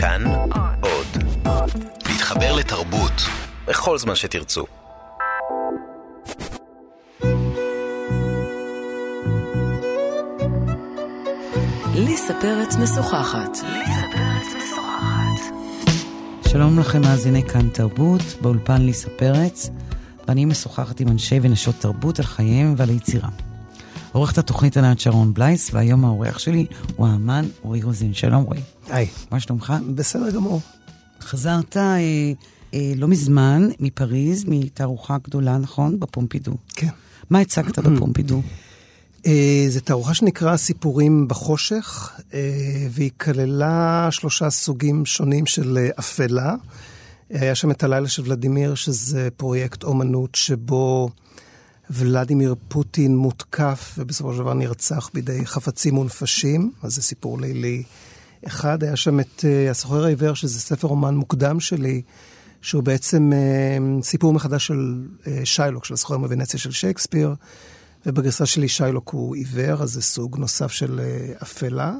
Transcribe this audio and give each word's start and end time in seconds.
כאן 0.00 0.24
עוד. 0.80 1.06
להתחבר 2.08 2.56
לתרבות 2.56 3.12
בכל 3.66 3.98
זמן 3.98 4.14
שתרצו. 4.14 4.64
ליסה 11.94 12.34
פרץ 12.40 12.76
משוחחת. 12.76 13.56
שלום 16.48 16.78
לכם 16.78 17.02
מאזיני 17.02 17.42
כאן 17.42 17.68
תרבות, 17.68 18.22
באולפן 18.40 18.82
ליסה 18.82 19.08
פרץ, 19.16 19.70
ואני 20.28 20.44
משוחחת 20.44 21.00
עם 21.00 21.08
אנשי 21.08 21.38
ונשות 21.42 21.74
תרבות 21.78 22.18
על 22.18 22.24
חייהם 22.24 22.74
ועל 22.76 22.88
היצירה. 22.88 23.28
עורכת 24.18 24.38
התוכנית 24.38 24.76
ענת 24.76 25.00
שרון 25.00 25.34
בלייס, 25.34 25.70
והיום 25.74 26.04
האורח 26.04 26.38
שלי 26.38 26.66
הוא 26.96 27.06
האמן 27.06 27.44
רועי 27.62 27.82
רוזין. 27.82 28.14
שלום 28.14 28.44
רועי. 28.44 28.60
היי. 28.88 29.08
מה 29.30 29.40
שלומך? 29.40 29.72
בסדר 29.94 30.30
גמור. 30.30 30.60
חזרת 31.20 31.76
אה, 31.76 31.82
אה, 32.74 32.92
לא 32.96 33.08
מזמן 33.08 33.68
מפריז, 33.80 34.44
מתערוכה 34.48 35.16
גדולה, 35.24 35.58
נכון? 35.58 36.00
בפומפידו. 36.00 36.52
כן. 36.74 36.88
מה 37.30 37.38
הצגת 37.38 37.78
בפומפידו? 37.88 38.42
אה, 39.26 39.66
זו 39.68 39.80
תערוכה 39.80 40.14
שנקרא 40.14 40.56
סיפורים 40.56 41.28
בחושך, 41.28 42.12
אה, 42.34 42.40
והיא 42.90 43.10
כללה 43.16 44.08
שלושה 44.10 44.50
סוגים 44.50 45.06
שונים 45.06 45.46
של 45.46 45.78
אה, 45.78 45.88
אפלה. 45.98 46.54
היה 47.30 47.54
שם 47.54 47.70
את 47.70 47.82
הלילה 47.82 48.08
של 48.08 48.22
ולדימיר, 48.22 48.74
שזה 48.74 49.28
פרויקט 49.36 49.84
אומנות 49.84 50.34
שבו 50.34 51.08
ולדימיר 51.90 52.54
פוטין 52.68 53.16
מותקף 53.16 53.94
ובסופו 53.98 54.32
של 54.32 54.38
דבר 54.38 54.54
נרצח 54.54 55.10
בידי 55.14 55.46
חפצים 55.46 55.98
ונפשים, 55.98 56.72
אז 56.82 56.94
זה 56.94 57.02
סיפור 57.02 57.40
לילי 57.40 57.82
אחד. 58.46 58.84
היה 58.84 58.96
שם 58.96 59.20
את 59.20 59.44
הסוחר 59.70 60.04
העיוור, 60.04 60.34
שזה 60.34 60.60
ספר 60.60 60.88
אומן 60.88 61.14
מוקדם 61.14 61.60
שלי, 61.60 62.02
שהוא 62.62 62.82
בעצם 62.82 63.32
סיפור 64.02 64.32
מחדש 64.32 64.66
של 64.66 65.06
שיילוק, 65.44 65.84
של 65.84 65.94
הסוחר 65.94 66.16
מוונציה 66.16 66.60
של 66.60 66.70
שייקספיר. 66.70 67.34
ובגרסה 68.06 68.46
שלי 68.46 68.68
שיילוק 68.68 69.08
הוא 69.08 69.34
עיוור, 69.34 69.82
אז 69.82 69.90
זה 69.90 70.02
סוג 70.02 70.38
נוסף 70.38 70.72
של 70.72 71.00
uh, 71.00 71.42
אפלה. 71.42 71.94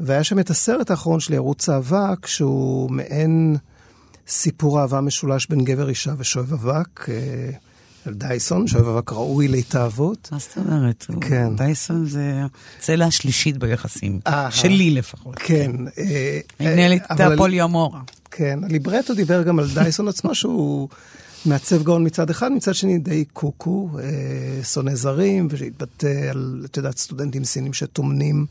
והיה 0.00 0.24
שם 0.24 0.38
את 0.38 0.50
הסרט 0.50 0.90
האחרון 0.90 1.20
שלי, 1.20 1.36
ערוץ 1.36 1.68
האבק, 1.68 2.26
שהוא 2.26 2.90
מעין 2.90 3.56
סיפור 4.28 4.80
אהבה 4.80 5.00
משולש 5.00 5.46
בין 5.46 5.64
גבר, 5.64 5.88
אישה 5.88 6.14
ושואב 6.18 6.52
אבק. 6.52 7.04
Uh, 7.04 7.08
של 8.06 8.14
דייסון, 8.14 8.64
אבק 8.78 9.12
ראוי 9.12 9.48
להתאהבות. 9.48 10.28
מה 10.32 10.38
זאת 10.38 10.56
אומרת? 10.56 11.06
כן. 11.20 11.56
דייסון 11.56 12.06
זה 12.06 12.42
הצלע 12.78 13.06
השלישית 13.06 13.56
ביחסים, 13.56 14.20
שלי 14.50 14.90
לפחות. 14.90 15.34
כן. 15.38 15.72
אני 16.60 16.68
מנהלת 16.74 17.02
את 17.12 17.20
הפוליומורה. 17.20 18.00
כן, 18.30 18.58
הליברטו 18.64 19.14
דיבר 19.14 19.42
גם 19.42 19.58
על 19.58 19.66
דייסון 19.74 20.08
עצמו, 20.08 20.34
שהוא... 20.34 20.88
מעצב 21.46 21.82
גאון 21.82 22.06
מצד 22.06 22.30
אחד, 22.30 22.52
מצד 22.52 22.74
שני 22.74 22.98
די 22.98 23.24
קוקו, 23.32 23.90
אה, 23.98 24.64
שונא 24.64 24.94
זרים, 24.94 25.48
ושהתבטא 25.50 26.30
על, 26.30 26.62
את 26.64 26.76
יודעת, 26.76 26.98
סטודנטים 26.98 27.44
סינים 27.44 27.72
שטומנים 27.72 28.46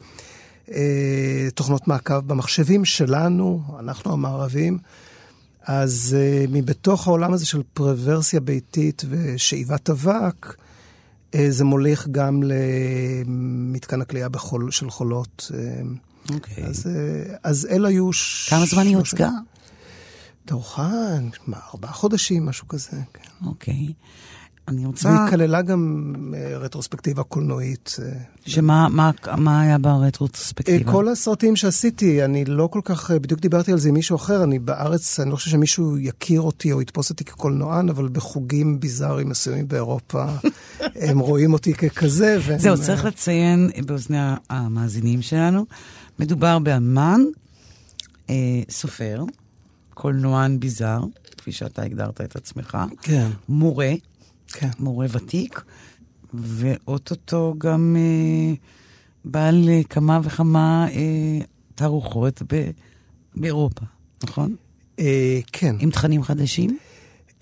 אה, 0.72 1.48
תוכנות 1.56 1.88
מעקב 1.88 2.20
במחשבים 2.20 2.86
שלנו, 2.86 3.62
אנחנו 3.80 4.14
המערבים. 4.14 4.78
אז 5.68 6.18
אה, 6.20 6.46
מבתוך 6.50 7.08
העולם 7.08 7.34
הזה 7.34 7.46
של 7.46 7.62
פרוורסיה 7.74 8.40
ביתית 8.40 9.04
ושאיבת 9.10 9.90
אבק, 9.90 10.56
אה, 11.36 11.52
זה 11.52 11.64
מוליך 11.64 12.08
גם 12.12 12.44
למתקן 12.44 14.02
הכלייה 14.02 14.30
בחול, 14.30 14.72
של 14.72 14.90
חולות. 14.90 15.52
אוקיי. 16.34 16.64
אז, 16.64 16.88
אה, 16.88 17.36
אז 17.44 17.68
אלה 17.72 17.88
היו... 17.88 18.10
כמה 18.50 18.66
זמן 18.66 18.86
היא 18.86 18.98
הוצגה? 18.98 19.30
תערוכה, 20.46 20.92
מה, 21.48 21.58
ארבעה 21.74 21.92
חודשים, 21.92 22.46
משהו 22.46 22.68
כזה, 22.68 22.98
כן. 23.14 23.46
אוקיי. 23.46 23.94
אני 24.68 24.86
רוצה... 24.86 25.10
והיא 25.10 25.30
כללה 25.30 25.62
גם 25.62 26.14
uh, 26.32 26.56
רטרוספקטיבה 26.56 27.24
קולנועית. 27.24 27.96
Uh, 28.00 28.50
שמה 28.50 28.88
מה, 28.90 29.12
מה 29.38 29.62
היה 29.62 29.78
ברטרוספקטיבה? 29.78 30.92
Uh, 30.92 30.94
כל 30.94 31.08
הסרטים 31.08 31.56
שעשיתי, 31.56 32.26
אני 32.26 32.46
לא 32.46 32.68
כל 32.72 32.82
כך, 32.84 33.12
בדיוק 33.12 33.40
דיברתי 33.40 33.72
על 33.72 33.78
זה 33.78 33.90
עם 33.90 33.96
מישהו 33.96 34.16
אחר, 34.16 34.44
אני 34.44 34.60
בארץ, 34.60 35.20
אני 35.20 35.32
לא 35.32 35.36
חושב 35.36 35.52
שמישהו 35.52 35.98
יכיר 35.98 36.42
אותי 36.42 36.72
או 36.72 36.82
יתפוס 36.82 37.10
אותי 37.10 37.26
כקולנוען, 37.26 37.90
אבל 37.90 38.08
בחוגים 38.08 38.80
ביזאריים 38.80 39.30
מסוימים 39.30 39.68
באירופה, 39.68 40.26
הם 41.08 41.20
רואים 41.20 41.54
אותי 41.54 41.74
ככזה. 41.74 42.38
והם, 42.42 42.60
זהו, 42.60 42.78
צריך 42.78 43.06
לציין 43.06 43.70
באוזני 43.86 44.18
המאזינים 44.50 45.22
שלנו, 45.22 45.66
מדובר 46.20 46.60
באמן, 46.60 47.22
uh, 48.28 48.32
סופר, 48.70 49.24
קולנוען 49.94 50.60
ביזאר, 50.60 51.04
כפי 51.38 51.52
שאתה 51.52 51.82
הגדרת 51.82 52.22
את 52.22 52.36
עצמך. 52.36 52.78
כן. 53.02 53.28
מורה, 53.50 53.94
כן. 54.48 54.70
מורה 54.80 55.08
ותיק, 55.12 55.62
ואו-טו-טו 56.34 57.56
גם 57.58 57.96
אה, 58.00 58.54
בעל 59.26 59.70
אה, 59.70 59.82
כמה 59.90 60.20
וכמה 60.24 60.88
אה, 60.92 61.40
תערוכות 61.76 62.42
ב- 62.54 62.70
באירופה, 63.36 63.82
נכון? 64.24 64.56
אה, 65.00 65.40
כן. 65.52 65.76
עם 65.80 65.90
תכנים 65.90 66.24
חדשים? 66.24 66.78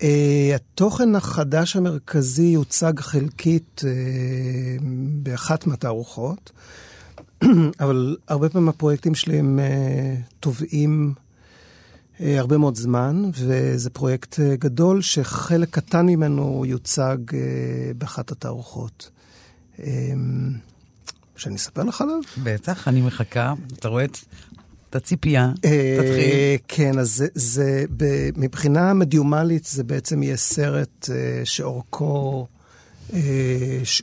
אה, 0.02 0.52
התוכן 0.54 1.14
החדש 1.14 1.76
המרכזי 1.76 2.42
יוצג 2.46 3.00
חלקית 3.00 3.82
אה, 3.86 3.90
באחת 5.22 5.66
מהתערוכות, 5.66 6.52
אבל 7.80 8.16
הרבה 8.28 8.48
פעמים 8.48 8.68
הפרויקטים 8.68 9.14
שלי 9.14 9.38
הם 9.38 9.58
תובעים 10.40 11.14
אה, 11.16 11.23
הרבה 12.20 12.58
מאוד 12.58 12.76
זמן, 12.76 13.30
וזה 13.34 13.90
פרויקט 13.90 14.40
אה, 14.40 14.56
גדול 14.56 15.02
שחלק 15.02 15.70
קטן 15.70 16.06
ממנו 16.06 16.64
יוצג 16.66 17.16
אה, 17.32 17.38
באחת 17.98 18.30
התערוכות. 18.30 19.10
שאני 21.36 21.56
אספר 21.56 21.82
לך 21.82 22.00
עליו? 22.00 22.18
בטח, 22.42 22.88
אני 22.88 23.02
מחכה. 23.02 23.54
אתה 23.78 23.88
רואה 23.88 24.04
את 24.04 24.96
הציפייה? 24.96 25.52
תתחיל. 25.54 26.58
כן, 26.68 26.98
אז 26.98 27.08
זה, 27.14 27.26
זה 27.34 27.84
מבחינה 28.36 28.94
מדיומלית 28.94 29.64
זה 29.64 29.84
בעצם 29.84 30.22
יהיה 30.22 30.36
סרט 30.36 31.08
שאורכו 31.44 32.46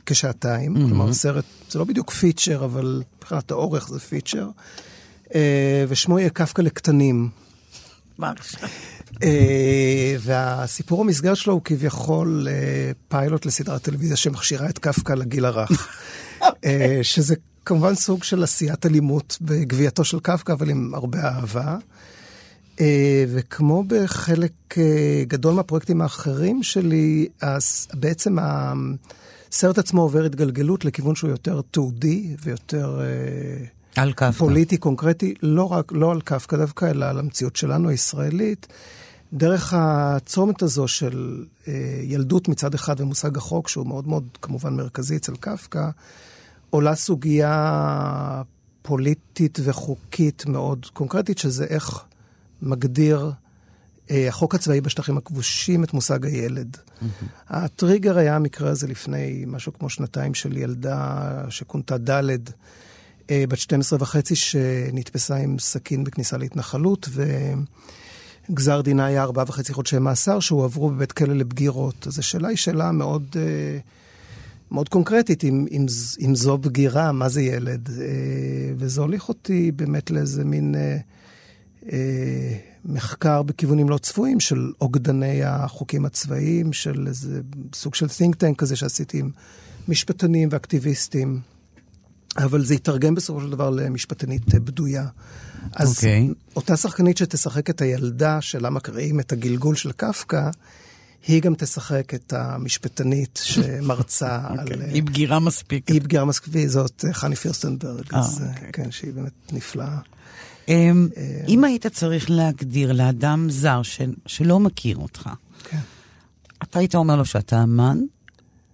כשעתיים. 0.06 0.74
כלומר, 0.74 1.12
סרט, 1.12 1.44
זה 1.70 1.78
לא 1.78 1.84
בדיוק 1.84 2.10
פיצ'ר, 2.10 2.64
אבל 2.64 3.02
מבחינת 3.18 3.50
האורך 3.50 3.88
זה 3.88 3.98
פיצ'ר. 4.00 4.48
ושמו 5.88 6.18
יהיה 6.18 6.30
קפקא 6.30 6.62
לקטנים. 6.62 7.30
והסיפור 10.20 11.00
המסגר 11.00 11.34
שלו 11.34 11.52
הוא 11.52 11.62
כביכול 11.64 12.48
פיילוט 13.08 13.46
לסדרת 13.46 13.82
טלוויזיה 13.82 14.16
שמכשירה 14.16 14.68
את 14.68 14.78
קפקא 14.78 15.12
לגיל 15.12 15.44
הרך. 15.44 15.88
שזה 17.02 17.34
כמובן 17.64 17.94
סוג 17.94 18.24
של 18.24 18.42
עשיית 18.42 18.86
אלימות 18.86 19.38
בגבייתו 19.40 20.04
של 20.04 20.20
קפקא, 20.20 20.52
אבל 20.52 20.70
עם 20.70 20.94
הרבה 20.94 21.18
אהבה. 21.22 21.76
וכמו 23.28 23.84
בחלק 23.86 24.78
גדול 25.26 25.54
מהפרויקטים 25.54 26.00
האחרים 26.00 26.62
שלי, 26.62 27.28
אז 27.40 27.88
בעצם 27.94 28.36
הסרט 28.40 29.78
עצמו 29.78 30.02
עובר 30.02 30.24
התגלגלות 30.24 30.84
לכיוון 30.84 31.14
שהוא 31.14 31.30
יותר 31.30 31.60
תעודי 31.70 32.36
ויותר... 32.42 33.00
על 33.96 34.12
קפקא. 34.12 34.30
פוליטי, 34.30 34.76
קונקרטי, 34.76 35.34
לא 35.42 35.72
רק, 35.72 35.92
לא 35.92 36.12
על 36.12 36.20
קפקא 36.20 36.56
דווקא, 36.56 36.90
אלא 36.90 37.04
על 37.06 37.18
המציאות 37.18 37.56
שלנו 37.56 37.88
הישראלית. 37.88 38.66
דרך 39.32 39.74
הצומת 39.76 40.62
הזו 40.62 40.88
של 40.88 41.44
אה, 41.68 42.00
ילדות 42.02 42.48
מצד 42.48 42.74
אחד 42.74 43.00
ומושג 43.00 43.36
החוק, 43.36 43.68
שהוא 43.68 43.86
מאוד 43.86 44.08
מאוד 44.08 44.28
כמובן 44.42 44.76
מרכזי 44.76 45.16
אצל 45.16 45.36
קפקא, 45.36 45.88
עולה 46.70 46.94
סוגיה 46.94 48.42
פוליטית 48.82 49.58
וחוקית 49.62 50.46
מאוד 50.46 50.86
קונקרטית, 50.92 51.38
שזה 51.38 51.64
איך 51.64 52.04
מגדיר 52.62 53.32
אה, 54.10 54.28
החוק 54.28 54.54
הצבאי 54.54 54.80
בשטחים 54.80 55.16
הכבושים 55.16 55.84
את 55.84 55.94
מושג 55.94 56.26
הילד. 56.26 56.76
Mm-hmm. 56.76 57.24
הטריגר 57.48 58.18
היה 58.18 58.36
המקרה 58.36 58.70
הזה 58.70 58.86
לפני 58.86 59.44
משהו 59.46 59.72
כמו 59.72 59.88
שנתיים 59.88 60.34
של 60.34 60.56
ילדה 60.56 61.30
שכונתה 61.48 61.98
ד'. 61.98 62.38
בת 63.30 63.58
12 63.58 63.98
וחצי 64.02 64.36
שנתפסה 64.36 65.36
עם 65.36 65.58
סכין 65.58 66.04
בכניסה 66.04 66.36
להתנחלות, 66.36 67.08
וגזר 68.48 68.80
דינה 68.80 69.06
היה 69.06 69.22
ארבעה 69.22 69.44
וחצי 69.48 69.72
חודשי 69.72 69.98
מאסר 69.98 70.40
שהועברו 70.40 70.90
בבית 70.90 71.12
כלא 71.12 71.34
לבגירות. 71.34 72.06
אז 72.06 72.18
השאלה 72.18 72.48
היא 72.48 72.56
שאלה 72.56 72.92
מאוד, 72.92 73.36
מאוד 74.70 74.88
קונקרטית, 74.88 75.44
אם, 75.44 75.66
אם, 75.70 75.86
אם 76.20 76.34
זו 76.34 76.58
בגירה, 76.58 77.12
מה 77.12 77.28
זה 77.28 77.42
ילד? 77.42 77.88
וזה 78.76 79.00
הוליך 79.00 79.28
אותי 79.28 79.72
באמת 79.72 80.10
לאיזה 80.10 80.44
מין 80.44 80.74
מחקר 82.84 83.42
בכיוונים 83.42 83.88
לא 83.88 83.98
צפויים 83.98 84.40
של 84.40 84.72
אוגדני 84.80 85.44
החוקים 85.44 86.04
הצבאיים, 86.04 86.72
של 86.72 87.04
איזה 87.06 87.40
סוג 87.74 87.94
של 87.94 88.06
think 88.06 88.34
tank 88.34 88.54
כזה 88.58 88.76
שעשיתי 88.76 89.18
עם 89.18 89.30
משפטנים 89.88 90.48
ואקטיביסטים. 90.52 91.40
אבל 92.38 92.64
זה 92.64 92.74
יתרגם 92.74 93.14
בסופו 93.14 93.40
של 93.40 93.50
דבר 93.50 93.70
למשפטנית 93.70 94.54
בדויה. 94.54 95.06
אז 95.76 95.88
okay. 95.88 95.96
אוקיי. 95.96 96.28
אותה 96.56 96.76
שחקנית 96.76 97.16
שתשחק 97.16 97.70
את 97.70 97.80
הילדה 97.80 98.40
שלה 98.40 98.70
מקריאים 98.70 99.20
את 99.20 99.32
הגלגול 99.32 99.74
של 99.74 99.92
קפקא, 99.92 100.50
היא 101.28 101.42
גם 101.42 101.54
תשחק 101.54 102.14
את 102.14 102.32
המשפטנית 102.32 103.40
שמרצה 103.42 104.40
okay. 104.48 104.50
אוקיי. 104.60 104.74
על... 104.76 104.82
היא 104.82 105.02
בגירה 105.02 105.38
מספיק. 105.40 105.88
היא 105.88 106.00
בגירה 106.02 106.24
מספיק, 106.24 106.68
זאת 106.68 107.04
אה, 107.08 107.12
חני 107.12 107.36
פירסטנברג, 107.36 108.04
אה, 108.14 108.18
אז 108.18 108.44
אוקיי. 108.54 108.70
כן, 108.72 108.90
שהיא 108.90 109.12
באמת 109.12 109.52
נפלאה. 109.52 109.98
אמ, 110.68 111.08
אם 111.48 111.64
היית 111.64 111.86
צריך 111.86 112.30
להגדיר 112.30 112.92
לאדם 112.92 113.50
זר 113.50 113.82
של- 113.82 114.14
שלא 114.26 114.60
מכיר 114.60 114.96
אותך, 114.96 115.30
כן. 115.64 115.78
אתה 116.62 116.78
היית 116.78 116.94
אומר 116.94 117.16
לו 117.16 117.24
שאתה 117.24 117.62
אמן, 117.62 117.98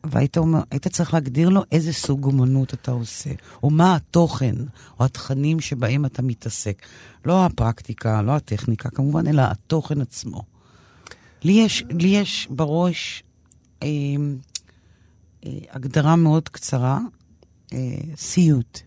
והיית 0.05 0.39
אומר, 0.39 0.61
היית 0.71 0.89
צריך 0.89 1.15
להגדיר 1.15 1.49
לו 1.49 1.63
איזה 1.73 1.93
סוג 1.93 2.25
אומנות 2.25 2.75
אתה 2.75 2.91
עושה, 2.91 3.31
או 3.63 3.71
מה 3.71 3.97
התוכן, 3.97 4.55
או 5.01 5.05
התכנים 5.05 5.61
שבהם 5.61 6.05
אתה 6.05 6.23
מתעסק. 6.23 6.87
לא 7.25 7.47
הפרקטיקה, 7.47 8.23
לא 8.23 8.33
הטכניקה, 8.33 8.91
כמובן, 8.91 9.27
אלא 9.27 9.43
התוכן 9.43 10.01
עצמו. 10.01 10.43
לי 11.43 11.53
יש, 11.53 11.85
לי 11.91 12.09
יש 12.09 12.49
בראש 12.51 13.23
אה, 13.83 13.89
אה, 15.47 15.59
הגדרה 15.71 16.17
מאוד 16.17 16.49
קצרה, 16.49 17.01
אה, 17.73 17.79
סיוט. 18.17 18.81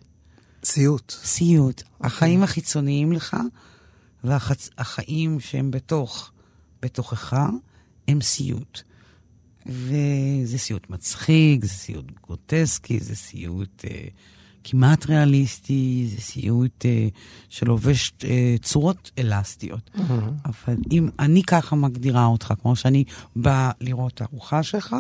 סיוט. 0.64 1.12
סיוט. 1.12 1.84
החיים 2.02 2.44
החיצוניים 2.44 3.12
לך, 3.12 3.38
והחיים 4.24 5.40
שהם 5.40 5.72
בתוך, 5.72 6.32
בתוכך, 6.82 7.34
הם 8.08 8.22
סיוט. 8.22 8.82
וזה 9.66 10.58
סיוט 10.58 10.90
מצחיק, 10.90 11.66
זה 11.66 11.74
סיוט 11.74 12.06
גרוטסקי, 12.24 13.00
זה 13.00 13.16
סיוט 13.16 13.86
אה, 13.86 14.08
כמעט 14.64 15.06
ריאליסטי, 15.06 16.08
זה 16.16 16.22
סיוט 16.22 16.86
אה, 16.86 17.08
שלובש 17.50 18.14
אה, 18.24 18.56
צורות 18.62 19.12
אלסטיות. 19.18 19.92
אבל 20.46 20.76
אם 20.92 21.10
אני 21.20 21.44
ככה 21.44 21.76
מגדירה 21.76 22.26
אותך, 22.26 22.54
כמו 22.62 22.76
שאני 22.76 23.04
באה 23.36 23.72
לראות 23.82 24.14
את 24.14 24.22
הארוחה 24.22 24.64
שלך, 24.64 24.96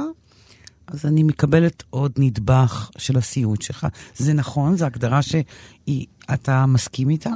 אז 0.88 1.06
אני 1.06 1.24
מקבלת 1.24 1.84
עוד 1.90 2.12
נדבך 2.18 2.90
של 2.98 3.18
הסיוט 3.18 3.62
שלך. 3.62 3.88
זה 4.16 4.34
נכון? 4.34 4.78
זו 4.78 4.86
הגדרה 4.86 5.19
שאתה 5.22 6.66
מסכים 6.66 7.10
איתה? 7.10 7.30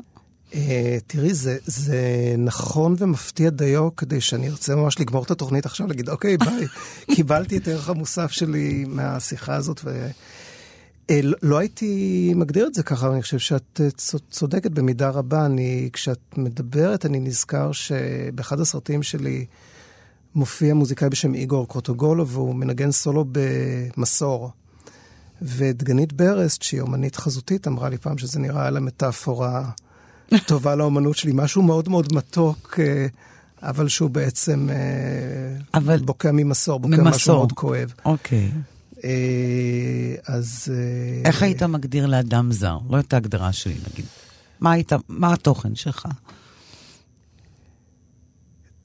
אה, 0.55 0.97
תראי, 1.07 1.33
זה, 1.33 1.57
זה 1.65 1.99
נכון 2.37 2.95
ומפתיע 2.97 3.49
דיו 3.49 3.95
כדי 3.95 4.21
שאני 4.21 4.49
ארצה 4.49 4.75
ממש 4.75 4.99
לגמור 4.99 5.23
את 5.23 5.31
התוכנית 5.31 5.65
עכשיו, 5.65 5.87
להגיד, 5.87 6.09
אוקיי, 6.09 6.37
ביי, 6.37 6.65
קיבלתי 7.15 7.57
את 7.57 7.67
הערך 7.67 7.89
המוסף 7.89 8.31
שלי 8.31 8.85
מהשיחה 8.87 9.55
הזאת, 9.55 9.81
ו... 9.83 10.07
אה, 11.09 11.19
לא- 11.23 11.37
לא 11.43 11.57
הייתי 11.57 12.33
מגדיר 12.35 12.67
את 12.67 12.73
זה 12.73 12.83
ככה, 12.83 13.05
אבל 13.05 13.13
אני 13.13 13.21
חושב 13.21 13.39
שאת 13.39 13.81
אה, 13.83 14.19
צודקת 14.29 14.71
במידה 14.71 15.09
רבה. 15.09 15.45
אני, 15.45 15.89
כשאת 15.93 16.37
מדברת, 16.37 17.05
אני 17.05 17.19
נזכר 17.19 17.71
שבאחד 17.71 18.59
הסרטים 18.59 19.03
שלי 19.03 19.45
מופיע 20.35 20.73
מוזיקאי 20.73 21.09
בשם 21.09 21.33
איגור 21.33 21.67
קרוטוגולו, 21.67 22.27
והוא 22.27 22.55
מנגן 22.55 22.91
סולו 22.91 23.25
במסור. 23.31 24.51
ודגנית 25.41 26.13
ברסט, 26.13 26.61
שהיא 26.61 26.81
אומנית 26.81 27.15
חזותית, 27.15 27.67
אמרה 27.67 27.89
לי 27.89 27.97
פעם 27.97 28.17
שזה 28.17 28.39
נראה 28.39 28.69
לה 28.69 28.79
מטאפורה 28.79 29.69
טובה 30.45 30.75
לאומנות 30.75 31.17
שלי, 31.17 31.31
משהו 31.35 31.61
מאוד 31.61 31.89
מאוד 31.89 32.13
מתוק, 32.13 32.79
אה, 32.79 33.07
אבל 33.61 33.87
שהוא 33.87 34.09
בעצם 34.09 34.67
אה, 34.69 34.75
אבל- 35.79 35.99
בוקע 35.99 36.31
ממסור, 36.33 36.79
בוקע 36.79 36.93
משהו 36.95 37.03
ממסור. 37.05 37.35
מאוד 37.35 37.51
כואב. 37.51 37.93
אוקיי. 38.05 38.51
אה, 39.03 39.09
אז... 40.27 40.73
איך 41.25 41.43
היית 41.43 41.63
מגדיר 41.63 42.05
לאדם 42.05 42.51
זר? 42.51 42.77
לא 42.89 42.99
את 42.99 43.13
ההגדרה 43.13 43.53
שלי, 43.53 43.75
נגיד. 43.91 44.05
מה 44.59 44.71
היית, 44.71 44.91
מה 45.09 45.33
התוכן 45.33 45.75
שלך? 45.75 46.07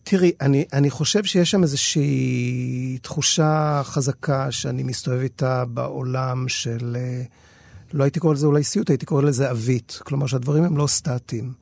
תראי, 0.05 0.33
אני, 0.41 0.65
אני 0.73 0.91
חושב 0.91 1.25
שיש 1.25 1.51
שם 1.51 1.63
איזושהי 1.63 2.99
תחושה 3.03 3.81
חזקה 3.85 4.53
שאני 4.53 4.83
מסתובב 4.83 5.21
איתה 5.21 5.65
בעולם 5.65 6.49
של... 6.49 6.97
אה, 7.01 7.23
לא 7.93 8.05
הייתי 8.05 8.21
קורא 8.21 8.35
לזה 8.35 8.47
אולי 8.47 8.65
סיוט, 8.65 8.91
הייתי 8.91 9.07
קורא 9.07 9.23
לזה 9.23 9.51
עווית. 9.51 9.99
כלומר 10.05 10.27
שהדברים 10.27 10.65
הם 10.65 10.77
לא 10.77 10.87
סטטיים. 10.87 11.53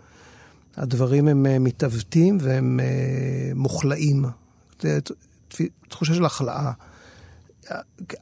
הדברים 0.76 1.28
הם 1.28 1.46
אה, 1.46 1.58
מתעוותים 1.58 2.38
והם 2.40 2.80
אה, 2.80 3.52
ת- 4.98 5.10
תחושה 5.88 6.14
של 6.14 6.24
הכלאה. 6.24 6.72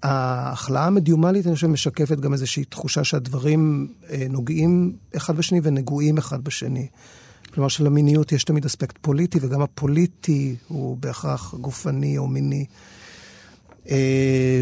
ההכלאה 0.02 0.86
המדיומלית, 0.86 1.46
אני 1.46 1.54
חושב, 1.54 1.66
משקפת 1.66 2.20
גם 2.20 2.32
איזושהי 2.32 2.64
תחושה 2.64 3.04
שהדברים 3.04 3.88
אה, 4.10 4.26
נוגעים 4.30 4.92
אחד 5.16 5.36
בשני 5.36 5.60
ונגועים 5.62 6.18
אחד 6.18 6.44
בשני. 6.44 6.86
כלומר 7.54 7.68
שלמיניות 7.68 8.32
יש 8.32 8.44
תמיד 8.44 8.64
אספקט 8.64 8.98
פוליטי, 9.00 9.38
וגם 9.42 9.60
הפוליטי 9.62 10.56
הוא 10.68 10.96
בהכרח 10.96 11.54
גופני 11.54 12.18
או 12.18 12.26
מיני. 12.26 12.64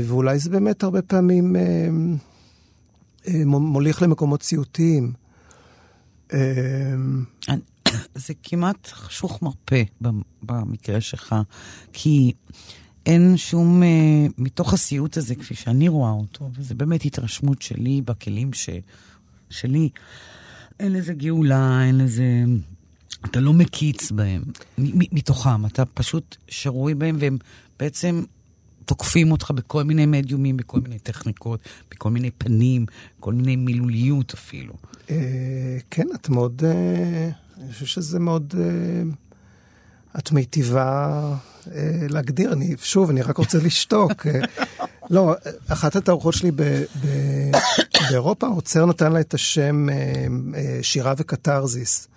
ואולי 0.07 0.39
זה 0.39 0.51
באמת 0.51 0.83
הרבה 0.83 1.03
פעמים 1.03 1.57
מוליך 3.47 4.03
למקומות 4.03 4.43
סיוטיים. 4.43 5.13
אה, 6.33 6.95
זה 8.15 8.35
כמעט 8.43 8.89
חשוך 8.93 9.43
מרפא 9.43 9.83
במ- 10.01 10.23
במקרה 10.43 11.01
שלך, 11.01 11.35
כי 11.93 12.33
אין 13.07 13.37
שום, 13.37 13.83
אה, 13.83 14.27
מתוך 14.39 14.73
הסיוט 14.75 15.17
הזה, 15.17 15.35
כפי 15.35 15.55
שאני 15.55 15.89
רואה 15.89 16.11
אותו, 16.11 16.51
וזה 16.55 16.75
באמת 16.75 17.05
התרשמות 17.05 17.63
שלי 17.63 18.03
בכלים 18.03 18.53
ש, 18.53 18.71
שלי, 19.51 19.89
אין 20.81 20.93
לזה 20.93 21.15
גאולה, 21.15 21.85
אין 21.87 21.99
לזה... 21.99 22.25
אתה 23.25 23.41
לא 23.41 23.53
מקיץ 23.53 24.11
בהם, 24.11 24.43
מתוכם, 25.13 25.67
אתה 25.67 25.85
פשוט 25.85 26.37
שרוי 26.49 26.95
בהם, 26.95 27.17
והם 27.21 27.39
בעצם 27.79 28.23
תוקפים 28.85 29.33
אותך 29.33 29.51
בכל 29.51 29.83
מיני 29.83 30.07
מדיומים, 30.07 30.57
בכל 30.57 30.81
מיני 30.81 30.99
טכניקות, 30.99 31.61
בכל 31.91 32.11
מיני 32.11 32.31
פנים, 32.31 32.87
כל 33.21 33.33
מיני 33.33 33.57
מילוליות 33.57 34.35
אפילו. 34.35 34.75
אה, 35.11 35.79
כן, 35.91 36.07
את 36.15 36.29
מאוד... 36.29 36.63
אה, 36.65 37.31
אני 37.63 37.73
חושב 37.73 37.87
שזה 37.87 38.19
מאוד... 38.19 38.55
אה, 38.59 39.03
את 40.19 40.33
מיטיבה 40.33 41.37
להגדיר. 42.09 42.53
אני, 42.53 42.75
שוב, 42.83 43.11
אני 43.11 43.23
רק 43.23 43.37
רוצה 43.37 43.59
לשתוק. 43.59 44.27
לא, 45.11 45.35
אחת 45.69 45.97
התערוכות 45.97 46.35
שלי 46.35 46.51
באירופה, 48.11 48.47
האוצר 48.47 48.87
נתן 48.87 49.13
לה 49.13 49.21
את 49.21 49.35
השם 49.35 49.87
שירה 50.83 51.15
וקתרזיס. 51.17 52.09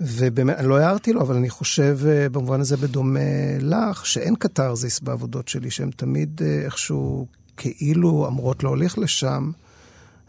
ובאמת, 0.00 0.56
לא 0.62 0.78
הערתי 0.78 1.12
לו, 1.12 1.20
אבל 1.20 1.36
אני 1.36 1.50
חושב 1.50 1.98
אה, 2.06 2.28
במובן 2.28 2.60
הזה 2.60 2.76
בדומה 2.76 3.20
לך, 3.60 4.06
שאין 4.06 4.36
קתרזיס 4.36 5.00
בעבודות 5.00 5.48
שלי, 5.48 5.70
שהן 5.70 5.90
תמיד 5.96 6.40
אה, 6.44 6.64
איכשהו 6.64 7.26
כאילו 7.56 8.26
אמורות 8.28 8.62
להוליך 8.62 8.98
לשם, 8.98 9.50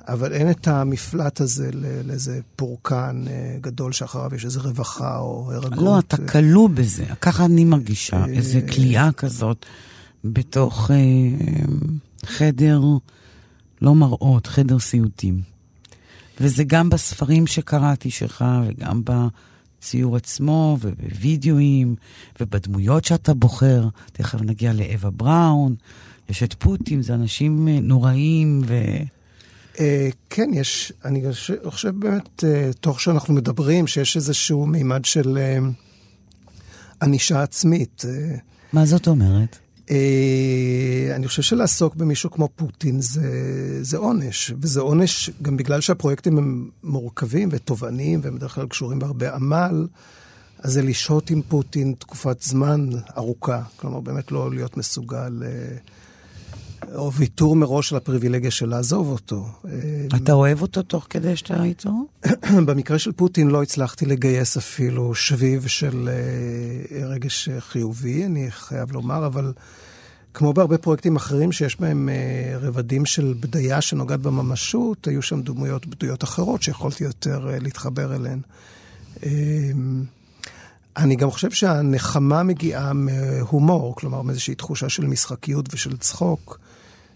אבל 0.08 0.34
אין 0.34 0.50
את 0.50 0.68
המפלט 0.68 1.42
הזה 1.42 1.70
לאיזה 2.04 2.40
פורקן 2.56 3.24
אה, 3.28 3.58
גדול 3.62 3.92
שאחריו 3.92 4.36
יש 4.36 4.46
איזה 4.46 4.60
רווחה 4.60 5.18
או 5.18 5.52
הרגות. 5.54 5.84
לא, 5.84 6.00
אתה 6.00 6.18
כלוא 6.18 6.70
בזה, 6.70 7.06
ככה 7.22 7.46
אני 7.46 7.66
מרגישה, 7.66 8.26
איזה 8.26 8.62
כליאה 8.62 9.12
כזאת 9.12 9.66
בתוך 10.26 10.92
אה, 10.92 10.98
חדר 12.26 12.82
לא 13.82 13.96
מראות, 13.96 14.48
חדר 14.48 14.80
סיוטים. 14.80 15.42
וזה 16.42 16.64
גם 16.64 16.90
בספרים 16.90 17.48
שקראתי 17.48 18.12
שלך, 18.12 18.46
וגם 18.68 19.02
בציור 19.86 20.16
עצמו, 20.16 20.78
ובווידאוים, 20.82 21.96
ובדמויות 22.40 23.06
שאתה 23.06 23.34
בוחר. 23.34 23.88
תכף 24.14 24.42
נגיע 24.42 24.74
לאווה 24.74 25.10
בראון, 25.12 25.76
יש 26.30 26.44
את 26.44 26.54
פוטין, 26.54 27.02
זה 27.02 27.14
אנשים 27.14 27.68
נוראים, 27.68 28.62
ו... 28.66 28.74
אה, 29.80 30.10
כן, 30.30 30.50
יש, 30.54 30.94
אני 31.06 31.24
חושב- 31.66 32.00
באמת, 32.00 32.44
אה, 32.44 32.70
תוך 32.80 33.02
שאנחנו 33.02 33.34
מדברים, 33.34 33.88
שיש 33.88 34.16
איזשהו 34.16 34.66
מימד 34.66 35.06
של 35.06 35.38
אה, 35.38 35.58
ענישה 37.02 37.44
עצמית. 37.44 38.04
אה, 38.08 38.36
מה 38.74 38.86
זאת 38.86 39.08
אומרת? 39.08 39.58
אה, 39.92 41.12
אני 41.16 41.28
חושב 41.28 41.42
שלעסוק 41.42 41.96
במישהו 41.96 42.32
כמו 42.32 42.50
פוטין 42.56 43.02
זה, 43.02 43.30
זה 43.82 43.98
עונש, 43.98 44.52
וזה 44.62 44.80
עונש 44.80 45.30
גם 45.42 45.58
בגלל 45.58 45.82
שהפרויקטים 45.82 46.38
הם 46.38 46.70
מורכבים 46.84 47.50
ותובעניים, 47.52 48.20
והם 48.24 48.36
בדרך 48.36 48.56
כלל 48.56 48.68
קשורים 48.68 49.00
בהרבה 49.00 49.36
עמל, 49.36 49.88
אז 50.60 50.74
זה 50.74 50.82
לשהות 50.82 51.30
עם 51.30 51.42
פוטין 51.42 51.94
תקופת 52.00 52.42
זמן 52.42 52.90
ארוכה. 53.18 53.62
כלומר, 53.76 54.00
באמת 54.00 54.32
לא 54.32 54.52
להיות 54.52 54.78
מסוגל, 54.78 55.44
אה, 55.46 55.78
או 56.96 57.14
ויתור 57.14 57.56
מראש 57.56 57.92
על 57.94 57.98
הפריבילגיה 57.98 58.52
של 58.52 58.70
לעזוב 58.70 59.12
אותו. 59.12 59.46
אתה 60.16 60.34
אוהב 60.34 60.62
אותו 60.62 60.82
תוך 60.82 61.08
כדי 61.10 61.36
שאתה 61.36 61.64
איתו? 61.64 61.92
במקרה 62.68 63.00
של 63.00 63.12
פוטין 63.12 63.48
לא 63.48 63.64
הצלחתי 63.64 64.06
לגייס 64.06 64.58
אפילו 64.58 65.16
שביב 65.16 65.68
של 65.68 66.10
אה, 66.12 67.08
רגש 67.08 67.50
חיובי, 67.60 68.26
אני 68.26 68.52
חייב 68.52 68.92
לומר, 68.92 69.26
אבל 69.26 69.54
כמו 70.34 70.54
בהרבה 70.54 70.78
פרויקטים 70.78 71.16
אחרים 71.16 71.52
שיש 71.52 71.80
בהם 71.80 72.10
אה, 72.10 72.58
רבדים 72.58 73.06
של 73.06 73.34
בדיה 73.40 73.82
שנוגעת 73.82 74.20
בממשות, 74.20 75.08
היו 75.08 75.22
שם 75.22 75.42
דמויות 75.42 75.88
בדויות 75.88 76.24
אחרות 76.24 76.64
שיכולתי 76.64 77.04
יותר 77.04 77.50
אה, 77.50 77.60
להתחבר 77.60 78.16
אליהן. 78.16 78.40
אני 80.98 81.16
גם 81.16 81.32
חושב 81.32 81.52
שהנחמה 81.52 82.44
מגיעה 82.44 82.94
מהומור, 82.94 83.96
כלומר 83.96 84.22
מאיזושהי 84.22 84.56
תחושה 84.56 84.90
של 84.90 85.06
משחקיות 85.06 85.74
ושל 85.74 85.98
צחוק 85.98 86.60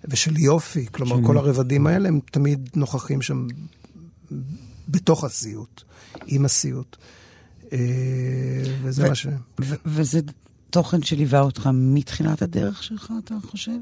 ושל 0.06 0.38
יופי. 0.38 0.86
כלומר, 0.92 1.16
שני. 1.16 1.28
כל 1.28 1.38
הרבדים 1.38 1.88
האלה 1.88 2.10
הם 2.10 2.20
תמיד 2.32 2.70
נוכחים 2.76 3.22
שם 3.22 3.48
בתוך 4.88 5.24
הסיוט, 5.24 5.84
עם 6.28 6.46
הסיוט. 6.46 6.98
אה, 7.74 7.78
וזה 8.84 9.10
מה 9.10 9.16
ש... 9.16 9.28
וזה 9.86 10.20
תוכן 10.70 11.02
שליווה 11.02 11.42
אותך 11.42 11.70
מתחילת 11.74 12.42
הדרך 12.42 12.84
שלך, 12.84 13.14
אתה 13.26 13.36
חושב? 13.46 13.80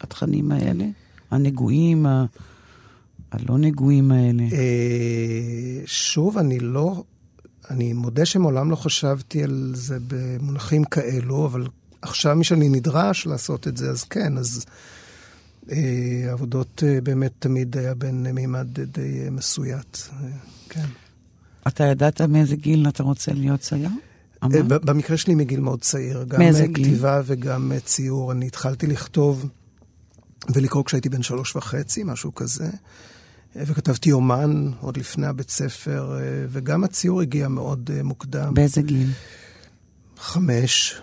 התכנים 0.00 0.52
האלה? 0.52 0.84
הנגועים, 1.30 2.06
ה... 2.06 2.24
הלא 3.30 3.58
נגועים 3.58 4.12
האלה? 4.12 4.42
אה, 4.42 5.82
שוב, 5.86 6.38
אני 6.38 6.58
לא... 6.58 7.04
אני 7.70 7.92
מודה 7.92 8.24
שמעולם 8.24 8.70
לא 8.70 8.76
חשבתי 8.76 9.42
על 9.42 9.72
זה 9.74 9.98
במונחים 10.08 10.84
כאלו, 10.84 11.46
אבל 11.46 11.66
עכשיו 12.02 12.36
משאני 12.36 12.68
נדרש 12.68 13.26
לעשות 13.26 13.68
את 13.68 13.76
זה, 13.76 13.90
אז 13.90 14.04
כן, 14.04 14.38
אז 14.38 14.64
אה, 15.70 16.28
עבודות 16.32 16.82
אה, 16.86 17.00
באמת 17.00 17.32
תמיד 17.38 17.76
היה 17.76 17.94
בין 17.94 18.26
מימד 18.32 18.80
די 18.80 19.20
אה, 19.24 19.30
מסויט, 19.30 19.96
אה, 20.12 20.28
כן. 20.68 20.86
אתה 21.68 21.84
ידעת 21.84 22.20
מאיזה 22.20 22.56
גיל 22.56 22.88
אתה 22.88 23.02
רוצה 23.02 23.32
להיות 23.32 23.60
צייר? 23.60 23.90
אה, 24.42 24.62
במקרה 24.68 25.16
שלי 25.16 25.34
מגיל 25.34 25.60
מאוד 25.60 25.80
צעיר. 25.80 26.24
גם 26.24 26.38
מאיזה 26.38 26.66
גיל? 26.66 26.84
כתיבה 26.84 27.22
וגם 27.24 27.72
ציור. 27.84 28.32
אני 28.32 28.46
התחלתי 28.46 28.86
לכתוב 28.86 29.48
ולקרוא 30.54 30.84
כשהייתי 30.84 31.08
בן 31.08 31.22
שלוש 31.22 31.56
וחצי, 31.56 32.02
משהו 32.04 32.34
כזה. 32.34 32.70
וכתבתי 33.56 34.12
אומן 34.12 34.70
עוד 34.80 34.96
לפני 34.96 35.26
הבית 35.26 35.50
ספר, 35.50 36.18
וגם 36.48 36.84
הציור 36.84 37.20
הגיע 37.20 37.48
מאוד 37.48 37.90
מוקדם. 38.04 38.54
באיזה 38.54 38.82
גיל? 38.82 39.10
חמש, 40.18 41.00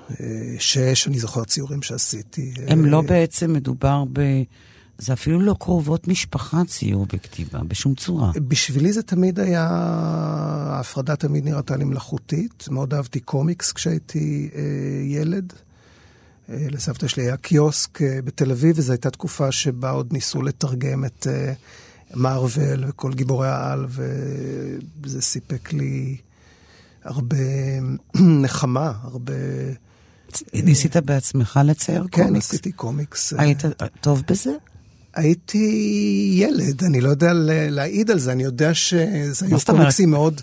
שש, 0.59 1.07
אני 1.07 1.19
זוכר 1.19 1.43
ציורים 1.43 1.81
שעשיתי. 1.81 2.53
הם 2.67 2.85
לא 2.85 3.01
בעצם 3.01 3.53
מדובר 3.53 4.03
ב... 4.13 4.21
זה 5.01 5.13
אפילו 5.13 5.39
לא 5.39 5.55
קרובות 5.59 6.07
משפחה 6.07 6.61
ציור 6.67 7.05
בכתיבה, 7.13 7.59
בשום 7.67 7.95
צורה. 7.95 8.31
בשבילי 8.47 8.93
זה 8.93 9.03
תמיד 9.03 9.39
היה, 9.39 9.67
ההפרדה 10.71 11.15
תמיד 11.15 11.45
נראתה 11.45 11.75
לי 11.75 11.83
מלאכותית. 11.83 12.67
מאוד 12.71 12.93
אהבתי 12.93 13.19
קומיקס 13.19 13.71
כשהייתי 13.71 14.49
אה, 14.55 14.61
ילד. 15.03 15.53
אה, 16.49 16.67
לסבתא 16.69 17.07
שלי 17.07 17.23
היה 17.23 17.37
קיוסק 17.37 18.01
אה, 18.01 18.19
בתל 18.23 18.51
אביב, 18.51 18.79
וזו 18.79 18.91
הייתה 18.91 19.09
תקופה 19.09 19.51
שבה 19.51 19.89
עוד 19.89 20.13
ניסו 20.13 20.41
לתרגם 20.41 21.05
את 21.05 21.27
אה, 21.29 21.53
מארוול 22.15 22.83
וכל 22.87 23.13
גיבורי 23.13 23.47
העל, 23.47 23.85
וזה 25.03 25.21
סיפק 25.21 25.73
לי 25.73 26.17
הרבה 27.03 27.37
נחמה, 28.43 28.93
הרבה... 29.03 29.33
ניסית 30.53 30.97
בעצמך 30.97 31.59
לצייר 31.65 32.03
כן, 32.11 32.23
קומיקס? 32.23 32.49
כן, 32.49 32.55
עשיתי 32.55 32.71
קומיקס. 32.71 33.33
היית 33.37 33.63
טוב 34.01 34.23
בזה? 34.29 34.51
הייתי 35.13 36.33
ילד, 36.35 36.83
אני 36.83 37.01
לא 37.01 37.09
יודע 37.09 37.31
להעיד 37.69 38.11
על 38.11 38.19
זה, 38.19 38.31
אני 38.31 38.43
יודע 38.43 38.73
שזה 38.73 39.45
היו 39.45 39.57
קומיקסים 39.65 40.11
מאוד 40.11 40.41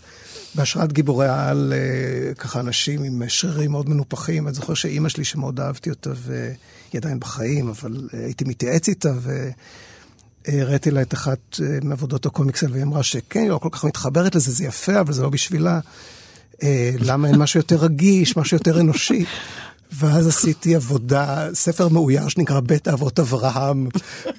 בהשראת 0.55 0.93
גיבורי 0.93 1.27
העל, 1.27 1.73
אה, 1.77 2.35
ככה 2.35 2.61
אנשים 2.61 3.03
עם 3.03 3.23
שרירים 3.29 3.71
מאוד 3.71 3.89
מנופחים. 3.89 4.47
אני 4.47 4.55
זוכר 4.55 4.75
שאימא 4.75 5.09
שלי, 5.09 5.25
שמאוד 5.25 5.61
אהבתי 5.61 5.91
אותה, 5.91 6.11
והיא 6.17 6.55
עדיין 6.95 7.21
בחיים, 7.21 7.69
אבל 7.69 8.09
אה, 8.15 8.25
הייתי 8.25 8.45
מתייעץ 8.45 8.89
איתה, 8.89 9.13
והראיתי 10.53 10.91
לה 10.91 11.03
את 11.03 11.15
אחת 11.15 11.39
אה, 11.63 11.79
מעבודות 11.83 12.27
הקומיקס 12.27 12.63
והיא 12.63 12.83
אמרה 12.83 13.03
שכן, 13.03 13.41
היא 13.41 13.49
לא 13.49 13.59
כל 13.59 13.69
כך 13.73 13.85
מתחברת 13.85 14.35
לזה, 14.35 14.53
זה 14.53 14.65
יפה, 14.65 15.01
אבל 15.01 15.13
זה 15.13 15.23
לא 15.23 15.29
בשבילה. 15.29 15.81
למה 17.01 17.29
אין 17.29 17.37
משהו 17.37 17.61
יותר 17.61 17.77
רגיש, 17.77 18.37
משהו 18.37 18.57
יותר 18.57 18.81
אנושי? 18.81 19.25
ואז 19.99 20.27
עשיתי 20.27 20.75
עבודה, 20.75 21.49
ספר 21.55 21.89
מאויר 21.89 22.29
שנקרא 22.29 22.61
בית 22.61 22.89
אבות 22.89 23.21
אברהם, 23.21 23.89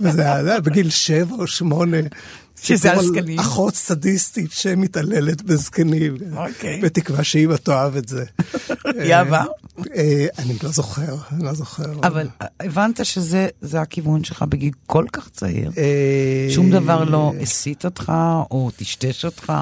וזה 0.02 0.34
היה 0.34 0.62
בגיל 0.62 0.90
שבע 0.90 1.36
או 1.36 1.48
שמונה. 1.48 1.98
שזה 2.62 2.92
על 2.92 3.06
זקנים. 3.06 3.40
אחות 3.40 3.76
סדיסטית 3.76 4.52
שמתעללת 4.52 5.42
בזקנים. 5.42 6.18
אוקיי. 6.38 6.82
בתקווה 6.82 7.24
שאמא 7.24 7.56
תאהב 7.56 7.96
את 7.96 8.08
זה. 8.08 8.26
היא 9.04 9.14
אהבה? 9.14 9.44
אה, 9.96 10.28
אני 10.40 10.54
לא 10.64 10.70
זוכר, 10.70 11.16
אני 11.32 11.44
לא 11.44 11.54
זוכר. 11.54 11.92
אבל 12.04 12.28
הבנת 12.60 13.06
שזה 13.06 13.48
הכיוון 13.74 14.24
שלך 14.24 14.46
בגיל 14.50 14.74
כל 14.86 15.06
כך 15.14 15.30
צעיר. 15.30 15.72
אה, 15.78 16.48
שום 16.50 16.72
דבר 16.72 17.04
לא 17.04 17.34
הסית 17.42 17.86
אותך 17.86 18.14
או 18.52 18.72
טשטש 18.78 19.26
אותך. 19.26 19.54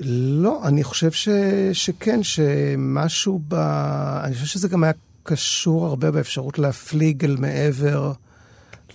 לא, 0.00 0.60
אני 0.64 0.84
חושב 0.84 1.12
ש, 1.12 1.28
שכן, 1.72 2.22
שמשהו 2.22 3.40
ב... 3.48 3.54
אני 4.24 4.34
חושב 4.34 4.46
שזה 4.46 4.68
גם 4.68 4.84
היה 4.84 4.92
קשור 5.22 5.86
הרבה 5.86 6.10
באפשרות 6.10 6.58
להפליג 6.58 7.24
אל 7.24 7.36
מעבר 7.38 8.12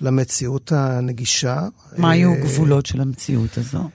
למציאות 0.01 0.71
הנגישה. 0.71 1.61
מה 1.97 2.11
היו 2.11 2.31
אה, 2.31 2.37
הגבולות 2.37 2.85
של 2.85 3.01
המציאות 3.01 3.57
הזו? 3.57 3.89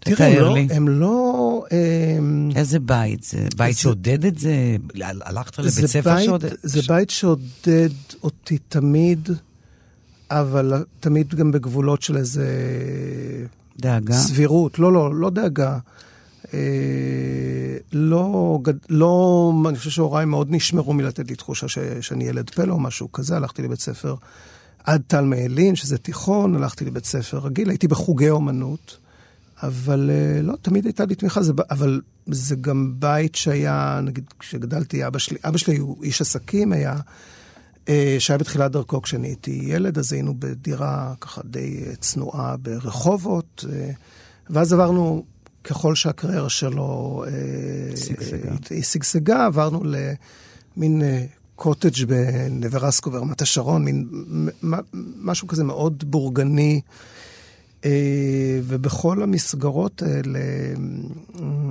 תראה, 0.00 0.26
הם 0.28 0.38
לא, 0.38 0.56
הם 0.70 0.88
לא... 0.88 1.47
הם... 1.70 2.50
איזה 2.56 2.80
בית? 2.80 3.22
זה 3.24 3.46
בית 3.56 3.74
זה... 3.74 3.80
שעודד 3.80 4.24
את 4.24 4.38
זה? 4.38 4.76
הלכת 5.00 5.58
לבית 5.58 5.86
ספר 5.86 6.14
בית, 6.14 6.24
שעודד? 6.24 6.48
זה 6.62 6.80
בית 6.88 7.10
שעודד 7.10 7.88
אותי 8.22 8.58
תמיד, 8.68 9.28
אבל 10.30 10.84
תמיד 11.00 11.34
גם 11.34 11.52
בגבולות 11.52 12.02
של 12.02 12.16
איזה... 12.16 12.46
דאגה? 13.80 14.14
סבירות. 14.14 14.78
לא, 14.78 14.92
לא, 14.92 15.14
לא 15.14 15.30
דאגה. 15.30 15.78
אה, 16.54 16.58
לא, 17.92 18.58
לא, 18.90 19.52
אני 19.68 19.78
חושב 19.78 19.90
שהוריי 19.90 20.24
מאוד 20.24 20.46
נשמרו 20.50 20.92
מלתת 20.92 21.30
לי 21.30 21.36
תחושה 21.36 21.68
ש, 21.68 21.78
שאני 22.00 22.24
ילד 22.24 22.50
פלא 22.50 22.72
או 22.72 22.80
משהו 22.80 23.12
כזה. 23.12 23.36
הלכתי 23.36 23.62
לבית 23.62 23.80
ספר 23.80 24.14
עד 24.84 25.02
טל 25.06 25.24
מעלין, 25.24 25.76
שזה 25.76 25.98
תיכון, 25.98 26.54
הלכתי 26.54 26.84
לבית 26.84 27.04
ספר 27.04 27.38
רגיל, 27.38 27.68
הייתי 27.68 27.88
בחוגי 27.88 28.30
אומנות, 28.30 28.96
אבל 29.62 30.10
אה, 30.12 30.42
לא, 30.42 30.54
תמיד 30.62 30.84
הייתה 30.84 31.04
לי 31.04 31.14
תמיכה, 31.14 31.42
זה, 31.42 31.52
אבל 31.70 32.00
זה 32.26 32.56
גם 32.56 32.94
בית 32.98 33.34
שהיה, 33.34 34.00
נגיד, 34.02 34.24
כשגדלתי, 34.38 35.06
אבא 35.06 35.18
שלי, 35.18 35.38
אבא 35.44 35.58
שלי 35.58 35.76
הוא 35.76 36.04
איש 36.04 36.20
עסקים, 36.20 36.72
היה, 36.72 36.96
אה, 37.88 38.16
שהיה 38.18 38.38
בתחילת 38.38 38.72
דרכו 38.72 39.02
כשאני 39.02 39.28
הייתי 39.28 39.60
ילד, 39.62 39.98
אז 39.98 40.12
היינו 40.12 40.34
בדירה 40.38 41.14
ככה 41.20 41.40
די 41.44 41.84
צנועה 42.00 42.56
ברחובות, 42.56 43.64
ואז 44.50 44.72
עברנו 44.72 45.24
ככל 45.64 45.94
שהקריירה 45.94 46.48
שלו 46.48 47.24
שגשגה, 48.82 49.46
עברנו 49.46 49.82
למין 49.84 51.02
קוטג' 51.58 52.04
בנברסקו 52.04 53.10
ברמת 53.10 53.42
השרון, 53.42 53.84
מין 53.84 54.08
משהו 55.20 55.48
כזה 55.48 55.64
מאוד 55.64 56.04
בורגני. 56.06 56.80
ובכל 58.64 59.22
המסגרות 59.22 60.02
האלה, 60.02 60.38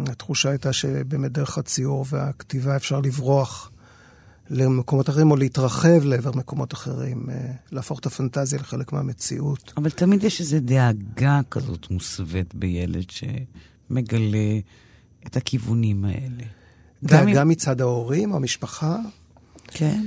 התחושה 0.07 0.49
הייתה 0.49 0.73
שבאמת 0.73 1.31
דרך 1.31 1.57
הציור 1.57 2.05
והכתיבה 2.09 2.75
אפשר 2.75 2.99
לברוח 2.99 3.71
למקומות 4.49 5.09
אחרים, 5.09 5.31
או 5.31 5.35
להתרחב 5.35 6.03
לעבר 6.03 6.31
מקומות 6.31 6.73
אחרים, 6.73 7.29
להפוך 7.71 7.99
את 7.99 8.05
הפנטזיה 8.05 8.59
לחלק 8.59 8.93
מהמציאות. 8.93 9.73
אבל 9.77 9.89
תמיד 9.89 10.23
יש 10.23 10.41
איזו 10.41 10.57
דאגה 10.61 11.41
כזאת 11.49 11.91
מוסווית 11.91 12.55
בילד 12.55 13.09
ש... 13.09 13.23
מגלה 13.89 14.59
את 15.27 15.37
הכיוונים 15.37 16.05
האלה. 16.05 16.43
גם, 17.05 17.31
גם 17.33 17.41
אם... 17.41 17.47
מצד 17.47 17.81
ההורים, 17.81 18.33
המשפחה? 18.33 18.97
כן. 19.67 20.05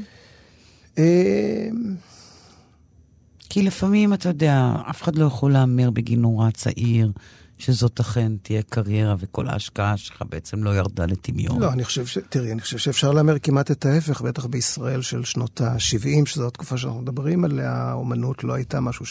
כי 3.51 3.63
לפעמים, 3.63 4.15
אתה 4.15 4.29
יודע, 4.29 4.73
אף 4.91 5.03
אחד 5.03 5.17
לא 5.17 5.25
יכול 5.25 5.53
להמר 5.53 5.91
בגיל 5.91 6.19
נורא 6.19 6.51
צעיר, 6.51 7.13
שזאת 7.59 8.01
אכן 8.01 8.33
תהיה 8.43 8.63
קריירה 8.63 9.15
וכל 9.19 9.49
ההשקעה 9.49 9.97
שלך 9.97 10.23
בעצם 10.29 10.65
לא 10.65 10.77
ירדה 10.77 11.07
לטמיון. 11.07 11.61
לא, 11.61 11.73
אני 11.73 11.85
חושב 11.85 12.07
ש... 12.07 12.19
תראי, 12.29 12.53
אני 12.53 12.61
חושב 12.61 12.79
שאפשר 12.79 13.13
להמר 13.13 13.39
כמעט 13.39 13.71
את 13.71 13.87
ההפך, 13.87 14.21
בטח 14.21 14.47
בישראל 14.47 15.03
של 15.03 15.25
שנות 15.25 15.61
ה-70, 15.61 16.27
שזו 16.27 16.47
התקופה 16.47 16.79
שאנחנו 16.79 17.01
מדברים 17.01 17.45
עליה, 17.45 17.73
האומנות 17.73 18.45
לא 18.45 18.53
הייתה 18.55 18.81
משהו 18.81 19.05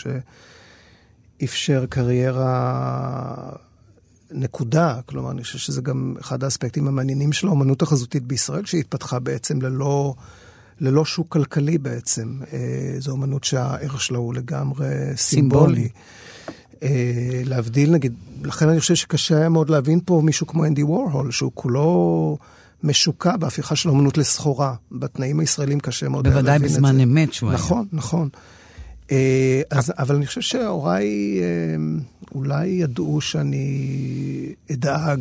שאפשר 1.39 1.85
קריירה 1.89 3.51
נקודה. 4.31 4.99
כלומר, 5.05 5.31
אני 5.31 5.43
חושב 5.43 5.57
שזה 5.57 5.81
גם 5.81 6.15
אחד 6.21 6.43
האספקטים 6.43 6.87
המעניינים 6.87 7.33
של 7.33 7.47
האומנות 7.47 7.81
החזותית 7.81 8.23
בישראל, 8.23 8.65
שהתפתחה 8.65 9.19
בעצם 9.19 9.61
ללא, 9.61 10.15
ללא 10.81 11.05
שוק 11.05 11.27
כלכלי 11.27 11.77
בעצם. 11.77 12.39
אה, 12.53 12.59
זו 12.99 13.11
אומנות 13.11 13.43
שהערך 13.43 14.01
שלה 14.01 14.17
הוא 14.17 14.33
לגמרי 14.33 14.87
סימבולי. 15.15 15.89
אה, 16.83 17.41
להבדיל, 17.45 17.91
נגיד, 17.91 18.13
לכן 18.43 18.69
אני 18.69 18.79
חושב 18.79 18.95
שקשה 18.95 19.37
היה 19.37 19.49
מאוד 19.49 19.69
להבין 19.69 19.99
פה 20.05 20.21
מישהו 20.23 20.47
כמו 20.47 20.65
אנדי 20.65 20.83
וורהול, 20.83 21.31
שהוא 21.31 21.51
כולו 21.55 22.37
משוקע 22.83 23.37
בהפיכה 23.37 23.75
של 23.75 23.89
אומנות 23.89 24.17
לסחורה. 24.17 24.73
בתנאים 24.91 25.39
הישראלים 25.39 25.79
קשה 25.79 26.09
מאוד 26.09 26.27
להבין 26.27 26.39
את 26.39 26.45
זה. 26.45 26.51
בוודאי 26.51 26.69
בזמן 26.69 26.99
אמת 26.99 27.33
שהוא 27.33 27.51
נכון, 27.51 27.77
היה. 27.77 27.85
נכון, 27.91 28.19
נכון. 28.21 28.29
אז, 29.71 29.93
אבל 29.97 30.15
אני 30.15 30.27
חושב 30.27 30.41
שהוריי 30.41 31.39
אולי 32.35 32.67
ידעו 32.67 33.21
שאני 33.21 33.85
אדאג, 34.71 35.19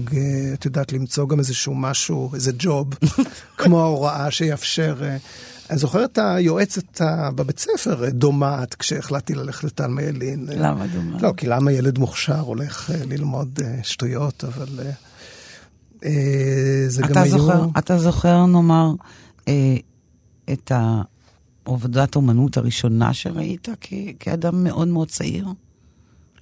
את 0.55 0.65
יודעת, 0.65 0.93
למצוא 0.93 1.29
גם 1.29 1.39
איזשהו 1.39 1.75
משהו, 1.75 2.31
איזה 2.35 2.53
ג'וב, 2.59 2.89
כמו 3.59 3.81
ההוראה 3.81 4.31
שיאפשר... 4.31 5.03
אני 5.71 5.79
זוכר 5.79 6.05
את 6.05 6.19
היועצת 6.19 7.01
בבית 7.35 7.59
ספר, 7.59 8.11
דומעת, 8.11 8.75
כשהחלטתי 8.75 9.35
ללכת 9.35 9.65
לטל 9.65 9.91
ילין. 10.03 10.47
למה 10.49 10.87
דומעת? 10.87 11.23
לא, 11.23 11.33
כי 11.37 11.47
למה 11.47 11.73
ילד 11.73 11.99
מוכשר 11.99 12.41
הולך 12.41 12.91
ללמוד 13.07 13.59
שטויות, 13.83 14.45
אבל 14.45 14.81
זה 16.89 17.03
גם 17.03 17.23
היו... 17.23 17.65
אתה 17.79 17.99
זוכר, 17.99 18.47
נאמר, 18.47 18.93
את 20.53 20.73
העבודת 21.69 22.17
אומנות 22.17 22.57
הראשונה 22.57 23.15
שראית 23.15 23.69
כאדם 24.21 24.65
מאוד 24.65 24.89
מאוד 24.89 25.09
צעיר? 25.09 25.49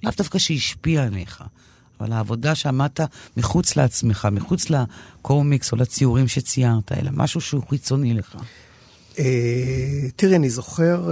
לאו 0.03 0.11
דווקא 0.17 0.39
שהשפיע 0.39 1.03
עליך, 1.03 1.43
אבל 1.99 2.11
העבודה 2.11 2.55
שעמדת 2.55 2.99
מחוץ 3.37 3.75
לעצמך, 3.75 4.27
מחוץ 4.31 4.65
לקומיקס 4.69 5.71
או 5.71 5.77
לציורים 5.77 6.27
שציירת, 6.27 6.91
אלא 6.91 7.11
משהו 7.13 7.41
שהוא 7.41 7.63
חיצוני 7.69 8.13
לך. 8.13 8.37
תראי, 10.15 10.35
אני 10.35 10.49
זוכר 10.49 11.09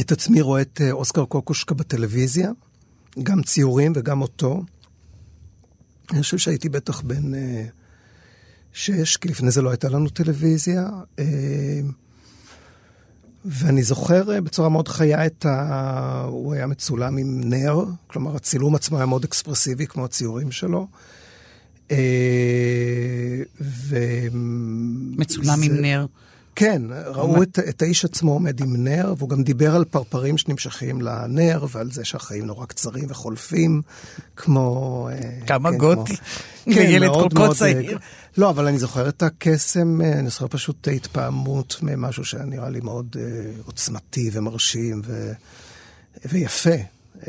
את 0.00 0.12
עצמי 0.12 0.40
רואה 0.40 0.60
את 0.60 0.80
אוסקר 0.90 1.24
קוקושקה 1.24 1.74
בטלוויזיה, 1.74 2.50
גם 3.22 3.42
ציורים 3.42 3.92
וגם 3.96 4.22
אותו. 4.22 4.62
אני 6.12 6.22
חושב 6.22 6.38
שהייתי 6.38 6.68
בטח 6.68 7.00
בן 7.00 7.32
שש, 8.74 9.16
כי 9.16 9.28
לפני 9.28 9.50
זה 9.50 9.62
לא 9.62 9.70
הייתה 9.70 9.88
לנו 9.88 10.08
טלוויזיה. 10.08 10.88
ואני 13.44 13.82
זוכר 13.82 14.40
בצורה 14.40 14.68
מאוד 14.68 14.88
חיה 14.88 15.26
את 15.26 15.46
ה... 15.46 16.24
הוא 16.28 16.54
היה 16.54 16.66
מצולם 16.66 17.16
עם 17.16 17.40
נר, 17.44 17.84
כלומר 18.06 18.36
הצילום 18.36 18.74
עצמו 18.74 18.96
היה 18.96 19.06
מאוד 19.06 19.24
אקספרסיבי 19.24 19.86
כמו 19.86 20.04
הציורים 20.04 20.50
שלו. 20.52 20.88
ו... 23.60 23.96
מצולם 25.16 25.58
זה... 25.58 25.64
עם 25.64 25.74
נר. 25.80 26.06
כן, 26.56 26.82
ראו 27.06 27.42
את, 27.42 27.58
את 27.68 27.82
האיש 27.82 28.04
עצמו 28.04 28.32
עומד 28.32 28.60
עם 28.60 28.84
נר, 28.84 29.14
והוא 29.18 29.28
גם 29.28 29.42
דיבר 29.42 29.74
על 29.74 29.84
פרפרים 29.84 30.38
שנמשכים 30.38 31.02
לנר, 31.02 31.66
ועל 31.70 31.90
זה 31.90 32.04
שהחיים 32.04 32.46
נורא 32.46 32.66
קצרים 32.66 33.04
וחולפים, 33.08 33.82
כמו... 34.36 35.08
כמה 35.46 35.70
כן, 35.70 35.78
גותי, 35.78 36.16
כמו... 36.16 36.24
כן, 36.74 36.80
וילד 36.80 37.10
כל 37.14 37.28
כך 37.34 37.56
צעיר. 37.56 37.98
לא, 38.38 38.50
אבל 38.50 38.66
אני 38.66 38.78
זוכר 38.78 39.08
את 39.08 39.22
הקסם, 39.22 40.00
אני 40.00 40.28
זוכר 40.28 40.46
פשוט 40.48 40.88
התפעמות 40.88 41.76
ממשהו 41.82 42.24
שהיה 42.24 42.44
נראה 42.44 42.70
לי 42.70 42.80
מאוד 42.80 43.16
uh, 43.16 43.66
עוצמתי 43.66 44.30
ומרשים 44.32 45.02
ו... 45.04 45.32
ויפה. 46.32 46.70
Uh, 47.20 47.26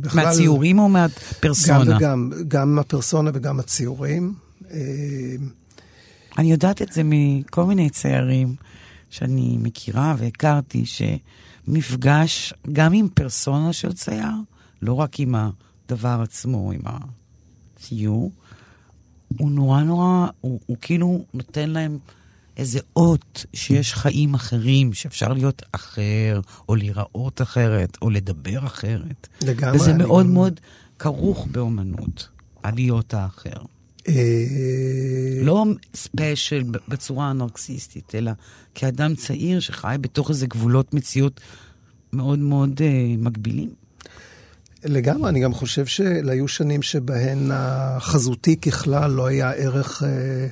בכלל, 0.00 0.24
מהציורים 0.24 0.78
או 0.78 0.88
מהפרסונה? 0.88 1.84
גם 1.84 1.96
וגם, 1.96 2.30
גם 2.48 2.78
הפרסונה 2.78 3.30
וגם 3.34 3.60
הציורים. 3.60 4.34
Uh, 4.62 4.72
אני 6.38 6.52
יודעת 6.52 6.82
את 6.82 6.92
זה 6.92 7.02
מכל 7.04 7.64
מיני 7.64 7.90
ציירים 7.90 8.56
שאני 9.10 9.56
מכירה 9.60 10.14
והכרתי, 10.18 10.84
שמפגש 10.86 12.54
גם 12.72 12.92
עם 12.92 13.08
פרסונה 13.14 13.72
של 13.72 13.92
צייר, 13.92 14.34
לא 14.82 14.92
רק 14.92 15.20
עם 15.20 15.34
הדבר 15.34 16.20
עצמו, 16.22 16.72
עם 16.72 16.80
הציור, 16.84 18.32
הוא 19.38 19.50
נורא 19.50 19.82
נורא, 19.82 20.26
הוא, 20.40 20.60
הוא 20.66 20.76
כאילו 20.80 21.24
נותן 21.34 21.70
להם 21.70 21.98
איזה 22.56 22.80
אות 22.96 23.46
שיש 23.52 23.94
חיים 23.94 24.34
אחרים, 24.34 24.92
שאפשר 24.92 25.32
להיות 25.32 25.62
אחר, 25.72 26.40
או 26.68 26.74
להיראות 26.74 27.42
אחרת, 27.42 27.98
או 28.02 28.10
לדבר 28.10 28.66
אחרת. 28.66 29.28
לגמרי. 29.42 29.76
וזה 29.76 29.92
מאוד 29.92 30.26
גם... 30.26 30.32
מאוד 30.32 30.60
כרוך 30.98 31.46
באומנות, 31.50 32.28
הלהיות 32.62 33.14
האחר. 33.14 33.62
לא 35.42 35.64
ספיישל 35.94 36.64
בצורה 36.88 37.30
הנרקסיסטית, 37.30 38.14
אלא 38.14 38.32
כאדם 38.74 39.14
צעיר 39.14 39.60
שחי 39.60 39.96
בתוך 40.00 40.30
איזה 40.30 40.46
גבולות 40.46 40.94
מציאות 40.94 41.40
מאוד 42.12 42.38
מאוד 42.38 42.80
מגבילים. 43.18 43.70
לגמרי, 44.84 45.28
אני 45.28 45.40
גם 45.40 45.54
חושב 45.54 45.86
שהיו 45.86 46.48
שנים 46.48 46.82
שבהן 46.82 47.50
החזותי 47.52 48.56
ככלל 48.56 49.10
לא 49.10 49.26
היה 49.26 49.50
ערך 49.50 50.02
אה, 50.02 50.46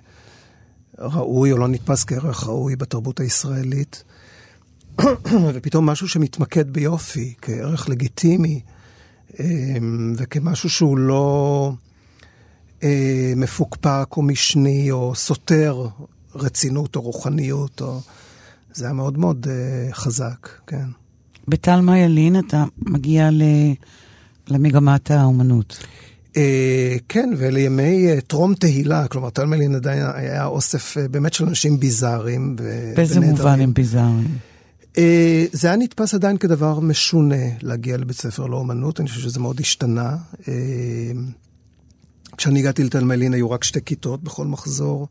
ראוי 0.98 1.52
או 1.52 1.58
לא 1.58 1.68
נתפס 1.68 2.04
כערך 2.04 2.46
ראוי 2.46 2.76
בתרבות 2.76 3.20
הישראלית. 3.20 4.04
ופתאום 5.54 5.86
משהו 5.86 6.08
שמתמקד 6.08 6.70
ביופי, 6.70 7.34
כערך 7.42 7.88
לגיטימי, 7.88 8.60
אה, 9.40 9.44
וכמשהו 10.16 10.70
שהוא 10.70 10.98
לא 10.98 11.72
אה, 12.82 13.32
מפוקפק 13.36 14.08
או 14.16 14.22
משני 14.22 14.90
או 14.90 15.14
סותר 15.14 15.86
רצינות 16.34 16.96
או 16.96 17.00
רוחניות, 17.00 17.80
או... 17.80 18.00
זה 18.74 18.84
היה 18.84 18.94
מאוד 18.94 19.18
מאוד 19.18 19.46
אה, 19.50 19.94
חזק, 19.94 20.48
כן. 20.66 20.86
בטלמה 21.48 21.98
ילין 21.98 22.38
אתה 22.38 22.64
מגיע 22.78 23.30
ל... 23.30 23.42
למגמת 24.48 25.10
האומנות. 25.10 25.78
אה, 26.36 26.96
כן, 27.08 27.30
ולימי 27.36 28.08
אה, 28.08 28.20
טרום 28.20 28.54
תהילה, 28.54 29.08
כלומר, 29.08 29.30
טלמלין 29.30 29.74
עדיין 29.74 30.02
היה 30.14 30.46
אוסף 30.46 30.98
אה, 30.98 31.08
באמת 31.08 31.32
של 31.32 31.44
אנשים 31.44 31.80
ביזאריים. 31.80 32.56
באיזה 32.96 33.20
מובן 33.20 33.60
הם 33.60 33.74
ביזאריים? 33.74 34.38
זה 35.52 35.68
היה 35.68 35.76
נתפס 35.76 36.14
עדיין 36.14 36.36
כדבר 36.36 36.80
משונה 36.80 37.44
להגיע 37.62 37.96
לבית 37.96 38.16
ספר 38.16 38.46
לאומנות, 38.46 39.00
אני 39.00 39.08
חושב 39.08 39.20
שזה 39.20 39.40
מאוד 39.40 39.60
השתנה. 39.60 40.16
כשאני 42.38 42.58
הגעתי 42.60 42.84
לתלמלין 42.84 43.34
היו 43.34 43.50
רק 43.50 43.64
שתי 43.64 43.80
כיתות 43.84 44.22
בכל 44.22 44.46
מחזור. 44.46 45.08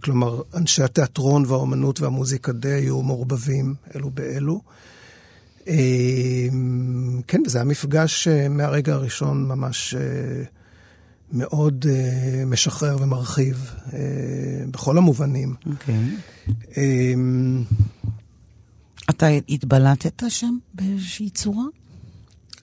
כלומר, 0.00 0.42
אנשי 0.54 0.82
התיאטרון 0.82 1.44
והאומנות 1.46 2.00
והמוזיקה 2.00 2.52
די 2.52 2.68
היו 2.68 3.02
מעורבבים 3.02 3.74
אלו 3.94 4.10
באלו. 4.10 4.60
אמ, 5.66 7.20
כן, 7.26 7.42
וזה 7.46 7.58
היה 7.58 7.64
מפגש 7.64 8.28
אה, 8.28 8.48
מהרגע 8.48 8.94
הראשון 8.94 9.48
ממש 9.48 9.94
אה, 9.94 10.42
מאוד 11.32 11.86
אה, 11.88 12.44
משחרר 12.46 12.96
ומרחיב 13.00 13.70
בכל 14.70 14.98
המובנים. 14.98 15.54
אוקיי. 15.66 15.94
אמ, 16.76 17.62
אתה 19.10 19.26
התבלטת 19.48 20.22
שם 20.28 20.56
באיזושהי 20.74 21.30
צורה? 21.30 21.64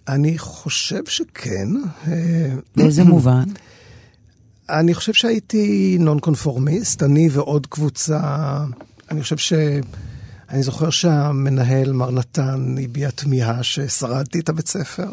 אני 0.07 0.37
חושב 0.37 1.05
שכן. 1.05 1.67
באיזה 2.75 3.03
מובן? 3.13 3.43
אני 4.69 4.93
חושב 4.93 5.13
שהייתי 5.13 5.97
נון 5.99 6.19
קונפורמיסט, 6.19 7.03
אני 7.03 7.29
ועוד 7.31 7.67
קבוצה, 7.67 8.19
אני 9.11 9.21
חושב 9.21 9.37
ש... 9.37 9.53
אני 10.49 10.63
זוכר 10.63 10.89
שהמנהל, 10.89 11.93
מר 11.93 12.11
נתן, 12.11 12.75
הביע 12.83 13.09
תמיהה 13.09 13.63
ששרדתי 13.63 14.39
את 14.39 14.49
הבית 14.49 14.67
ספר. 14.67 15.07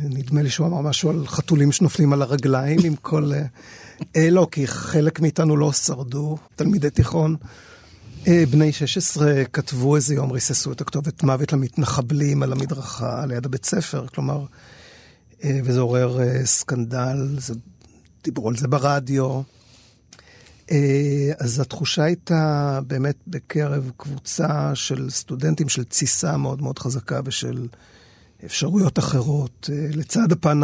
נדמה 0.00 0.42
לי 0.42 0.50
שהוא 0.50 0.66
אמר 0.66 0.80
משהו 0.80 1.10
על 1.10 1.26
חתולים 1.26 1.72
שנופלים 1.72 2.12
על 2.12 2.22
הרגליים 2.22 2.78
עם 2.84 2.96
כל... 2.96 3.32
אה, 3.34 3.42
אה 4.16 4.30
לא, 4.30 4.48
כי 4.50 4.66
חלק 4.66 5.20
מאיתנו 5.20 5.56
לא 5.56 5.72
שרדו, 5.72 6.38
תלמידי 6.56 6.90
תיכון. 6.90 7.36
אה, 8.28 8.44
בני 8.50 8.72
16 8.72 9.44
כתבו 9.52 9.96
איזה 9.96 10.14
יום, 10.14 10.32
ריססו 10.32 10.72
את 10.72 10.80
הכתובת 10.80 11.22
מוות 11.22 11.52
למתנחבלים 11.52 12.42
על 12.42 12.52
המדרכה 12.52 13.26
ליד 13.26 13.46
הבית 13.46 13.64
ספר, 13.64 14.06
כלומר, 14.06 14.44
אה, 15.44 15.60
וזה 15.64 15.80
עורר 15.80 16.20
אה, 16.20 16.46
סקנדל, 16.46 17.36
זה, 17.38 17.54
דיברו 18.24 18.48
על 18.48 18.56
זה 18.56 18.68
ברדיו. 18.68 19.42
אז 21.38 21.60
התחושה 21.60 22.04
הייתה 22.04 22.80
באמת 22.86 23.16
בקרב 23.26 23.90
קבוצה 23.96 24.74
של 24.74 25.10
סטודנטים 25.10 25.68
של 25.68 25.84
תסיסה 25.84 26.36
מאוד 26.36 26.62
מאוד 26.62 26.78
חזקה 26.78 27.20
ושל 27.24 27.68
אפשרויות 28.44 28.98
אחרות. 28.98 29.70
לצד 29.72 30.32
הפן 30.32 30.60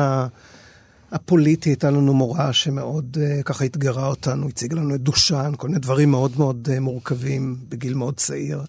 הפוליטי 1.13 1.71
הייתה 1.71 1.91
לנו 1.91 2.15
מורה 2.15 2.53
שמאוד 2.53 3.17
אה, 3.21 3.43
ככה 3.43 3.65
אתגרה 3.65 4.07
אותנו, 4.07 4.49
הציגה 4.49 4.77
לנו 4.77 4.95
את 4.95 5.01
דושן, 5.01 5.53
כל 5.57 5.69
מיני 5.69 5.81
דברים 5.81 6.11
מאוד 6.11 6.33
מאוד 6.39 6.69
מורכבים 6.81 7.57
בגיל 7.69 7.95
מאוד 7.95 8.17
צעיר. 8.17 8.63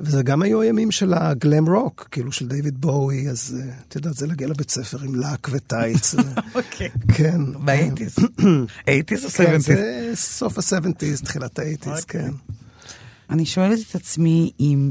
וזה 0.00 0.22
גם 0.22 0.42
היו 0.42 0.60
הימים 0.60 0.90
של 0.90 1.14
ה 1.14 1.25
glam 1.25 1.68
rock, 1.68 2.08
כאילו 2.10 2.32
של 2.32 2.48
דיוויד 2.48 2.80
בואי, 2.80 3.28
אז 3.28 3.56
את 3.88 3.94
יודעת, 3.94 4.14
זה 4.14 4.26
להגיע 4.26 4.48
לבית 4.48 4.70
ספר 4.70 5.02
עם 5.02 5.14
לק 5.14 5.48
וטייץ. 5.50 6.14
אוקיי. 6.54 6.88
כן. 7.14 7.40
ב 7.64 7.69
eighties. 7.69 8.16
eighties 8.88 9.24
או 9.24 9.30
seventies? 9.30 9.66
כן, 9.66 9.74
זה 9.74 10.12
סוף 10.14 10.58
ה 10.58 10.64
seventies, 10.64 11.20
תחילת 11.22 11.58
ה 11.58 11.62
eighties, 11.62 12.00
אוקיי. 12.00 12.22
כן. 12.22 12.30
אני 13.30 13.46
שואלת 13.46 13.78
את 13.90 13.94
עצמי 13.94 14.52
אם 14.60 14.90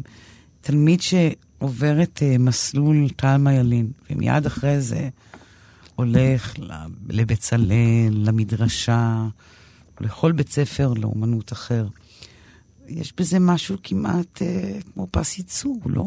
תלמיד 0.62 1.02
שעובר 1.02 2.04
את 2.04 2.24
מסלול 2.40 3.10
טלמה 3.16 3.54
ילין, 3.54 3.92
ומיד 4.10 4.46
אחרי 4.46 4.82
זה 4.82 5.10
הולך 6.00 6.54
לבצלאל, 7.10 8.10
למדרשה, 8.12 9.26
לכל 10.02 10.32
בית 10.32 10.52
ספר 10.52 10.94
לאומנות 10.94 11.54
אחר. 11.54 11.88
יש 12.88 13.14
בזה 13.18 13.40
משהו 13.40 13.78
כמעט 13.84 14.42
אה, 14.42 14.80
כמו 14.94 15.08
פס 15.12 15.38
ייצור, 15.38 15.80
לא? 15.86 16.06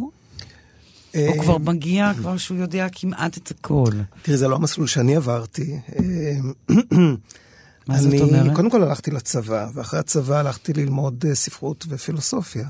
אה, 1.14 1.28
הוא 1.28 1.42
כבר 1.42 1.58
מגיע, 1.58 2.12
כבר 2.16 2.36
שהוא 2.36 2.58
יודע 2.58 2.86
כמעט 2.92 3.36
את 3.36 3.50
הכל. 3.50 3.90
תראי, 4.22 4.36
זה 4.36 4.48
לא 4.48 4.56
המסלול 4.56 4.86
שאני 4.86 5.16
עברתי. 5.16 5.76
אה, 5.98 6.34
מה 7.88 7.98
זאת 7.98 8.12
אני 8.12 8.20
אומרת? 8.22 8.56
קודם 8.56 8.70
כל 8.70 8.82
הלכתי 8.82 9.10
לצבא, 9.10 9.68
ואחרי 9.74 10.00
הצבא 10.00 10.38
הלכתי 10.38 10.72
ללמוד 10.72 11.24
אה, 11.28 11.34
ספרות 11.34 11.86
ופילוסופיה. 11.88 12.68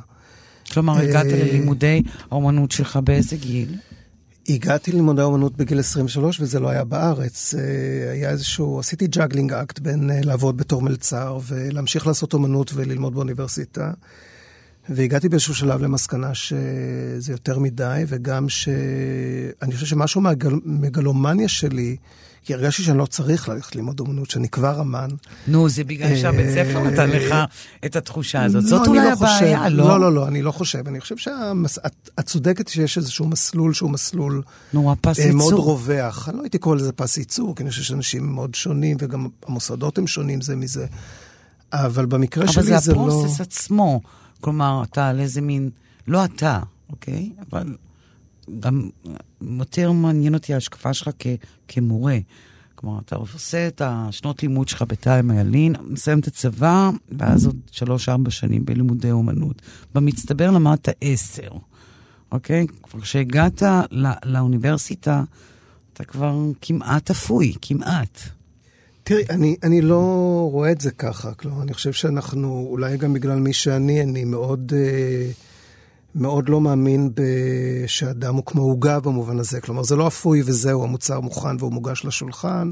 כלומר, 0.73 0.99
הגעת 0.99 1.27
אה, 1.27 1.37
ללימודי 1.37 2.03
האומנות 2.31 2.71
שלך 2.71 2.97
באיזה 2.97 3.37
גיל? 3.37 3.77
הגעתי 4.49 4.93
ללימודי 4.93 5.21
האומנות 5.21 5.57
בגיל 5.57 5.79
23, 5.79 6.41
וזה 6.41 6.61
לא 6.61 6.69
היה 6.69 6.85
בארץ. 6.85 7.55
אה, 7.55 8.13
היה 8.13 8.31
איזשהו, 8.31 8.81
עשיתי 8.81 9.07
juggling 9.07 9.53
act 9.53 9.79
בין 9.79 10.11
אה, 10.11 10.21
לעבוד 10.23 10.57
בתור 10.57 10.83
מלצר 10.83 11.39
ולהמשיך 11.47 12.07
לעשות 12.07 12.35
אומנות 12.35 12.71
וללמוד 12.75 13.15
באוניברסיטה. 13.15 13.93
והגעתי 14.89 15.29
באיזשהו 15.29 15.55
שלב 15.55 15.83
למסקנה 15.83 16.35
שזה 16.35 17.33
יותר 17.33 17.59
מדי, 17.59 18.05
וגם 18.09 18.49
שאני 18.49 19.75
חושב 19.75 19.87
שמשהו 19.87 20.21
מהמגלומניה 20.21 21.49
שלי, 21.49 21.97
כי 22.45 22.55
הרגשתי 22.55 22.83
שאני 22.83 22.99
לא 22.99 23.07
צריך 23.07 23.49
ללכת 23.49 23.77
ללמוד 23.77 24.01
אומנות, 24.01 24.31
שאני 24.31 24.49
כבר 24.49 24.81
אמן. 24.81 25.09
נו, 25.49 25.69
זה 25.69 25.85
בגלל 25.85 26.17
שהבית 26.17 26.47
ספר 26.51 26.77
אה, 26.77 26.91
נתן 26.91 27.11
לך 27.11 27.35
את 27.85 27.97
התחושה 27.97 28.45
הזאת. 28.45 28.65
זאת 28.65 28.81
אני 28.81 28.89
אולי 28.89 29.05
לא 29.05 29.13
הבעיה, 29.13 29.69
לא? 29.69 29.89
לא, 29.89 30.01
לא, 30.01 30.13
לא, 30.13 30.29
אני 30.29 30.43
לא 30.43 30.53
חושב. 30.53 30.89
אני 30.89 31.01
חושב 31.01 31.17
שאת 31.17 32.21
צודקת 32.25 32.69
שיש 32.69 32.99
איזשהו 32.99 33.27
מסלול 33.27 33.75
שהוא 33.75 33.91
מסלול 33.91 34.43
נו, 34.73 34.93
הפס 34.93 35.21
אה, 35.21 35.33
מאוד 35.33 35.53
ייצור. 35.53 35.65
רווח. 35.65 36.29
אני 36.29 36.37
לא 36.37 36.43
הייתי 36.43 36.59
קורא 36.59 36.77
לזה 36.77 36.93
פס 36.93 37.19
ייצור, 37.19 37.57
כי 37.57 37.63
אני 37.63 37.71
חושב 37.71 37.83
שאנשים 37.83 38.35
מאוד 38.35 38.55
שונים, 38.55 38.97
וגם 39.01 39.29
המוסדות 39.47 39.99
הם 39.99 40.07
שונים 40.07 40.41
זה 40.41 40.57
מזה. 40.57 40.87
אבל 41.73 42.07
במקרה 42.07 42.45
אבל 42.45 42.53
שלי 42.53 42.63
זה 42.63 42.79
זה 42.79 42.95
לא... 42.95 43.01
הפרוסס 43.01 43.41
עצמו. 43.41 44.01
כלומר, 44.41 44.83
אתה 44.83 45.09
על 45.09 45.21
איזה 45.21 45.41
מין... 45.41 45.71
לא 46.09 46.25
אתה, 46.25 46.61
אוקיי? 46.91 47.31
אבל 47.51 47.77
גם 48.61 48.89
יותר 49.59 49.93
מעניין 49.93 50.35
אותי 50.35 50.55
ההשקפה 50.55 50.95
שלך 50.95 51.11
כ- 51.19 51.27
כמורה. 51.69 52.19
כלומר, 52.75 52.99
אתה 53.01 53.17
עושה 53.17 53.67
את 53.69 53.83
השנות 53.85 54.43
לימוד 54.43 54.69
שלך 54.69 54.85
בתא 54.89 55.21
מיילין, 55.23 55.75
מסיים 55.87 56.19
את 56.19 56.27
הצבא, 56.27 56.91
ואז 57.19 57.47
עוד 57.47 57.57
שלוש-ארבע 57.71 58.31
שנים 58.31 58.65
בלימודי 58.65 59.11
אומנות. 59.11 59.63
במצטבר 59.95 60.51
למדת 60.51 60.89
עשר, 61.01 61.49
אוקיי? 62.33 62.67
כבר 62.83 63.01
כשהגעת 63.01 63.63
ל- 63.91 64.07
לאוניברסיטה, 64.25 65.25
אתה 65.93 66.05
כבר 66.05 66.37
כמעט 66.61 67.11
אפוי, 67.11 67.55
כמעט. 67.63 68.19
תראי, 69.05 69.23
אני, 69.31 69.57
אני 69.63 69.81
לא 69.83 69.99
רואה 70.53 70.73
את 70.73 70.81
זה 70.81 70.91
ככה. 70.91 71.35
כלומר, 71.35 71.63
אני 71.63 71.75
חושב 71.75 71.93
שאנחנו, 71.93 72.67
אולי 72.71 72.97
גם 72.97 73.13
בגלל 73.13 73.39
מי 73.39 73.53
שאני, 73.53 74.03
אני 74.03 74.25
מאוד, 74.25 74.73
אה, 74.77 75.31
מאוד 76.15 76.49
לא 76.49 76.61
מאמין 76.61 77.11
שאדם 77.87 78.35
הוא 78.35 78.47
כמו 78.47 78.63
עוגה 78.63 79.01
במובן 79.01 79.39
הזה. 79.39 79.61
כלומר, 79.61 79.83
זה 79.83 79.97
לא 79.97 80.07
אפוי 80.09 80.43
וזהו, 80.45 80.85
המוצר 80.85 81.21
מוכן 81.21 81.57
והוא 81.59 81.73
מוגש 81.73 82.05
לשולחן, 82.05 82.71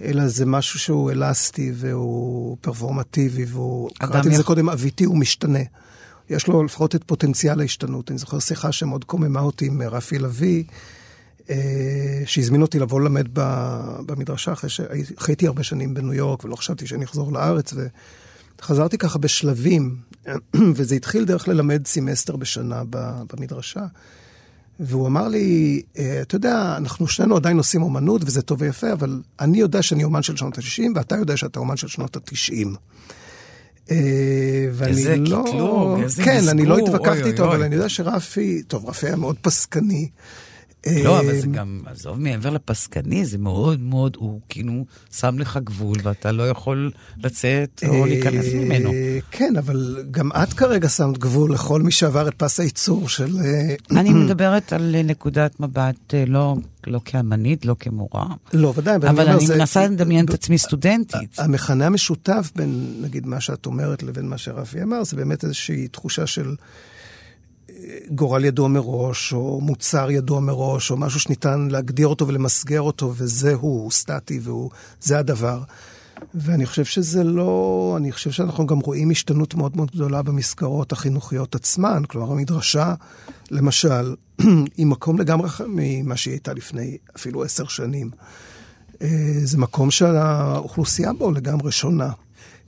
אלא 0.00 0.28
זה 0.28 0.46
משהו 0.46 0.78
שהוא 0.78 1.10
אלסטי 1.10 1.72
והוא 1.74 2.56
פרפורמטיבי, 2.60 3.44
והוא, 3.48 3.90
קראתי 3.98 4.28
לזה 4.28 4.40
יכול- 4.40 4.44
קודם, 4.44 4.68
אביתי, 4.68 5.04
הוא 5.04 5.16
משתנה. 5.18 5.58
יש 6.30 6.46
לו 6.46 6.62
לפחות 6.62 6.94
את 6.94 7.04
פוטנציאל 7.04 7.60
ההשתנות. 7.60 8.10
אני 8.10 8.18
זוכר 8.18 8.38
שיחה 8.38 8.72
שמאוד 8.72 9.04
קוממה 9.04 9.40
אותי 9.40 9.66
עם 9.66 9.82
רפי 9.82 10.18
לביא. 10.18 10.64
אה, 11.50 12.22
שהזמין 12.26 12.62
אותי 12.62 12.78
לבוא 12.78 13.00
ללמד 13.00 13.28
במדרשה 14.06 14.52
אחרי 14.52 14.70
שחייתי 14.70 15.46
הרבה 15.46 15.62
שנים 15.62 15.94
בניו 15.94 16.14
יורק 16.14 16.44
ולא 16.44 16.56
חשבתי 16.56 16.86
שאני 16.86 17.04
אחזור 17.04 17.32
לארץ 17.32 17.74
וחזרתי 18.60 18.98
ככה 18.98 19.18
בשלבים 19.18 19.96
וזה 20.76 20.94
התחיל 20.94 21.24
דרך 21.24 21.48
ללמד 21.48 21.86
סמסטר 21.86 22.36
בשנה 22.36 22.82
במדרשה 22.90 23.86
והוא 24.80 25.06
אמר 25.06 25.28
לי, 25.28 25.82
"אה, 25.98 26.18
אתה 26.22 26.36
יודע, 26.36 26.74
אנחנו 26.76 27.08
שנינו 27.08 27.36
עדיין 27.36 27.56
עושים 27.58 27.82
אומנות 27.82 28.22
וזה 28.24 28.42
טוב 28.42 28.62
ויפה, 28.62 28.92
אבל 28.92 29.22
אני 29.40 29.58
יודע 29.58 29.82
שאני 29.82 30.04
אומן 30.04 30.22
של 30.22 30.36
שנות 30.36 30.58
ה-60 30.58 30.82
ואתה 30.94 31.16
יודע 31.16 31.36
שאתה 31.36 31.60
אומן 31.60 31.76
של 31.76 31.88
שנות 31.88 32.16
ה-90. 32.16 32.68
ואני 34.72 34.90
איזה 34.90 35.16
לא... 35.16 35.44
קטלוג, 35.46 36.00
איזה 36.00 36.24
כן, 36.24 36.48
אני 36.48 36.66
לא 36.66 36.76
מסגור, 36.76 36.96
התווכחתי 36.96 37.30
איתו, 37.30 37.44
אבל. 37.44 37.62
אני 37.62 37.74
יודע 37.74 37.88
שרפי, 37.88 38.62
טוב, 38.62 38.88
רפי 38.88 39.06
היה 39.06 39.16
מאוד 39.16 39.36
פסקני. 39.42 40.08
לא, 40.86 41.20
אבל 41.20 41.40
זה 41.40 41.46
גם, 41.46 41.80
עזוב 41.86 42.20
מעבר 42.20 42.50
לפסקני, 42.50 43.24
זה 43.24 43.38
מאוד 43.38 43.80
מאוד, 43.80 44.16
הוא 44.16 44.40
כאילו 44.48 44.84
שם 45.12 45.38
לך 45.38 45.58
גבול 45.64 45.96
ואתה 46.02 46.32
לא 46.32 46.48
יכול 46.48 46.90
לצאת 47.24 47.82
או 47.88 48.06
להיכנס 48.06 48.44
אה, 48.44 48.54
ממנו. 48.54 48.90
כן, 49.30 49.56
אבל 49.56 50.04
גם 50.10 50.30
את 50.42 50.52
כרגע 50.52 50.88
שמת 50.88 51.18
גבול 51.18 51.52
לכל 51.52 51.82
מי 51.82 51.90
שעבר 51.90 52.28
את 52.28 52.34
פס 52.34 52.60
הייצור 52.60 53.08
של... 53.08 53.36
אה, 53.44 53.74
אני 54.00 54.10
מדברת 54.24 54.72
על 54.72 54.96
נקודת 55.04 55.60
מבט 55.60 56.14
אה, 56.14 56.24
לא, 56.26 56.56
לא 56.86 57.00
כאמנית, 57.04 57.64
לא 57.64 57.76
כמורה, 57.80 58.26
לא, 58.52 58.72
ודאי, 58.76 58.96
אבל 58.96 59.28
אני 59.28 59.46
מנסה 59.56 59.86
לדמיין 59.86 60.24
את 60.24 60.34
עצמי 60.34 60.58
סטודנטית. 60.58 61.38
המכנה 61.38 61.86
המשותף 61.86 62.50
בין, 62.56 62.94
נגיד, 63.00 63.26
מה 63.26 63.40
שאת 63.40 63.66
אומרת 63.66 64.02
לבין 64.02 64.28
מה 64.28 64.38
שרפי 64.38 64.82
אמר, 64.82 65.04
זה 65.04 65.16
באמת 65.16 65.44
איזושהי 65.44 65.88
תחושה 65.88 66.26
של 66.26 66.54
גורל 68.10 68.44
ידוע 68.44 68.68
מראש, 68.68 69.32
או 69.32 69.60
מוצר 69.60 70.10
ידוע 70.10 70.40
מראש, 70.40 70.90
או 70.90 70.96
משהו 70.96 71.20
שניתן 71.20 71.68
להגדיר 71.70 72.06
אותו 72.06 72.28
ולמסגר 72.28 72.80
אותו, 72.80 73.12
וזהו, 73.16 73.60
הוא 73.60 73.90
סטטי, 73.90 74.40
והוא, 74.42 74.70
זה 75.00 75.18
הדבר. 75.18 75.62
ואני 76.34 76.66
חושב 76.66 76.84
שזה 76.84 77.24
לא, 77.24 77.94
אני 77.96 78.12
חושב 78.12 78.30
שאנחנו 78.30 78.66
גם 78.66 78.78
רואים 78.78 79.10
השתנות 79.10 79.54
מאוד 79.54 79.76
מאוד 79.76 79.90
גדולה 79.90 80.22
במסגרות 80.22 80.92
החינוכיות 80.92 81.54
עצמן. 81.54 82.02
כלומר, 82.08 82.32
המדרשה, 82.32 82.94
למשל, 83.50 84.14
היא 84.76 84.86
מקום 84.86 85.18
לגמרי 85.18 85.46
אחר 85.46 85.64
ממה 85.68 86.16
שהיא 86.16 86.32
הייתה 86.32 86.52
לפני 86.52 86.96
אפילו 87.16 87.44
עשר 87.44 87.66
שנים. 87.66 88.10
אה, 89.02 89.08
זה 89.44 89.58
מקום 89.58 89.90
שהאוכלוסייה 89.90 91.12
בו 91.12 91.30
לגמרי 91.30 91.72
שונה. 91.72 92.10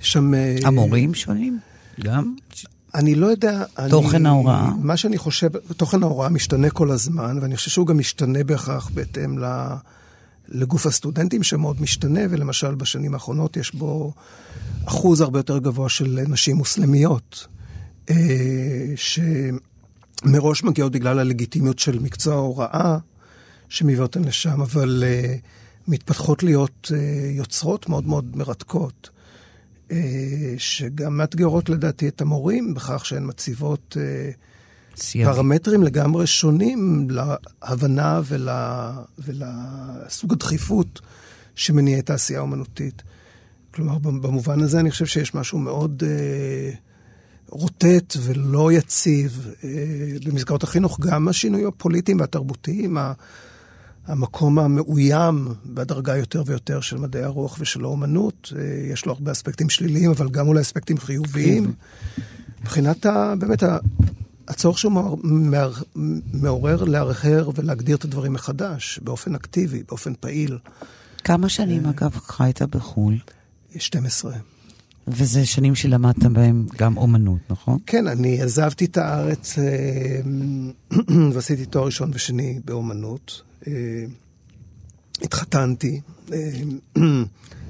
שם... 0.00 0.34
אה, 0.34 0.56
המורים 0.64 1.14
שונים? 1.14 1.58
גם? 2.00 2.34
אני 2.94 3.14
לא 3.14 3.26
יודע... 3.26 3.64
תוכן 3.90 4.16
אני, 4.16 4.28
ההוראה? 4.28 4.70
מה 4.80 4.96
שאני 4.96 5.18
חושב, 5.18 5.48
תוכן 5.76 6.02
ההוראה 6.02 6.28
משתנה 6.28 6.70
כל 6.70 6.90
הזמן, 6.90 7.38
ואני 7.42 7.56
חושב 7.56 7.70
שהוא 7.70 7.86
גם 7.86 7.98
משתנה 7.98 8.44
בהכרח 8.44 8.90
בהתאם 8.94 9.38
ל, 9.38 9.44
לגוף 10.48 10.86
הסטודנטים, 10.86 11.42
שמאוד 11.42 11.82
משתנה, 11.82 12.20
ולמשל 12.30 12.74
בשנים 12.74 13.14
האחרונות 13.14 13.56
יש 13.56 13.74
בו 13.74 14.12
אחוז 14.84 15.20
הרבה 15.20 15.38
יותר 15.38 15.58
גבוה 15.58 15.88
של 15.88 16.20
נשים 16.28 16.56
מוסלמיות, 16.56 17.46
אה, 18.10 18.16
שמראש 18.96 20.64
מגיעות 20.64 20.92
בגלל 20.92 21.18
הלגיטימיות 21.18 21.78
של 21.78 21.98
מקצוע 21.98 22.34
ההוראה, 22.34 22.98
שמביא 23.68 24.00
אותן 24.00 24.24
לשם, 24.24 24.60
אבל 24.60 25.04
אה, 25.06 25.34
מתפתחות 25.88 26.42
להיות 26.42 26.92
אה, 26.94 27.30
יוצרות 27.30 27.88
מאוד 27.88 28.06
מאוד 28.06 28.36
מרתקות. 28.36 29.10
אה, 29.90 29.96
שגם 30.58 31.16
מאתגרות 31.16 31.68
לדעתי 31.68 32.08
את 32.08 32.20
המורים 32.20 32.74
בכך 32.74 33.06
שהן 33.06 33.26
מציבות 33.26 33.96
אה, 34.00 34.30
סייג. 34.96 35.26
פרמטרים 35.26 35.82
לגמרי 35.82 36.26
שונים 36.26 37.08
להבנה 37.10 38.20
ול, 38.24 38.48
ולסוג 39.18 40.32
הדחיפות 40.32 41.00
שמניע 41.54 41.98
את 41.98 42.10
העשייה 42.10 42.38
האומנותית. 42.38 43.02
כלומר, 43.74 43.98
במובן 43.98 44.60
הזה 44.60 44.80
אני 44.80 44.90
חושב 44.90 45.06
שיש 45.06 45.34
משהו 45.34 45.58
מאוד 45.58 46.02
אה, 46.06 46.70
רוטט 47.48 48.16
ולא 48.22 48.72
יציב 48.72 49.48
אה, 49.64 49.70
במסגרות 50.24 50.62
החינוך, 50.62 51.00
גם 51.00 51.28
השינויים 51.28 51.66
הפוליטיים 51.66 52.20
והתרבותיים, 52.20 52.98
ה- 52.98 53.12
המקום 54.10 54.58
המאוים 54.58 55.48
בדרגה 55.66 56.16
יותר 56.16 56.42
ויותר 56.46 56.80
של 56.80 56.96
מדעי 56.98 57.22
הרוח 57.22 57.56
ושל 57.60 57.84
האומנות, 57.84 58.52
אה, 58.58 58.62
יש 58.92 59.06
לו 59.06 59.12
הרבה 59.12 59.32
אספקטים 59.32 59.70
שליליים, 59.70 60.10
אבל 60.10 60.28
גם 60.28 60.48
אולי 60.48 60.60
אספקטים 60.60 60.98
חיוביים. 60.98 61.72
מבחינת 62.60 63.06
ה, 63.06 63.34
באמת 63.38 63.62
הצורך 64.48 64.78
שהוא 64.78 64.92
מעור- 64.92 65.18
מער- 65.22 65.82
מעורר 66.32 66.84
להרהר 66.84 67.50
ולהגדיר 67.54 67.96
את 67.96 68.04
הדברים 68.04 68.32
מחדש, 68.32 69.00
באופן 69.02 69.34
אקטיבי, 69.34 69.82
באופן 69.88 70.12
פעיל. 70.20 70.58
כמה 71.24 71.48
שנים, 71.48 71.86
אגב, 71.86 72.10
חיית 72.26 72.62
בחו"ל? 72.62 73.18
12. 73.78 74.32
וזה 75.08 75.46
שנים 75.46 75.74
שלמדת 75.74 76.24
בהם 76.24 76.66
גם 76.78 76.96
אומנות, 76.96 77.38
נכון? 77.50 77.78
כן, 77.86 78.06
אני 78.06 78.42
עזבתי 78.42 78.84
את 78.84 78.96
הארץ 78.96 79.58
אה, 79.58 80.20
ועשיתי 81.32 81.66
תואר 81.66 81.84
ראשון 81.84 82.10
ושני 82.14 82.60
באומנות. 82.64 83.42
אה, 83.66 83.72
התחתנתי, 85.22 86.00
אה, 86.32 86.38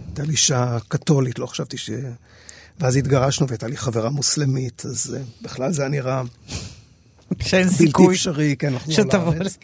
הייתה 0.06 0.22
לי 0.22 0.30
אישה 0.32 0.78
קתולית, 0.88 1.38
לא 1.38 1.46
חשבתי 1.46 1.76
ש... 1.76 1.90
ואז 2.80 2.96
התגרשנו 2.96 3.48
והייתה 3.48 3.66
לי 3.66 3.76
חברה 3.76 4.10
מוסלמית, 4.10 4.82
אז 4.86 5.16
בכלל 5.42 5.72
זה 5.72 5.82
היה 5.82 5.88
נראה 5.88 6.22
שאין 7.40 7.66
בלתי 7.66 7.76
סיכוי 7.76 8.14
אפשרי, 8.14 8.56
כן, 8.58 8.72
לחזור 8.72 8.94
שתבוא 8.94 9.34
לארץ. 9.34 9.58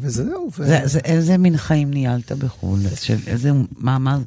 וזהו. 0.00 0.50
ו... 0.58 0.66
זה, 0.66 0.80
זה, 0.84 0.98
איזה 0.98 1.38
מין 1.38 1.56
חיים 1.56 1.90
ניהלת 1.90 2.32
בחו"ל? 2.32 2.80
של 3.00 3.18
איזה, 3.26 3.50
מה, 3.78 4.18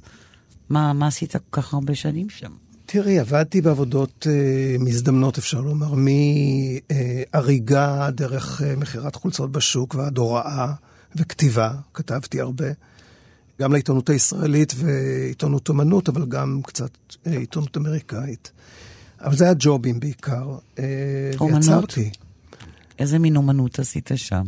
מה, 0.72 0.94
מה, 0.94 1.08
עשית 1.08 1.36
כל 1.36 1.62
כך 1.62 1.74
הרבה 1.74 1.96
שנים 1.96 2.30
שם? 2.30 2.52
תראי, 2.86 3.20
עבדתי 3.20 3.62
בעבודות 3.62 4.28
אה, 4.30 4.76
מזדמנות, 4.80 5.38
אפשר 5.38 5.62
לומר, 5.62 5.94
מהריגה 7.34 8.10
דרך 8.12 8.62
אה, 8.62 8.76
מכירת 8.76 9.16
חולצות 9.16 9.52
בשוק 9.52 9.96
ועד 9.96 10.18
הוראה 10.18 10.74
וכתיבה, 11.16 11.72
כתבתי 11.94 12.42
הרבה. 12.42 12.66
גם 13.62 13.74
לעיתונות 13.74 14.10
הישראלית 14.10 14.74
ועיתונות 14.78 15.70
אומנות, 15.70 16.10
אבל 16.10 16.26
גם 16.26 16.62
קצת 16.66 16.92
אה, 17.28 17.38
עיתונות 17.38 17.78
אמריקאית. 17.78 18.52
אבל 19.22 19.36
זה 19.36 19.44
היה 19.44 19.54
ג'ובים 19.60 20.00
בעיקר. 20.00 20.58
אה, 20.80 20.86
אומנות? 21.40 21.64
ויצרתי. 21.64 22.10
איזה 23.00 23.20
מין 23.20 23.36
אומנות 23.36 23.80
עשית 23.80 24.12
שם? 24.16 24.44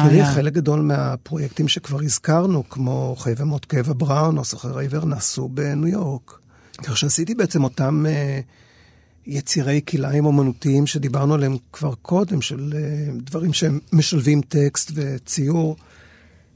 תראי, 0.00 0.14
היה? 0.14 0.32
חלק 0.32 0.52
גדול 0.52 0.80
מהפרויקטים 0.80 1.68
שכבר 1.68 2.00
הזכרנו, 2.00 2.68
כמו 2.68 3.16
חי 3.18 3.32
ומות 3.36 3.64
כאבה 3.64 3.94
בראון 3.94 4.38
או 4.38 4.44
סוחר 4.44 4.78
העיוור, 4.78 5.04
נעשו 5.04 5.48
בניו 5.48 5.88
יורק. 5.88 6.38
כך 6.82 6.96
שעשיתי 6.96 7.34
בעצם 7.34 7.64
אותם 7.64 8.04
uh, 8.06 8.42
יצירי 9.26 9.80
כלאיים 9.88 10.26
אומנותיים 10.26 10.86
שדיברנו 10.86 11.34
עליהם 11.34 11.56
כבר 11.72 11.94
קודם, 11.94 12.42
של 12.42 12.72
uh, 12.72 13.22
דברים 13.22 13.52
שהם 13.52 13.78
משלבים 13.92 14.40
טקסט 14.40 14.90
וציור. 14.94 15.76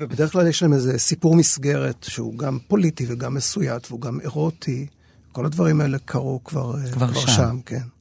ובדרך 0.00 0.32
כלל 0.32 0.46
יש 0.46 0.62
להם 0.62 0.72
איזה 0.72 0.98
סיפור 0.98 1.36
מסגרת 1.36 2.06
שהוא 2.08 2.38
גם 2.38 2.58
פוליטי 2.68 3.06
וגם 3.08 3.34
מסויט 3.34 3.86
והוא 3.90 4.00
גם 4.00 4.20
אירוטי. 4.20 4.86
כל 5.32 5.46
הדברים 5.46 5.80
האלה 5.80 5.98
קרו 5.98 6.44
כבר, 6.44 6.74
אה, 6.78 6.92
כבר, 6.92 7.08
כבר 7.08 7.20
שם. 7.20 7.26
שם, 7.26 7.58
כן. 7.66 7.95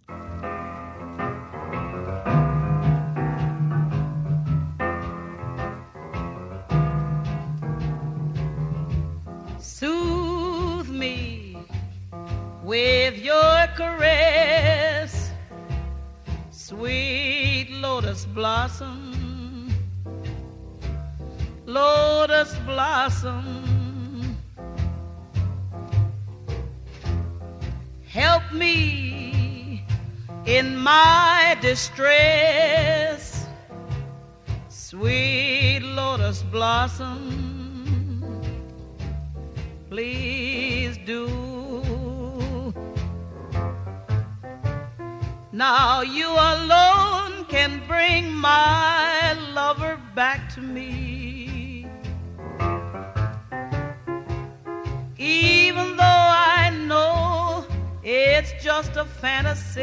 Caress, 13.76 15.32
sweet 16.52 17.68
lotus 17.70 18.26
blossom, 18.26 19.70
lotus 21.66 22.56
blossom. 22.66 24.38
Help 28.08 28.44
me 28.54 29.84
in 30.46 30.78
my 30.78 31.58
distress, 31.62 33.46
sweet 34.70 35.82
lotus 35.82 36.44
blossom. 36.44 37.44
Please 39.90 40.98
do. 41.06 41.45
Now 45.56 46.02
you 46.02 46.28
alone 46.28 47.46
can 47.46 47.82
bring 47.88 48.30
my 48.30 49.38
lover 49.54 49.98
back 50.14 50.54
to 50.56 50.60
me. 50.60 51.88
Even 55.18 55.96
though 55.96 56.04
I 56.04 56.72
know 56.90 57.66
it's 58.04 58.52
just 58.62 58.98
a 58.98 59.06
fantasy. 59.06 59.82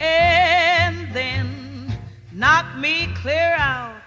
And 0.00 1.14
then 1.14 1.96
knock 2.30 2.76
me 2.76 3.08
clear 3.14 3.56
out. 3.56 4.02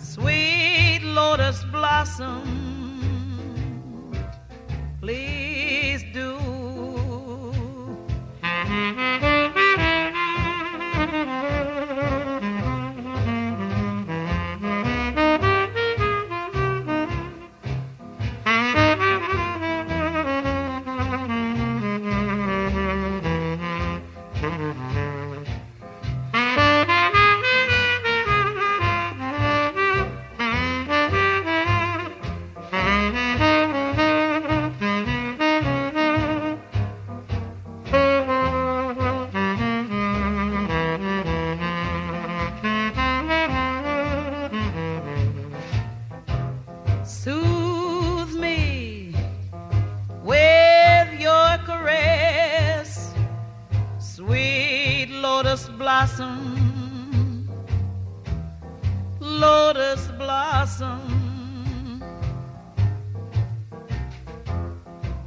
Sweet 0.00 1.00
lotus 1.02 1.62
blossom 1.64 2.65
please 5.06 6.02
do. 6.12 6.36
blossom, 55.86 57.48
lotus 59.20 60.08
blossom. 60.18 62.02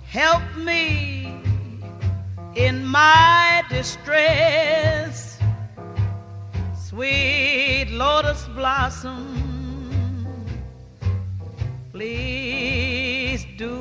Help 0.04 0.43
me 0.58 1.41
in 2.58 2.86
my 2.86 3.63
distress, 3.69 5.39
sweet 6.78 7.88
lotus 7.91 8.45
blossom. 8.54 9.24
Please 11.93 13.45
do. 13.58 13.80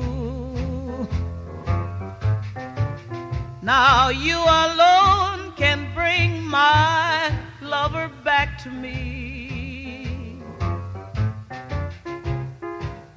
Now 3.61 4.07
you 4.07 4.37
are 4.37 4.71
alone 4.71 5.28
my 6.49 7.31
lover 7.61 8.09
back 8.23 8.57
to 8.57 8.69
me. 8.71 10.41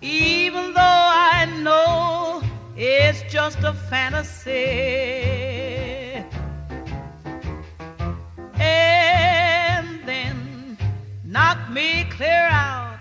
Even 0.03 0.75
though 0.75 1.03
I 1.39 1.47
know 1.63 2.43
it's 2.77 3.23
just 3.33 3.59
a 3.61 3.73
fantasy. 3.73 4.51
And 8.61 9.89
then 10.05 10.77
knock 11.25 11.71
me 11.71 12.05
clear 12.11 12.49
out. 12.51 13.01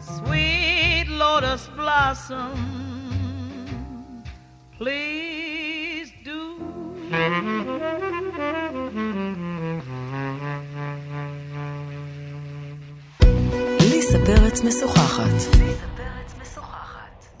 Sweet 0.00 1.06
lotus 1.08 1.68
blossom, 1.76 2.54
please 4.78 5.17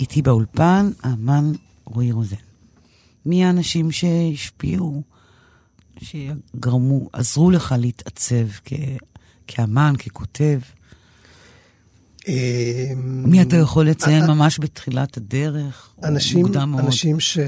איתי 0.00 0.22
באולפן 0.22 0.90
האמן 1.02 1.52
רועי 1.84 2.12
רוזן. 2.12 2.36
מי 3.26 3.44
האנשים 3.44 3.90
שהשפיעו, 3.90 5.02
שגרמו, 6.00 7.08
עזרו 7.12 7.50
לך 7.50 7.74
להתעצב 7.78 8.46
כ, 8.64 8.72
כאמן, 9.46 9.94
ככותב? 9.98 10.58
אמ, 12.28 13.22
מי 13.26 13.42
אתה 13.42 13.56
יכול 13.56 13.88
לציין 13.88 14.22
אה, 14.22 14.34
ממש 14.34 14.58
בתחילת 14.60 15.16
הדרך? 15.16 15.94
אנשים, 16.04 16.46
אנשים 16.78 17.20
ש... 17.20 17.38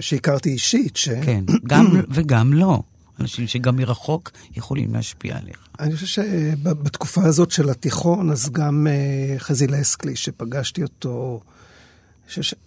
שהכרתי 0.00 0.50
אישית. 0.50 0.96
ש... 0.96 1.08
כן, 1.08 1.44
גם 1.66 1.86
וגם 2.14 2.52
לא. 2.52 2.82
אנשים 3.20 3.46
שגם 3.46 3.76
מרחוק 3.76 4.30
יכולים 4.56 4.94
להשפיע 4.94 5.36
עליך. 5.36 5.68
אני 5.80 5.94
חושב 5.94 6.06
שבתקופה 6.06 7.24
הזאת 7.24 7.50
של 7.50 7.70
התיכון, 7.70 8.30
אז 8.30 8.50
גם 8.50 8.86
uh, 8.86 9.38
חזי 9.38 9.66
לסקלי, 9.66 10.16
שפגשתי 10.16 10.82
אותו 10.82 11.40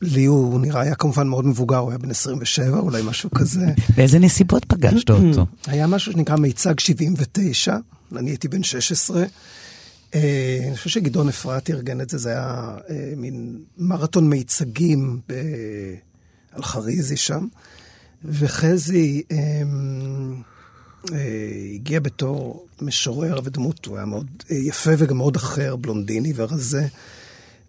לי 0.02 0.26
הוא 0.26 0.60
נראה 0.60 0.82
היה 0.82 0.96
כמובן 0.96 1.28
מאוד 1.28 1.46
מבוגר, 1.46 1.78
הוא 1.78 1.90
היה 1.90 1.98
בן 1.98 2.12
27, 2.12 2.80
אולי 2.80 3.02
משהו 3.06 3.32
כזה. 3.32 3.66
באיזה 3.96 4.20
נסיבות 4.20 4.66
פגשת 4.66 5.10
אותו? 5.12 5.46
היה 5.68 5.88
משהו 5.88 6.12
שנקרא 6.12 6.36
מיצג 6.36 6.80
79, 6.80 7.78
אני 8.16 8.30
הייתי 8.30 8.48
בן 8.48 8.64
16. 8.64 9.24
אה, 10.16 10.60
אני 10.68 10.78
חושב 10.78 10.90
שגדעון 10.90 11.30
אפרת 11.30 11.70
ארגן 11.70 12.02
את 12.02 12.10
זה, 12.10 12.18
זה 12.18 12.30
היה 12.30 12.78
אה, 12.90 13.14
מין 13.18 13.60
מרתון 13.78 14.30
מיצגים 14.30 15.20
אלחריזי 16.58 17.18
שם. 17.18 17.48
וחזי 18.24 19.24
אה, 19.32 19.38
אה, 21.14 21.18
הגיע 21.74 22.00
בתור 22.00 22.66
משורר 22.82 23.40
ודמות, 23.44 23.86
הוא 23.86 23.98
היה 23.98 24.06
מאוד 24.06 24.28
אה, 24.52 24.56
יפה 24.56 24.92
וגם 24.98 25.18
מאוד 25.18 25.36
אחר, 25.36 25.76
בלונדיני 25.76 26.34
ורזה. 26.36 26.88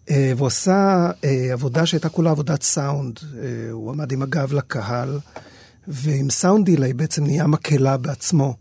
אה, 0.09 0.33
והוא 0.37 0.47
עשה 0.47 1.09
אה, 1.23 1.53
עבודה 1.53 1.85
שהייתה 1.85 2.09
כולה 2.09 2.31
עבודת 2.31 2.63
סאונד. 2.63 3.19
אה, 3.37 3.71
הוא 3.71 3.91
עמד 3.91 4.11
עם 4.11 4.21
הגב 4.21 4.53
לקהל, 4.53 5.19
ועם 5.87 6.29
sound 6.29 6.65
delay 6.65 6.93
בעצם 6.93 7.23
נהיה 7.23 7.47
מקהלה 7.47 7.97
בעצמו, 7.97 8.55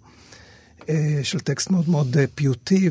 אה, 0.88 1.20
של 1.22 1.40
טקסט 1.40 1.70
מאוד 1.70 1.88
מאוד 1.88 2.16
אה, 2.18 2.24
פיוטי 2.34 2.90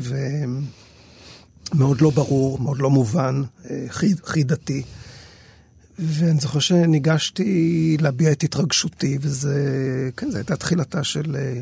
ומאוד 1.72 2.00
לא 2.00 2.10
ברור, 2.10 2.58
מאוד 2.58 2.78
לא 2.78 2.90
מובן, 2.90 3.42
אה, 3.70 3.84
חיד, 3.88 4.20
חידתי. 4.24 4.82
ואני 5.98 6.40
זוכר 6.40 6.58
שניגשתי 6.58 7.96
להביע 8.00 8.32
את 8.32 8.42
התרגשותי, 8.42 9.18
וזה, 9.20 10.10
כן, 10.16 10.30
זו 10.30 10.36
הייתה 10.36 10.56
תחילתה 10.56 11.04
של 11.04 11.36
אה, 11.36 11.60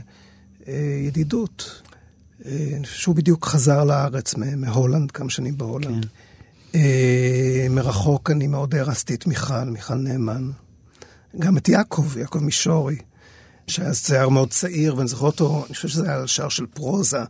אה, 0.68 1.00
ידידות. 1.06 1.82
אה, 2.46 2.78
שהוא 2.84 3.14
בדיוק 3.14 3.46
חזר 3.46 3.84
לארץ 3.84 4.34
מהולנד, 4.56 5.10
כמה 5.10 5.30
שנים 5.30 5.58
בהולנד. 5.58 6.04
כן. 6.04 6.78
אה, 6.78 7.66
מרחוק 7.70 8.30
אני 8.30 8.46
מאוד 8.46 8.74
הערצתי 8.74 9.14
את 9.14 9.26
מיכל, 9.26 9.64
מיכל 9.64 9.94
נאמן. 9.94 10.50
גם 11.38 11.56
את 11.56 11.68
יעקב, 11.68 12.16
יעקב 12.16 12.38
מישורי, 12.38 12.96
שהיה 13.66 13.94
שיער 13.94 14.28
מאוד 14.28 14.50
צעיר, 14.50 14.96
ואני 14.96 15.08
זוכר 15.08 15.26
אותו, 15.26 15.64
אני 15.66 15.74
חושב 15.74 15.88
שזה 15.88 16.12
היה 16.12 16.26
שער 16.26 16.48
של 16.48 16.66
פרוזה, 16.66 17.20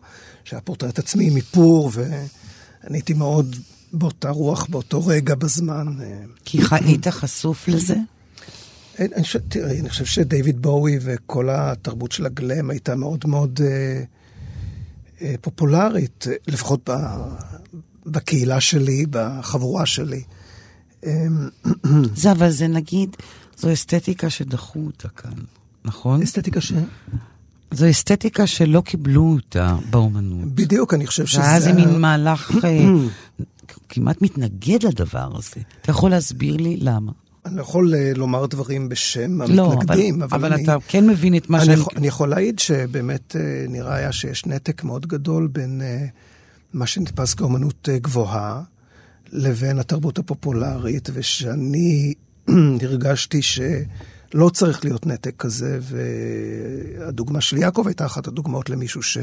שהיה 0.44 0.60
פורטרט 0.60 0.98
עצמי 0.98 1.30
מפור, 1.30 1.90
ואני 1.94 2.96
הייתי 2.98 3.14
מאוד 3.14 3.56
באותה 3.94 4.30
רוח, 4.30 4.66
באותו 4.66 5.06
רגע 5.06 5.34
בזמן. 5.34 5.86
אה. 6.00 6.20
כי 6.44 6.58
היית 6.70 7.08
חשוף 7.08 7.68
לזה? 7.68 7.96
אני 8.98 9.22
חושב, 9.24 9.38
תראי, 9.48 9.80
אני 9.80 9.90
חושב 9.90 10.04
שדייוויד 10.04 10.62
בואי 10.62 10.98
וכל 11.00 11.48
התרבות 11.50 12.12
של 12.12 12.26
הגלם 12.26 12.70
הייתה 12.70 12.96
מאוד 12.96 13.24
מאוד 13.26 13.60
אה, 13.64 14.02
אה, 15.22 15.34
פופולרית, 15.40 16.26
לפחות 16.46 16.90
ב, 16.90 16.92
בקהילה 18.06 18.60
שלי, 18.60 19.06
בחבורה 19.10 19.86
שלי. 19.86 20.22
אה, 21.06 21.26
זה, 22.16 22.32
אבל 22.32 22.50
זה 22.50 22.68
נגיד, 22.68 23.16
זו 23.56 23.72
אסתטיקה 23.72 24.30
שדחו 24.30 24.80
אותה 24.86 25.08
כאן, 25.08 25.32
נכון? 25.84 26.22
אסתטיקה 26.22 26.60
ש... 26.60 26.72
זו 27.70 27.90
אסתטיקה 27.90 28.46
שלא 28.46 28.80
קיבלו 28.80 29.32
אותה 29.34 29.76
באומנות. 29.90 30.54
בדיוק, 30.54 30.94
אני 30.94 31.06
חושב 31.06 31.26
שזה... 31.26 31.40
ואז 31.40 31.64
זה 31.64 31.72
מין 31.72 32.00
מהלך 32.00 32.50
אה, 32.64 32.78
כמעט 33.88 34.22
מתנגד 34.22 34.82
לדבר 34.82 35.36
הזה. 35.36 35.60
אתה 35.82 35.90
יכול 35.90 36.10
להסביר 36.10 36.56
לי 36.56 36.76
למה? 36.80 37.12
אני 37.46 37.56
לא 37.56 37.62
יכול 37.62 37.94
uh, 37.94 38.18
לומר 38.18 38.46
דברים 38.46 38.88
בשם 38.88 39.42
לא, 39.42 39.72
המתנגדים, 39.72 40.22
אבל, 40.22 40.24
אבל, 40.24 40.46
אבל 40.46 40.52
אני... 40.52 40.64
אתה 40.64 40.76
כן 40.88 41.06
מבין 41.06 41.36
את 41.36 41.50
מה 41.50 41.58
אני 41.58 41.66
שאני... 41.66 41.76
יכול, 41.80 41.92
אני 41.96 42.06
יכול 42.06 42.28
להעיד 42.28 42.58
שבאמת 42.58 43.36
uh, 43.36 43.70
נראה 43.70 43.94
היה 43.94 44.12
שיש 44.12 44.46
נתק 44.46 44.84
מאוד 44.84 45.06
גדול 45.06 45.46
בין 45.46 45.80
uh, 45.80 46.10
מה 46.72 46.86
שנתפס 46.86 47.34
כאומנות 47.34 47.88
גבוהה 47.92 48.62
לבין 49.32 49.78
התרבות 49.78 50.18
הפופולרית, 50.18 51.08
ושאני 51.12 52.14
הרגשתי 52.82 53.42
שלא 53.42 54.48
צריך 54.52 54.84
להיות 54.84 55.06
נתק 55.06 55.34
כזה, 55.38 55.78
והדוגמה 55.80 57.40
של 57.40 57.56
יעקב 57.56 57.86
הייתה 57.86 58.06
אחת 58.06 58.26
הדוגמאות 58.26 58.70
למישהו 58.70 59.02
ש... 59.02 59.18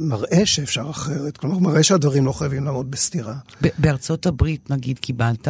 מראה 0.00 0.46
שאפשר 0.46 0.90
אחרת, 0.90 1.36
כלומר 1.36 1.58
מראה 1.58 1.82
שהדברים 1.82 2.26
לא 2.26 2.32
חייבים 2.32 2.64
לעמוד 2.64 2.90
בסתירה. 2.90 3.34
בארצות 3.78 4.26
הברית, 4.26 4.70
נגיד, 4.70 4.98
קיבלת 4.98 5.48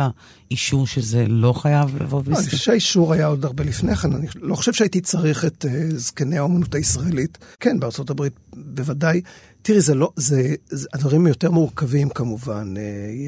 אישור 0.51 0.87
שזה 0.87 1.25
לא 1.29 1.53
חייב 1.53 2.03
לבוא 2.03 2.21
בסתירה? 2.21 2.39
אני 2.39 2.47
חושב 2.47 2.57
שהאישור 2.57 3.13
היה 3.13 3.27
עוד 3.27 3.45
הרבה 3.45 3.65
לפני 3.65 3.97
כן, 3.97 4.13
אני 4.13 4.27
לא 4.41 4.55
חושב 4.55 4.73
שהייתי 4.73 5.01
צריך 5.01 5.45
את 5.45 5.65
uh, 5.65 5.69
זקני 5.97 6.39
האומנות 6.39 6.75
הישראלית. 6.75 7.39
כן, 7.61 7.81
בארצות 7.81 8.11
הברית 8.11 8.33
בוודאי. 8.57 9.21
תראי, 9.63 9.81
זה 9.81 9.95
לא, 9.95 10.13
זה, 10.17 10.55
זה, 10.69 10.89
הדברים 10.93 11.27
יותר 11.27 11.51
מורכבים 11.51 12.09
כמובן. 12.09 12.75
Uh, 12.77 12.81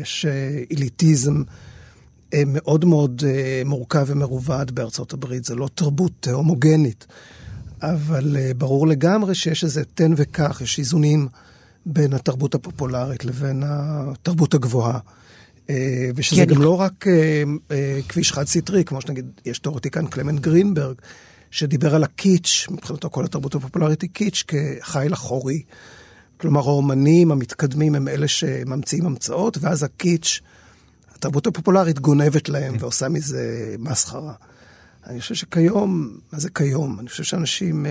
יש 0.03 0.27
uh, 0.29 0.71
איליטיזם. 0.71 1.43
מאוד 2.47 2.85
מאוד 2.85 3.23
מורכב 3.65 4.05
ומרובד 4.07 4.71
בארצות 4.71 5.13
הברית, 5.13 5.45
זה 5.45 5.55
לא 5.55 5.69
תרבות 5.75 6.29
הומוגנית. 6.33 7.07
אבל 7.83 8.37
uh, 8.37 8.55
ברור 8.55 8.87
לגמרי 8.87 9.35
שיש 9.35 9.65
איזה 9.65 9.85
תן 9.85 10.13
וקח, 10.17 10.61
יש 10.61 10.79
איזונים 10.79 11.29
בין 11.87 12.13
התרבות 12.13 12.55
הפופולרית 12.55 13.25
לבין 13.25 13.63
התרבות 13.67 14.55
הגבוהה. 14.55 14.99
Uh, 15.67 15.71
ושזה 16.17 16.45
גם 16.45 16.57
אני... 16.57 16.65
לא 16.65 16.81
רק 16.81 17.07
uh, 17.07 17.73
כביש 18.09 18.33
חד-סטרי, 18.33 18.85
כמו 18.85 19.01
שנגיד, 19.01 19.27
יש 19.47 19.59
תיאורטיקן 19.59 20.07
קלמן 20.07 20.39
גרינברג, 20.39 20.97
שדיבר 21.51 21.95
על 21.95 22.05
הקיץ', 22.05 22.67
מבחינתו 22.71 23.11
כל 23.11 23.25
התרבות 23.25 23.55
הפופולרית 23.55 24.03
היא 24.03 24.11
קיץ' 24.13 24.45
כחיל 24.49 25.15
אחורי. 25.15 25.63
כלומר, 26.37 26.61
האומנים 26.61 27.33
המתקדמים 27.33 27.95
הם 27.95 28.09
אלה 28.09 28.29
שממציאים 28.29 29.07
המצאות, 29.07 29.59
ואז 29.61 29.83
הקיץ', 29.83 30.41
התרבות 31.15 31.47
הפופולרית 31.47 31.99
גונבת 31.99 32.49
להם 32.49 32.73
כן. 32.73 32.83
ועושה 32.85 33.09
מזה 33.09 33.75
מסחרה. 33.79 34.33
אני 35.07 35.21
חושב 35.21 35.35
שכיום, 35.35 36.19
מה 36.33 36.39
זה 36.39 36.51
כיום? 36.51 37.01
אני 37.01 37.09
חושב 37.09 37.23
שאנשים 37.23 37.87
אה, 37.87 37.91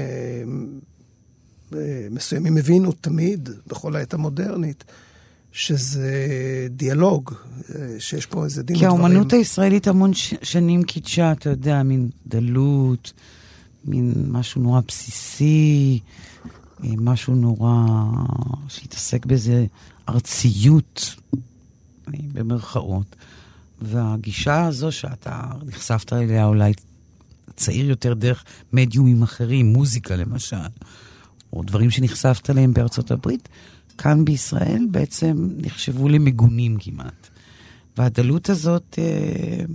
אה, 1.74 2.08
מסוימים 2.12 2.58
הבינו 2.58 2.92
תמיד, 2.92 3.50
בכל 3.68 3.96
העת 3.96 4.14
המודרנית, 4.14 4.84
שזה 5.52 6.18
דיאלוג, 6.70 7.34
אה, 7.76 7.96
שיש 8.00 8.26
פה 8.26 8.46
איזה 8.46 8.64
דין 8.64 8.76
ודברים. 8.76 8.92
כי 8.92 8.98
האומנות 8.98 9.34
הישראלית 9.34 9.88
המון 9.88 10.14
ש- 10.14 10.34
שנים 10.44 10.84
קידשה, 10.84 11.32
אתה 11.32 11.50
יודע, 11.50 11.84
מין 11.84 12.10
דלות, 12.28 13.14
מין 13.86 14.14
משהו 14.28 14.62
נורא 14.62 14.82
בסיסי, 14.88 16.00
אה, 16.84 16.90
משהו 16.98 17.36
נורא 17.36 17.86
שהתעסק 18.68 19.26
באיזה 19.26 19.66
ארציות, 20.10 21.16
אה, 21.34 22.20
במרכאות. 22.34 23.16
והגישה 23.82 24.66
הזו 24.66 24.92
שאתה 24.92 25.42
נחשפת 25.66 26.14
אליה 26.14 26.46
אולי 26.46 26.74
צעיר 27.58 27.90
יותר 27.90 28.14
דרך 28.14 28.44
מדיומים 28.74 29.24
אחרים, 29.24 29.66
מוזיקה 29.74 30.16
למשל, 30.16 30.56
או 31.54 31.64
דברים 31.64 31.90
שנחשפת 31.90 32.50
אליהם 32.50 32.74
בארצות 32.74 33.12
הברית, 33.12 33.50
כאן 33.98 34.26
בישראל 34.26 34.86
בעצם 34.92 35.50
נחשבו 35.58 36.10
למגונים 36.10 36.78
כמעט. 36.80 37.30
והדלות 37.98 38.50
הזאת, 38.50 39.00
אה, 39.00 39.66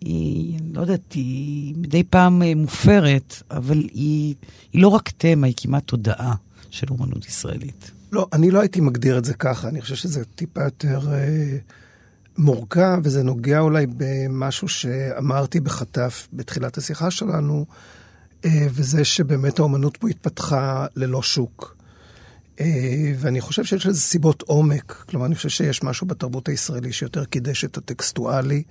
היא, 0.00 0.58
לא 0.74 0.80
יודעת, 0.80 1.12
היא 1.12 1.74
מדי 1.76 2.02
פעם 2.04 2.42
אה, 2.42 2.54
מופרת, 2.54 3.42
אבל 3.50 3.78
היא, 3.78 4.34
היא 4.72 4.82
לא 4.82 4.88
רק 4.88 5.10
תמה, 5.10 5.46
היא 5.46 5.54
כמעט 5.56 5.86
תודעה 5.86 6.34
של 6.70 6.86
אומנות 6.90 7.26
ישראלית. 7.26 7.90
לא, 8.12 8.26
אני 8.32 8.50
לא 8.50 8.60
הייתי 8.60 8.80
מגדיר 8.80 9.18
את 9.18 9.24
זה 9.24 9.34
ככה, 9.34 9.68
אני 9.68 9.80
חושב 9.80 9.94
שזה 9.94 10.24
טיפה 10.24 10.64
יותר... 10.64 11.12
אה... 11.12 11.58
מורכב, 12.38 12.98
וזה 13.04 13.22
נוגע 13.22 13.60
אולי 13.60 13.86
במשהו 13.96 14.68
שאמרתי 14.68 15.60
בחטף 15.60 16.28
בתחילת 16.32 16.78
השיחה 16.78 17.10
שלנו, 17.10 17.66
אה, 18.44 18.66
וזה 18.70 19.04
שבאמת 19.04 19.58
האומנות 19.58 19.96
פה 19.96 20.08
התפתחה 20.08 20.86
ללא 20.96 21.22
שוק. 21.22 21.76
אה, 22.60 23.12
ואני 23.18 23.40
חושב 23.40 23.64
שיש 23.64 23.86
לזה 23.86 24.00
סיבות 24.00 24.42
עומק. 24.42 25.04
כלומר, 25.08 25.26
אני 25.26 25.34
חושב 25.34 25.48
שיש 25.48 25.82
משהו 25.82 26.06
בתרבות 26.06 26.48
הישראלי 26.48 26.92
שיותר 26.92 27.24
קידש 27.24 27.64
את 27.64 27.76
הטקסטואלי, 27.76 28.62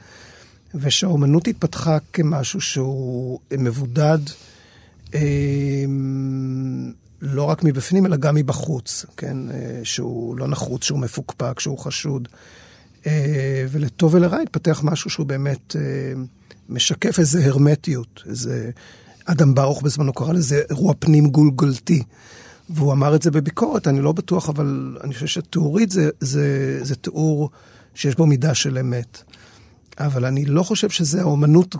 ושהאומנות 0.75 1.47
התפתחה 1.47 1.97
כמשהו 2.13 2.61
שהוא 2.61 3.39
מבודד, 3.57 4.19
אה, 5.13 5.85
לא 7.21 7.43
רק 7.43 7.63
מבפנים, 7.63 8.05
אלא 8.05 8.17
גם 8.17 8.35
מבחוץ, 8.35 9.05
כן? 9.17 9.37
שהוא 9.83 10.37
לא 10.37 10.47
נחוץ, 10.47 10.83
שהוא 10.83 10.99
מפוקפק, 10.99 11.59
שהוא 11.59 11.77
חשוד. 11.77 12.27
אה, 13.07 13.65
ולטוב 13.69 14.13
ולרע 14.13 14.39
התפתח 14.39 14.81
משהו 14.83 15.09
שהוא 15.09 15.27
באמת 15.27 15.75
אה, 15.75 15.81
משקף 16.69 17.19
איזה 17.19 17.45
הרמטיות, 17.45 18.23
איזה... 18.29 18.71
אדם 19.29 19.55
ברוך 19.55 19.81
בזמנו 19.81 20.13
קרא 20.13 20.33
לזה 20.33 20.61
אירוע 20.69 20.93
פנים 20.99 21.27
גולגולתי. 21.27 22.03
והוא 22.69 22.93
אמר 22.93 23.15
את 23.15 23.21
זה 23.21 23.31
בביקורת, 23.31 23.87
אני 23.87 24.01
לא 24.01 24.11
בטוח, 24.11 24.49
אבל 24.49 24.97
אני 25.03 25.13
חושב 25.13 25.27
שתיאורית 25.27 25.91
זה, 25.91 26.09
זה, 26.21 26.79
זה 26.81 26.95
תיאור 26.95 27.49
שיש 27.95 28.15
בו 28.15 28.25
מידה 28.25 28.53
של 28.53 28.77
אמת. 28.77 29.23
אבל 29.99 30.25
אני 30.25 30.45
לא 30.45 30.63
חושב 30.63 30.89
שזה 30.89 31.21
האומנות 31.21 31.75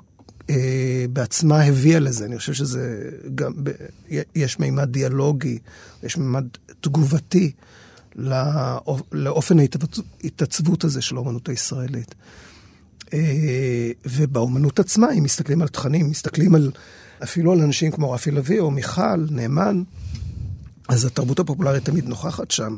אה, 0.50 1.06
בעצמה 1.10 1.64
הביאה 1.64 2.00
לזה, 2.00 2.26
אני 2.26 2.38
חושב 2.38 2.54
שזה 2.54 3.10
גם, 3.36 3.54
ב, 3.64 3.72
יש 4.36 4.60
מימד 4.60 4.90
דיאלוגי, 4.92 5.60
יש 6.04 6.18
מימד 6.18 6.46
תגובתי. 6.82 7.52
לאופן 9.12 9.58
ההתעצבות 9.60 10.84
הזה 10.84 11.02
של 11.02 11.16
האומנות 11.16 11.50
הישראלית. 11.50 12.16
אה, 13.14 13.92
ובאומנות 14.06 14.80
עצמה, 14.80 15.08
אם 15.14 15.24
מסתכלים 15.24 15.62
על 15.62 15.68
תכנים, 15.68 16.10
מסתכלים 16.10 16.56
על, 16.56 16.72
אפילו 17.24 17.52
על 17.52 17.62
אנשים 17.62 17.92
כמו 17.92 18.12
רפי 18.12 18.32
לביא 18.32 18.60
או 18.60 18.72
מיכל, 18.72 19.26
נאמן, 19.32 19.84
אז 20.90 21.06
התרבות 21.06 21.40
הפופולרית 21.40 21.86
תמיד 21.86 22.08
נוכחת 22.08 22.52
שם. 22.52 22.78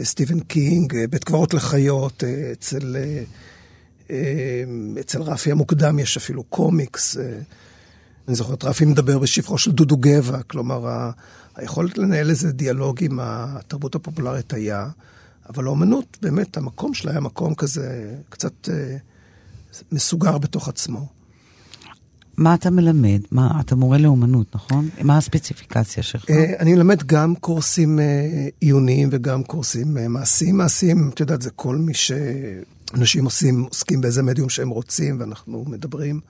אה, 0.00 0.04
סטיבן 0.04 0.40
קינג, 0.40 0.96
אה, 0.96 1.06
בית 1.06 1.24
קברות 1.24 1.54
לחיות, 1.54 2.24
אצל 2.52 2.96
אצל 5.00 5.22
רפי 5.22 5.52
המוקדם 5.52 5.98
יש 5.98 6.16
אפילו 6.16 6.44
קומיקס. 6.44 7.16
אני 8.28 8.36
זוכר 8.36 8.54
את 8.54 8.64
רפי 8.64 8.84
מדבר 8.84 9.18
בשבחו 9.18 9.58
של 9.58 9.72
דודו 9.72 9.96
גבע, 9.96 10.42
כלומר, 10.42 11.10
היכולת 11.56 11.98
לנהל 11.98 12.30
איזה 12.30 12.52
דיאלוג 12.52 13.04
עם 13.04 13.18
התרבות 13.22 13.94
הפופולרית 13.94 14.52
היה, 14.52 14.88
אבל 15.48 15.66
האומנות, 15.66 16.18
באמת, 16.22 16.56
המקום 16.56 16.94
שלה 16.94 17.10
היה 17.10 17.20
מקום 17.20 17.54
כזה 17.54 18.14
קצת 18.28 18.68
אה, 18.68 18.96
מסוגר 19.92 20.38
בתוך 20.38 20.68
עצמו. 20.68 21.06
מה 22.36 22.54
אתה 22.54 22.70
מלמד? 22.70 23.20
מה, 23.30 23.60
אתה 23.60 23.76
מורה 23.76 23.98
לאומנות, 23.98 24.54
נכון? 24.54 24.88
מה 25.02 25.16
הספציפיקציה 25.18 26.02
שלך? 26.02 26.30
אה, 26.30 26.52
אני 26.58 26.74
מלמד 26.74 27.02
גם 27.02 27.34
קורסים 27.34 28.00
אה, 28.00 28.48
עיוניים 28.60 29.08
וגם 29.12 29.42
קורסים 29.42 29.98
אה, 29.98 30.08
מעשיים. 30.08 30.56
מעשיים, 30.56 31.10
את 31.14 31.20
יודעת, 31.20 31.42
זה 31.42 31.50
כל 31.50 31.76
מי 31.76 31.92
שאנשים 31.94 33.24
עושים, 33.24 33.62
עוסקים 33.62 34.00
באיזה 34.00 34.22
מדיום 34.22 34.48
שהם 34.48 34.68
רוצים, 34.68 35.20
ואנחנו 35.20 35.64
מדברים. 35.68 36.20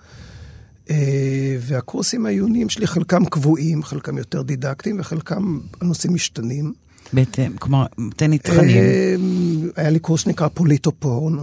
אה, 0.90 1.56
והקורסים 1.60 2.26
העיוניים 2.26 2.68
שלי, 2.68 2.86
חלקם 2.86 3.24
קבועים, 3.24 3.82
חלקם 3.82 4.18
יותר 4.18 4.42
דידקטיים, 4.42 5.00
וחלקם 5.00 5.60
הנושאים 5.80 6.14
משתנים. 6.14 6.72
בהתאם, 7.12 7.56
כלומר, 7.58 7.86
תן 8.16 8.30
לי 8.30 8.38
תכנים. 8.38 8.76
אה, 8.76 9.14
היה 9.76 9.90
לי 9.90 9.98
קורס 9.98 10.20
שנקרא 10.20 10.48
פוליטו-פורן. 10.48 11.38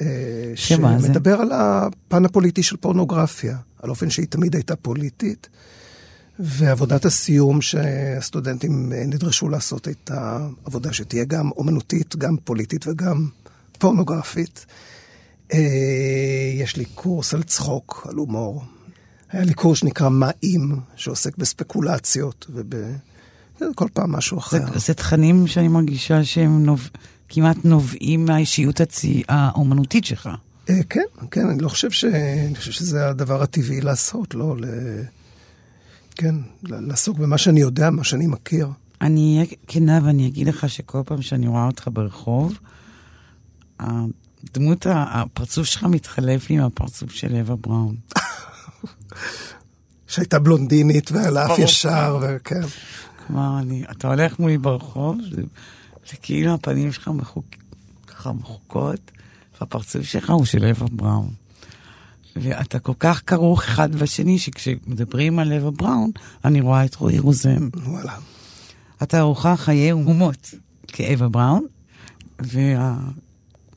אה, 0.00 0.06
שמה 0.54 0.98
זה? 0.98 1.06
שמדבר 1.06 1.40
על 1.40 1.52
הפן 1.52 2.24
הפוליטי 2.24 2.62
של 2.62 2.76
פורנוגרפיה, 2.76 3.56
על 3.82 3.90
אופן 3.90 4.10
שהיא 4.10 4.26
תמיד 4.26 4.54
הייתה 4.54 4.76
פוליטית. 4.76 5.48
ועבודת 6.40 7.04
הסיום 7.04 7.60
שהסטודנטים 7.60 8.92
נדרשו 8.92 9.48
לעשות 9.48 9.86
הייתה 9.86 10.46
עבודה 10.64 10.92
שתהיה 10.92 11.24
גם 11.24 11.50
אומנותית, 11.50 12.16
גם 12.16 12.36
פוליטית 12.44 12.86
וגם 12.86 13.28
פורנוגרפית. 13.78 14.66
יש 16.54 16.76
לי 16.76 16.84
קורס 16.94 17.34
על 17.34 17.42
צחוק, 17.42 18.06
על 18.10 18.16
הומור. 18.16 18.64
היה 19.32 19.44
לי 19.44 19.54
קורס 19.54 19.78
שנקרא 19.78 20.08
מה 20.08 20.30
אם, 20.42 20.76
שעוסק 20.96 21.38
בספקולציות 21.38 22.46
ובכל 22.50 23.88
פעם 23.92 24.12
משהו 24.12 24.38
אחר. 24.38 24.72
זה, 24.72 24.78
זה 24.78 24.94
תכנים 24.94 25.46
שאני 25.46 25.68
מרגישה 25.68 26.24
שהם 26.24 26.64
נוב... 26.64 26.90
כמעט 27.28 27.56
נובעים 27.64 28.24
מהאישיות 28.24 28.80
הצי... 28.80 29.22
האומנותית 29.28 30.04
שלך. 30.04 30.28
אה, 30.70 30.80
כן, 30.90 31.04
כן, 31.30 31.48
אני 31.48 31.58
לא 31.58 31.68
חושב 31.68 31.90
ש... 31.90 32.04
אני 32.04 32.54
חושב 32.54 32.72
שזה 32.72 33.08
הדבר 33.08 33.42
הטבעי 33.42 33.80
לעשות, 33.80 34.34
לא 34.34 34.56
ל... 34.58 34.64
כן, 36.14 36.34
לעסוק 36.62 37.18
במה 37.18 37.38
שאני 37.38 37.60
יודע, 37.60 37.90
מה 37.90 38.04
שאני 38.04 38.26
מכיר. 38.26 38.68
אני 39.00 39.34
אהיה 39.36 39.46
כנה 39.66 40.00
ואני 40.04 40.26
אגיד 40.26 40.46
לך 40.46 40.68
שכל 40.68 41.02
פעם 41.06 41.22
שאני 41.22 41.46
רואה 41.46 41.66
אותך 41.66 41.88
ברחוב, 41.92 42.58
הדמות, 43.80 44.86
הפרצוף 44.90 45.66
שלך 45.66 45.84
מתחלף 45.84 46.50
לי 46.50 46.56
עם 46.56 46.64
הפרצוף 46.64 47.12
של 47.12 47.36
אווה 47.36 47.56
בראון. 47.56 47.96
שהייתה 50.06 50.38
בלונדינית 50.38 51.10
לה 51.10 51.46
אף 51.46 51.58
ישר, 51.58 52.18
וכן. 52.22 52.60
כלומר, 53.26 53.58
אני, 53.58 53.84
אתה 53.90 54.08
הולך 54.08 54.38
מולי 54.38 54.58
ברחוב, 54.58 55.16
זה, 55.30 55.42
זה 56.10 56.16
כאילו 56.22 56.54
הפנים 56.54 56.92
שלך 56.92 57.08
מחוק, 57.08 57.44
ככה 58.06 58.32
מחוקות, 58.32 59.10
והפרצוף 59.60 60.02
שלך 60.02 60.30
הוא 60.30 60.44
של 60.44 60.64
אווה 60.64 60.86
בראון. 60.92 61.30
ואתה 62.36 62.78
כל 62.78 62.92
כך 62.98 63.22
כרוך 63.26 63.62
אחד 63.62 63.94
בשני, 63.94 64.38
שכשמדברים 64.38 65.38
על 65.38 65.52
אווה 65.52 65.70
בראון, 65.70 66.10
אני 66.44 66.60
רואה 66.60 66.84
את 66.84 66.94
רועי 66.94 67.18
רוזן. 67.18 67.68
וואלה. 67.84 68.16
אתה 69.02 69.18
ארוחה 69.18 69.56
חיי 69.56 69.92
אומות 69.92 70.54
כאווה 70.86 71.28
בראון, 71.28 71.66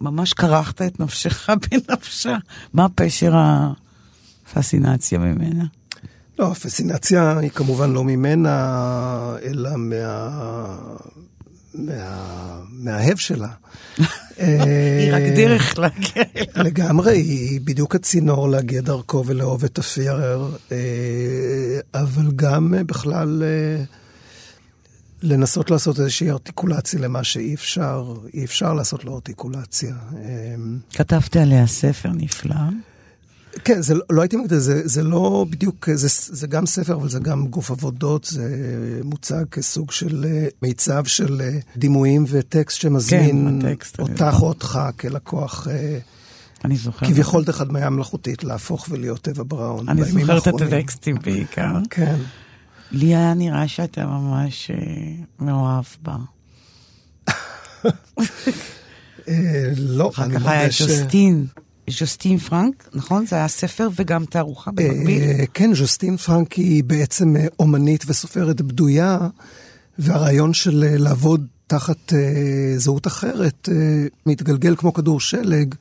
וממש 0.01 0.33
כרכת 0.33 0.81
את 0.81 0.99
נפשך 0.99 1.49
בנפשה. 1.71 2.37
מה 2.73 2.89
פשר 2.95 3.35
ה... 3.35 3.73
פסינציה 4.53 5.19
ממנה? 5.19 5.63
לא, 6.39 6.51
הפסינציה 6.51 7.37
היא 7.37 7.49
כמובן 7.49 7.91
לא 7.91 8.03
ממנה, 8.03 9.35
אלא 9.43 9.69
מה... 9.77 10.77
מה... 11.73 12.59
מהאהב 12.69 13.17
שלה. 13.17 13.47
היא 14.37 15.13
רק 15.13 15.21
דרך 15.35 15.79
להגיע 15.79 16.23
אליו. 16.35 16.63
לגמרי, 16.63 17.17
היא 17.17 17.61
בדיוק 17.63 17.95
הצינור 17.95 18.49
להגיע 18.49 18.81
דרכו 18.81 19.23
ולאהוב 19.25 19.63
את 19.63 19.77
הפירר, 19.77 20.55
אה, 20.71 20.77
אבל 21.93 22.31
גם 22.35 22.73
אה, 22.73 22.83
בכלל 22.83 23.43
אה, 23.43 23.83
לנסות 25.21 25.71
לעשות 25.71 25.99
איזושהי 25.99 26.31
ארטיקולציה 26.31 26.99
למה 26.99 27.23
שאי 27.23 27.53
אפשר, 27.53 28.13
אי 28.33 28.45
אפשר 28.45 28.73
לעשות 28.73 29.05
לו 29.05 29.15
ארטיקולציה. 29.15 29.95
כתבת 30.93 31.35
עליה 31.35 31.67
ספר 31.67 32.09
נפלא. 32.09 32.55
כן, 33.63 33.81
זה, 33.81 33.93
לא, 33.93 34.01
לא 34.09 34.21
הייתי 34.21 34.35
מגדיר, 34.37 34.59
זה, 34.59 34.87
זה 34.87 35.03
לא 35.03 35.45
בדיוק, 35.49 35.89
זה, 35.93 36.07
זה 36.35 36.47
גם 36.47 36.65
ספר, 36.65 36.93
אבל 36.93 37.09
זה 37.09 37.19
גם 37.19 37.47
גוף 37.47 37.71
עבודות, 37.71 38.23
זה 38.23 38.49
מוצג 39.03 39.45
כסוג 39.51 39.91
של 39.91 40.25
אה, 40.27 40.47
מיצב 40.61 41.05
של 41.05 41.41
אה, 41.41 41.59
דימויים 41.77 42.25
וטקסט 42.27 42.81
שמזמין 42.81 43.59
כן, 43.61 43.67
הטקסט, 43.67 43.99
אותך 43.99 44.35
או 44.41 44.47
אותך 44.47 44.79
כלקוח. 44.99 45.67
אה, 45.71 45.97
אני 46.65 46.77
זוכר. 46.77 47.05
כביכול 47.05 47.43
דרך 47.43 47.61
הדמיה 47.61 47.89
מלאכותית 47.89 48.43
להפוך 48.43 48.87
ולהיות 48.89 49.21
טבע 49.21 49.43
בראון. 49.47 49.89
אני 49.89 50.03
זוכרת 50.03 50.47
את 50.47 50.61
הטקסטים 50.61 51.15
בעיקר. 51.23 51.73
כן. 51.89 52.15
לי 52.91 53.15
היה 53.15 53.33
נראה 53.33 53.67
שאתה 53.67 54.05
ממש 54.05 54.71
מאוהב 55.39 55.83
בה. 56.01 56.15
לא, 59.77 60.11
אני 60.17 60.37
מודה 60.37 60.37
ש... 60.37 60.37
אחר 60.37 60.39
כך 60.39 60.45
היה 60.45 60.69
ז'וסטין. 60.69 61.45
ז'וסטין 61.89 62.37
פרנק, 62.37 62.89
נכון? 62.93 63.25
זה 63.25 63.35
היה 63.35 63.47
ספר 63.47 63.89
וגם 63.95 64.25
תערוכה 64.25 64.71
במקביל? 64.71 65.23
אה, 65.23 65.45
כן, 65.53 65.73
ז'וסטין 65.73 66.17
פרנק 66.17 66.53
היא 66.53 66.83
בעצם 66.83 67.35
אה, 67.35 67.45
אומנית 67.59 68.03
וסופרת 68.07 68.61
בדויה, 68.61 69.17
והרעיון 69.99 70.53
של 70.53 70.83
אה, 70.83 70.97
לעבוד 70.97 71.47
תחת 71.67 72.13
זהות 72.77 73.07
אחרת 73.07 73.69
מתגלגל 74.25 74.75
כמו 74.75 74.93
כדור 74.93 75.19
שלג. 75.19 75.75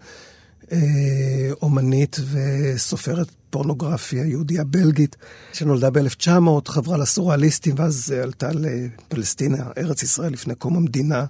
אומנית 1.62 2.16
וסופרת 2.30 3.30
פורנוגרפיה, 3.50 4.24
יהודיה 4.24 4.64
בלגית, 4.64 5.16
שנולדה 5.52 5.90
ב-1900, 5.90 6.30
חברה 6.68 6.96
לסוריאליסטים, 6.96 7.74
ואז 7.78 8.14
עלתה 8.22 8.50
לפלסטינה, 8.54 9.64
ארץ 9.78 10.02
ישראל, 10.02 10.32
לפני 10.32 10.54
קום 10.54 10.76
המדינה, 10.76 11.24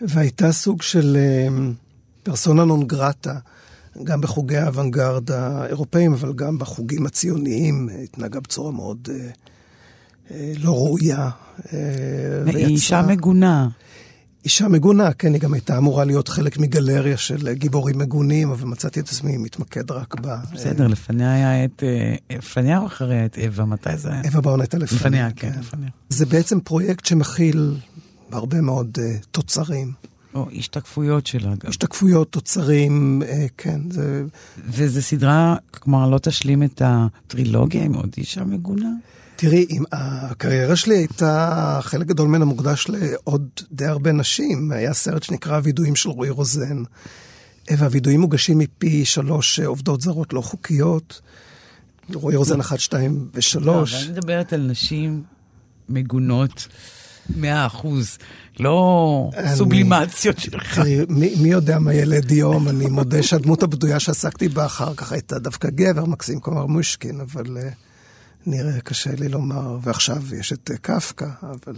והייתה 0.00 0.52
סוג 0.52 0.82
של 0.82 1.16
פרסונה 2.22 2.64
נון 2.64 2.86
גרטה. 2.86 3.38
גם 4.04 4.20
בחוגי 4.20 4.56
האוונגרד 4.56 5.30
האירופאים, 5.30 6.12
אבל 6.12 6.32
גם 6.32 6.58
בחוגים 6.58 7.06
הציוניים, 7.06 7.88
התנהגה 8.04 8.40
בצורה 8.40 8.72
מאוד 8.72 9.08
אה, 9.10 9.28
אה, 10.30 10.52
לא 10.58 10.74
ראויה. 10.74 11.30
אה, 11.72 11.78
היא 12.46 12.66
אישה 12.66 13.02
מגונה. 13.02 13.68
אישה 14.44 14.68
מגונה, 14.68 15.12
כן, 15.12 15.32
היא 15.32 15.40
גם 15.40 15.54
הייתה 15.54 15.78
אמורה 15.78 16.04
להיות 16.04 16.28
חלק 16.28 16.58
מגלריה 16.58 17.16
של 17.16 17.52
גיבורים 17.52 17.98
מגונים, 17.98 18.50
אבל 18.50 18.66
מצאתי 18.66 19.00
את 19.00 19.08
עצמי 19.08 19.36
מתמקד 19.36 19.90
רק 19.90 20.20
בה. 20.20 20.38
בסדר, 20.52 20.86
לפניה 20.86 21.34
היה 21.34 21.64
את... 21.64 21.82
לפניה 22.30 22.78
או 22.78 22.86
אחריה 22.86 23.24
את 23.24 23.38
אווה? 23.38 23.64
מתי 23.64 23.96
זה 23.96 24.12
היה? 24.12 24.22
אווה 24.24 24.40
באון 24.40 24.60
הייתה 24.60 24.78
לפניה. 24.78 24.98
לפניה, 25.00 25.30
כן, 25.30 25.52
כן, 25.52 25.60
לפניה. 25.60 25.88
זה 26.08 26.26
בעצם 26.26 26.60
פרויקט 26.60 27.04
שמכיל 27.04 27.74
הרבה 28.32 28.60
מאוד 28.60 28.98
תוצרים. 29.30 29.92
או 30.36 30.46
השתקפויות 30.52 31.26
שלה 31.26 31.50
גם. 31.50 31.68
השתקפויות, 31.70 32.32
תוצרים, 32.32 33.22
אה, 33.28 33.46
כן. 33.56 33.80
זה... 33.90 34.24
וזו 34.68 35.02
סדרה, 35.02 35.56
כלומר, 35.70 36.10
לא 36.10 36.18
תשלים 36.18 36.62
את 36.62 36.82
הטרילוגיה 36.84 37.82
עם 37.84 37.94
עוד 37.94 38.14
אישה 38.16 38.44
מגונה? 38.44 38.88
תראי, 39.36 39.66
אם 39.70 39.84
הקריירה 39.92 40.76
שלי 40.76 40.96
הייתה, 40.96 41.78
חלק 41.82 42.06
גדול 42.06 42.28
ממנה 42.28 42.44
מוקדש 42.44 42.86
לעוד 42.88 43.48
די 43.72 43.84
הרבה 43.84 44.12
נשים. 44.12 44.72
היה 44.72 44.94
סרט 44.94 45.22
שנקרא 45.22 45.56
הווידויים 45.56 45.96
של 45.96 46.08
רועי 46.08 46.30
רוזן, 46.30 46.82
והווידויים 47.70 48.20
מוגשים 48.20 48.58
מפי 48.58 49.04
שלוש 49.04 49.60
עובדות 49.60 50.00
זרות 50.00 50.32
לא 50.32 50.40
חוקיות. 50.40 51.20
רועי 52.14 52.36
רוזן 52.36 52.60
אחת, 52.60 52.80
שתיים 52.80 53.28
ושלוש. 53.34 53.94
לא, 53.94 53.98
אני 54.00 54.08
מדברת 54.08 54.52
על 54.52 54.60
נשים 54.60 55.22
מגונות. 55.88 56.68
מאה 57.36 57.66
אחוז, 57.66 58.18
לא 58.60 59.30
סובלימציות 59.54 60.38
שלך. 60.38 60.80
מי 61.08 61.48
יודע 61.48 61.78
מה 61.78 61.94
ילד 61.94 62.30
יום, 62.30 62.68
אני 62.68 62.86
מודה 62.86 63.22
שהדמות 63.22 63.62
הבדויה 63.62 64.00
שעסקתי 64.00 64.48
בה 64.48 64.66
אחר 64.66 64.94
כך 64.94 65.12
הייתה 65.12 65.38
דווקא 65.38 65.68
גבר 65.70 66.04
מקסים, 66.04 66.40
כלומר 66.40 66.66
מושקין, 66.66 67.20
אבל 67.20 67.58
אה, 67.58 67.68
נראה 68.46 68.80
קשה 68.80 69.10
לי 69.18 69.28
לומר, 69.28 69.78
ועכשיו 69.82 70.34
יש 70.34 70.52
את 70.52 70.70
אה, 70.70 70.76
קפקא, 70.76 71.26
אבל... 71.42 71.76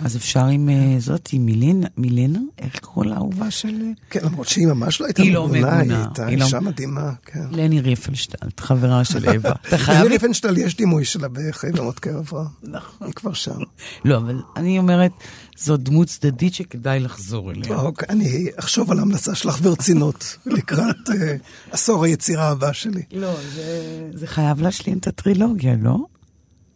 אה, 0.00 0.06
אז 0.06 0.16
אפשר 0.16 0.46
עם 0.46 0.68
אה, 0.68 0.96
זאת, 0.98 1.28
עם 1.32 1.46
מילנה, 1.46 1.86
מילנה? 1.96 2.38
איך 2.58 2.78
קראו 2.78 3.04
לה 3.04 3.14
האהובה 3.14 3.50
של... 3.50 3.82
כן, 4.10 4.20
למרות 4.24 4.48
שהיא 4.48 4.66
ממש 4.66 5.00
לא 5.00 5.06
הייתה 5.06 5.22
לא 5.24 5.48
מגונה, 5.48 5.78
היא 5.78 5.92
הייתה 5.92 6.24
לא- 6.24 6.44
אישה 6.44 6.60
מדהימה, 6.60 7.12
כן. 7.24 7.44
לני 7.50 7.80
ריפנשטלט, 7.80 8.60
חברה 8.60 9.04
של 9.04 9.28
אווה. 9.28 9.52
אתה 9.68 9.78
חייב... 9.78 10.00
ללי 10.00 10.08
ריפנשטל 10.08 10.58
יש 10.58 10.76
דימוי 10.76 11.04
שלה 11.04 11.28
בחיי 11.28 11.72
במות 11.72 12.06
אברהם. 12.06 12.46
נכון. 12.62 13.06
היא 13.06 13.14
כבר 13.14 13.32
שם. 13.32 13.58
לא, 14.04 14.16
אבל 14.16 14.42
אני 14.56 14.78
אומרת, 14.78 15.12
זו 15.58 15.76
דמות 15.76 16.08
צדדית 16.08 16.54
שכדאי 16.54 17.00
לחזור 17.00 17.50
אליה. 17.50 17.76
אוקיי, 17.76 18.08
אני 18.10 18.46
אחשוב 18.56 18.90
על 18.90 18.98
ההמלצה 18.98 19.34
שלך 19.34 19.60
ברצינות 19.60 20.36
לקראת 20.46 21.10
אה, 21.10 21.36
עשור 21.70 22.04
היצירה 22.04 22.48
הבא 22.48 22.72
שלי. 22.72 23.02
לא, 23.12 23.34
זה 24.14 24.26
חייב 24.26 24.60
להשלים 24.60 24.98
את 24.98 25.06
הטרילוגיה, 25.06 25.74
לא? 25.82 25.98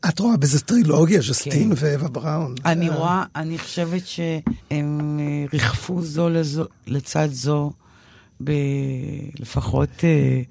את 0.08 0.18
רואה 0.18 0.36
בזה 0.36 0.60
טרילוגיה, 0.60 1.20
ז'סטין 1.20 1.72
ואווה 1.76 2.08
בראון. 2.08 2.54
כן. 2.56 2.68
אני 2.68 2.88
אה, 2.88 2.94
רואה, 2.94 3.24
אני 3.36 3.58
חושבת 3.58 4.06
שהם 4.06 5.20
אה, 5.20 5.44
ריחפו 5.52 6.02
זו 6.02 6.28
לזו, 6.28 6.64
לצד 6.86 7.28
זו, 7.32 7.72
ב, 8.44 8.52
לפחות 9.38 10.04
אה, 10.04 10.42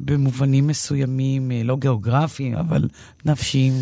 במובנים 0.00 0.66
מסוימים, 0.66 1.52
אה, 1.52 1.62
לא 1.64 1.76
גיאוגרפיים, 1.76 2.54
אבל 2.54 2.88
נפשיים. 3.24 3.72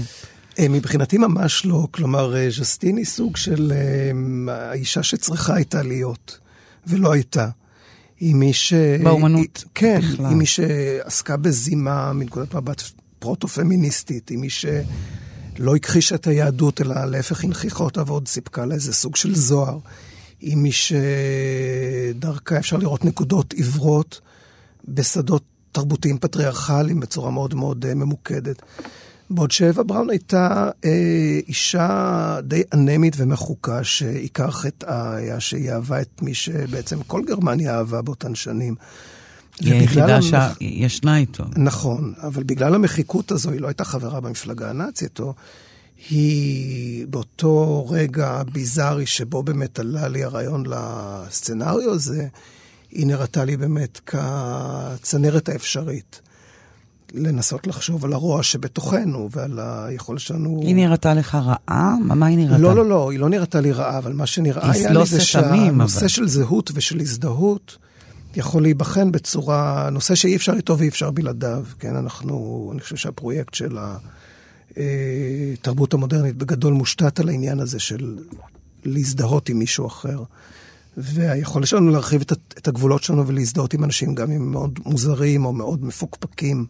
מבחינתי 0.60 1.18
ממש 1.18 1.66
לא. 1.66 1.86
כלומר, 1.90 2.34
ז'סטין 2.50 2.96
היא 2.96 3.04
סוג 3.04 3.36
של 3.36 3.72
האישה 4.48 5.02
שצריכה 5.02 5.54
הייתה 5.54 5.82
להיות, 5.82 6.38
ולא 6.86 7.12
הייתה. 7.12 7.48
היא 8.20 8.34
מי 8.34 8.52
ש... 8.52 8.72
באומנות 9.02 9.56
היא, 9.56 9.70
כן, 9.74 10.00
בכלל. 10.00 10.26
היא 10.26 10.36
מי 10.36 10.46
שעסקה 10.46 11.36
בזימה 11.36 12.12
מנקודת 12.12 12.54
מבט 12.54 12.82
פרוטו-פמיניסטית, 13.18 14.28
היא 14.28 14.38
מי 14.38 14.50
שלא 15.56 15.76
הכחישה 15.76 16.14
את 16.14 16.26
היהדות, 16.26 16.80
אלא 16.80 17.04
להפך 17.04 17.44
הנכיחה 17.44 17.84
אותה 17.84 18.02
ועוד 18.06 18.28
סיפקה 18.28 18.66
לה 18.66 18.74
איזה 18.74 18.92
סוג 18.92 19.16
של 19.16 19.34
זוהר. 19.34 19.78
היא 20.40 20.56
מי 20.56 20.70
שדרכה 20.72 22.58
אפשר 22.58 22.76
לראות 22.76 23.04
נקודות 23.04 23.52
עיוורות 23.52 24.20
בשדות 24.88 25.42
תרבותיים 25.72 26.18
פטריארכליים 26.18 27.00
בצורה 27.00 27.30
מאוד 27.30 27.54
מאוד 27.54 27.86
אה, 27.86 27.94
ממוקדת. 27.94 28.62
בעוד 29.30 29.50
שאווה 29.50 29.84
בראון 29.84 30.10
הייתה 30.10 30.70
אה, 30.84 31.38
אישה 31.48 32.38
די 32.42 32.62
אנמית 32.74 33.14
ומחוקה, 33.16 33.84
שעיקר 33.84 34.50
חטאה 34.50 35.14
היה 35.14 35.40
שהיא 35.40 35.70
אהבה 35.70 36.00
את 36.00 36.22
מי 36.22 36.34
שבעצם 36.34 37.02
כל 37.02 37.22
גרמניה 37.26 37.76
אהבה 37.78 38.02
באותן 38.02 38.34
שנים. 38.34 38.74
היא 39.60 39.74
ובגלל 39.74 40.10
היחידה 40.10 40.16
המח- 40.16 40.58
שישנה 40.58 41.16
איתו. 41.16 41.44
נכון, 41.56 42.12
אבל 42.22 42.42
בגלל 42.42 42.74
המחיקות 42.74 43.30
הזו, 43.32 43.50
היא 43.50 43.60
לא 43.60 43.66
הייתה 43.66 43.84
חברה 43.84 44.20
במפלגה 44.20 44.70
הנאצית, 44.70 45.20
או 45.20 45.34
היא 46.10 47.06
באותו 47.06 47.86
רגע 47.88 48.42
ביזארי 48.52 49.06
שבו 49.06 49.42
באמת 49.42 49.78
עלה 49.78 50.08
לי 50.08 50.24
הרעיון 50.24 50.64
לסצנריו 50.66 51.90
הזה, 51.92 52.26
היא 52.90 53.06
נראתה 53.06 53.44
לי 53.44 53.56
באמת 53.56 54.00
כצנרת 54.06 55.48
האפשרית. 55.48 56.20
לנסות 57.16 57.66
לחשוב 57.66 58.04
על 58.04 58.12
הרוע 58.12 58.42
שבתוכנו 58.42 59.28
ועל 59.32 59.58
היכולת 59.62 60.20
שלנו... 60.20 60.60
היא 60.62 60.74
נראתה 60.74 61.14
לך 61.14 61.34
רעה? 61.34 61.94
מה 62.00 62.26
היא 62.26 62.38
נראתה? 62.38 62.58
לא, 62.58 62.76
לא, 62.76 62.86
לא, 62.86 63.10
היא 63.10 63.18
לא 63.18 63.28
נראתה 63.28 63.60
לי 63.60 63.72
רעה, 63.72 63.98
אבל 63.98 64.12
מה 64.12 64.26
שנראה 64.26 64.70
היה 64.72 64.92
לא 64.92 65.00
לי 65.00 65.06
זה 65.06 65.20
סתמים, 65.20 65.66
שהנושא 65.66 65.98
אבל. 66.00 66.08
של 66.08 66.28
זהות 66.28 66.70
ושל 66.74 67.00
הזדהות 67.00 67.78
יכול 68.36 68.62
להיבחן 68.62 69.12
בצורה, 69.12 69.88
נושא 69.92 70.14
שאי 70.14 70.36
אפשר 70.36 70.52
איתו 70.52 70.78
ואי 70.78 70.88
אפשר 70.88 71.10
בלעדיו, 71.10 71.64
כן? 71.78 71.96
אנחנו, 71.96 72.68
אני 72.72 72.80
חושב 72.80 72.96
שהפרויקט 72.96 73.54
של 73.54 73.78
התרבות 74.76 75.94
המודרנית 75.94 76.36
בגדול 76.36 76.72
מושתת 76.72 77.20
על 77.20 77.28
העניין 77.28 77.60
הזה 77.60 77.80
של 77.80 78.18
להזדהות 78.84 79.48
עם 79.48 79.58
מישהו 79.58 79.86
אחר. 79.86 80.22
והיכולת 80.96 81.66
שלנו 81.66 81.90
להרחיב 81.90 82.20
את, 82.20 82.32
את 82.58 82.68
הגבולות 82.68 83.02
שלנו 83.02 83.26
ולהזדהות 83.26 83.74
עם 83.74 83.84
אנשים, 83.84 84.14
גם 84.14 84.30
אם 84.30 84.42
הם 84.42 84.52
מאוד 84.52 84.78
מוזרים 84.84 85.44
או 85.44 85.52
מאוד 85.52 85.84
מפוקפקים. 85.84 86.66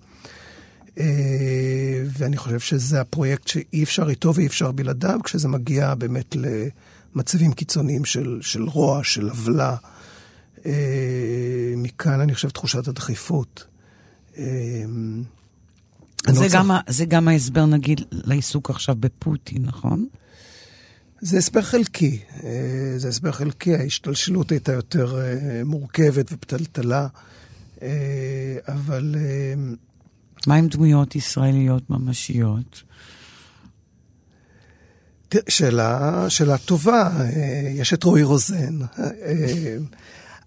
אה, 0.98 1.04
ואני 2.18 2.36
חושב 2.36 2.60
שזה 2.60 3.00
הפרויקט 3.00 3.48
שאי 3.48 3.82
אפשר 3.82 4.08
איתו 4.08 4.34
ואי 4.34 4.46
אפשר 4.46 4.72
בלעדיו, 4.72 5.20
כשזה 5.24 5.48
מגיע 5.48 5.94
באמת 5.94 6.36
למצבים 6.36 7.52
קיצוניים 7.52 8.04
של, 8.04 8.38
של 8.42 8.62
רוע, 8.62 9.00
של 9.02 9.28
עוולה. 9.28 9.76
אה, 10.66 11.74
מכאן 11.76 12.20
אני 12.20 12.34
חושב 12.34 12.48
תחושת 12.48 12.88
הדחיפות. 12.88 13.64
אה, 14.38 14.44
זה 16.28 16.46
גם, 16.52 16.70
זה 16.88 17.04
גם 17.04 17.28
ההסבר, 17.28 17.66
נגיד, 17.66 18.00
לעיסוק 18.10 18.70
עכשיו 18.70 18.94
בפוטין, 19.00 19.62
נכון? 19.62 20.06
זה 21.20 21.38
הסבר 21.38 21.62
חלקי, 21.62 22.22
אה, 22.44 22.94
זה 22.96 23.08
הסבר 23.08 23.32
חלקי, 23.32 23.74
ההשתלשלות 23.74 24.52
הייתה 24.52 24.72
יותר 24.72 25.18
מורכבת 25.64 26.32
ופתלתלה, 26.32 27.06
אבל 28.68 29.16
מה 30.46 30.54
עם 30.54 30.68
דמויות 30.68 31.16
ישראליות 31.16 31.90
ממשיות? 31.90 32.82
שאלה, 35.48 36.24
שאלה 36.28 36.58
טובה, 36.58 37.10
יש 37.74 37.94
את 37.94 38.04
רועי 38.04 38.22
רוזן, 38.22 38.78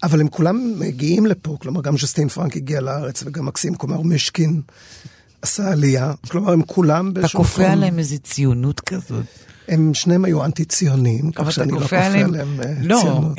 אבל 0.03 0.21
הם 0.21 0.27
כולם 0.27 0.73
מגיעים 0.79 1.25
לפה, 1.25 1.57
כלומר 1.61 1.81
גם 1.81 1.97
ז'סטין 1.97 2.29
פרנק 2.29 2.55
הגיע 2.57 2.81
לארץ 2.81 3.23
וגם 3.25 3.45
מקסים 3.45 3.75
קומר 3.75 4.01
משקין 4.01 4.61
עשה 5.41 5.71
עלייה, 5.71 6.13
כלומר 6.29 6.53
הם 6.53 6.61
כולם 6.61 7.09
אתה 7.09 7.19
באיזשהו 7.19 7.39
כופה 7.39 7.61
מקום, 7.61 7.71
עליהם 7.71 7.99
איזו 7.99 8.19
ציונות 8.19 8.79
כזאת. 8.79 9.25
הם 9.67 9.93
שניהם 9.93 10.25
היו 10.25 10.45
אנטי-ציונים, 10.45 11.31
כך 11.31 11.41
אתה 11.41 11.51
שאני 11.51 11.71
לא 11.71 11.79
כופה 11.79 11.85
כופה 11.85 12.05
עליהם... 12.05 12.29
עליהם 12.29 12.61
אה, 12.61 12.73
לא, 12.81 12.99
ציונות. 13.01 13.37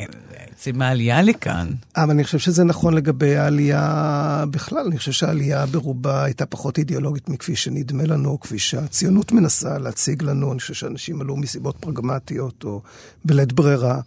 זה 0.63 0.71
מהעלייה 0.73 1.21
לכאן. 1.21 1.67
אבל 1.95 2.09
אני 2.09 2.23
חושב 2.23 2.39
שזה 2.39 2.63
נכון 2.63 2.93
לגבי 2.93 3.35
העלייה 3.35 4.45
בכלל. 4.51 4.85
אני 4.87 4.97
חושב 4.97 5.11
שהעלייה 5.11 5.65
ברובה 5.65 6.23
הייתה 6.23 6.45
פחות 6.45 6.77
אידיאולוגית 6.77 7.29
מכפי 7.29 7.55
שנדמה 7.55 8.03
לנו, 8.03 8.39
כפי 8.39 8.59
שהציונות 8.59 9.31
מנסה 9.31 9.77
להציג 9.77 10.23
לנו. 10.23 10.51
אני 10.51 10.59
חושב 10.59 10.73
שאנשים 10.73 11.21
עלו 11.21 11.37
מסיבות 11.37 11.75
פרגמטיות 11.79 12.63
או 12.63 12.81
בלית 13.25 13.53
ברירה. 13.53 14.01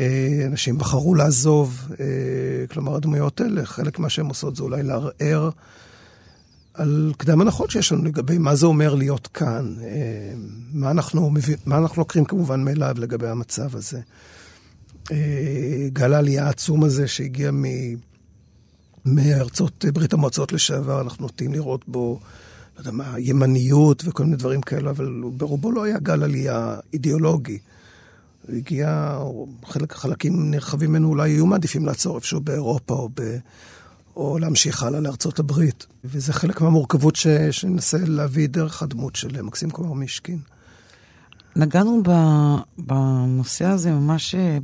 אה, 0.00 0.42
אנשים 0.46 0.78
בחרו 0.78 1.14
לעזוב, 1.14 1.88
אה, 2.00 2.66
כלומר 2.66 2.94
הדמויות 2.94 3.40
האלה, 3.40 3.66
חלק 3.66 3.98
מה 3.98 4.08
שהן 4.08 4.26
עושות 4.26 4.56
זה 4.56 4.62
אולי 4.62 4.82
לערער 4.82 5.50
על 6.74 7.12
קדם 7.16 7.40
הנחות 7.40 7.70
שיש 7.70 7.92
לנו 7.92 8.04
לגבי 8.04 8.38
מה 8.38 8.54
זה 8.54 8.66
אומר 8.66 8.94
להיות 8.94 9.26
כאן, 9.26 9.74
אה, 9.82 10.32
מה 10.72 10.90
אנחנו, 10.90 11.30
מה 11.66 11.78
אנחנו 11.78 12.02
לוקחים 12.02 12.24
כמובן 12.24 12.64
מאליו 12.64 12.94
לגבי 12.98 13.28
המצב 13.28 13.76
הזה. 13.76 14.00
גל 15.92 16.12
העלייה 16.12 16.46
העצום 16.46 16.84
הזה 16.84 17.08
שהגיע 17.08 17.50
מ... 17.50 17.64
מארצות 19.04 19.84
ברית 19.92 20.12
המועצות 20.12 20.52
לשעבר, 20.52 21.00
אנחנו 21.00 21.22
נוטים 21.22 21.52
לראות 21.52 21.88
בו, 21.88 22.20
לא 22.74 22.80
יודע 22.80 22.90
מה, 22.90 23.14
ימניות 23.18 24.02
וכל 24.06 24.24
מיני 24.24 24.36
דברים 24.36 24.60
כאלה, 24.60 24.90
אבל 24.90 25.22
ברובו 25.36 25.72
לא 25.72 25.84
היה 25.84 25.98
גל 25.98 26.22
עלייה 26.22 26.76
אידיאולוגי. 26.92 27.58
הגיע, 28.48 29.18
חלק, 29.64 29.92
חלקים 29.92 30.50
נרחבים 30.50 30.90
ממנו 30.90 31.08
אולי 31.08 31.30
היו 31.30 31.46
מעדיפים 31.46 31.86
לעצור 31.86 32.16
איפשהו 32.16 32.40
באירופה 32.40 32.94
או, 32.94 33.08
ב, 33.14 33.36
או 34.16 34.38
להמשיך 34.38 34.82
הלאה 34.82 35.00
לארצות 35.00 35.38
הברית. 35.38 35.86
וזה 36.04 36.32
חלק 36.32 36.60
מהמורכבות 36.60 37.16
ש, 37.16 37.26
שננסה 37.50 37.98
להביא 38.06 38.48
דרך 38.48 38.82
הדמות 38.82 39.16
של 39.16 39.42
מקסים 39.42 39.70
קומר 39.70 39.92
מישקין. 39.92 40.38
נגענו 41.56 42.02
ב, 42.04 42.10
בנושא 42.78 43.64
הזה 43.64 43.92
ממש 43.92 44.34
אה, 44.34 44.58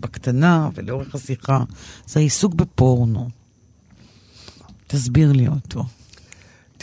בקטנה 0.00 0.68
ולאורך 0.74 1.14
השיחה, 1.14 1.64
זה 2.06 2.20
העיסוק 2.20 2.54
בפורנו. 2.54 3.28
תסביר 4.86 5.32
לי 5.32 5.48
אותו. 5.48 5.84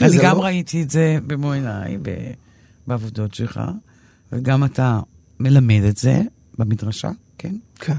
אני 0.02 0.10
זה 0.10 0.18
גם 0.24 0.38
לא- 0.38 0.44
ראיתי 0.44 0.84
את 0.84 0.90
זה 0.90 1.18
במו 1.28 1.52
עיניי 1.52 1.98
בעבודות 2.88 3.34
שלך, 3.34 3.62
וגם 4.32 4.64
אתה 4.64 5.00
מלמד 5.40 5.84
את 5.90 5.98
זה 5.98 6.22
במדרשה, 6.58 7.12
כן? 7.38 7.56
כן. 7.80 7.98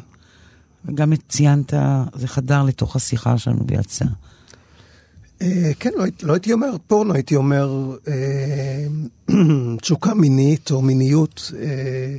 וגם 0.85 1.13
ציינת, 1.29 1.75
זה 2.15 2.29
חדר 2.29 2.63
לתוך 2.63 2.97
השיחה 2.97 3.39
שלנו 3.39 3.65
ויצא. 3.69 4.05
אה, 5.43 5.73
כן, 5.81 5.91
לא, 5.97 6.05
לא 6.23 6.33
הייתי 6.33 6.53
אומר 6.53 6.77
פורנו, 6.87 7.15
הייתי 7.15 7.37
אומר 7.37 7.97
אה, 8.09 8.87
תשוקה 9.83 10.15
מינית 10.15 10.71
או 10.71 10.83
מיניות. 10.83 11.53
אה, 11.59 12.17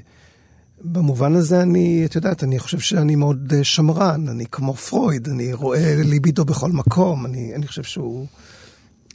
במובן 0.82 1.36
הזה 1.36 1.61
אני, 1.61 2.05
את 2.05 2.15
יודעת, 2.15 2.43
אני 2.43 2.59
חושב 2.59 2.80
שאני 2.80 3.15
מאוד 3.15 3.53
אה, 3.53 3.63
שמרן, 3.63 4.28
אני 4.28 4.45
כמו 4.51 4.74
פרויד, 4.74 5.30
אני 5.30 5.53
רואה 5.53 5.95
ליבידו 5.95 6.45
בכל 6.45 6.72
מקום, 6.72 7.26
אני, 7.26 7.55
אני 7.55 7.68
חושב 7.68 7.84
שהוא 7.84 8.28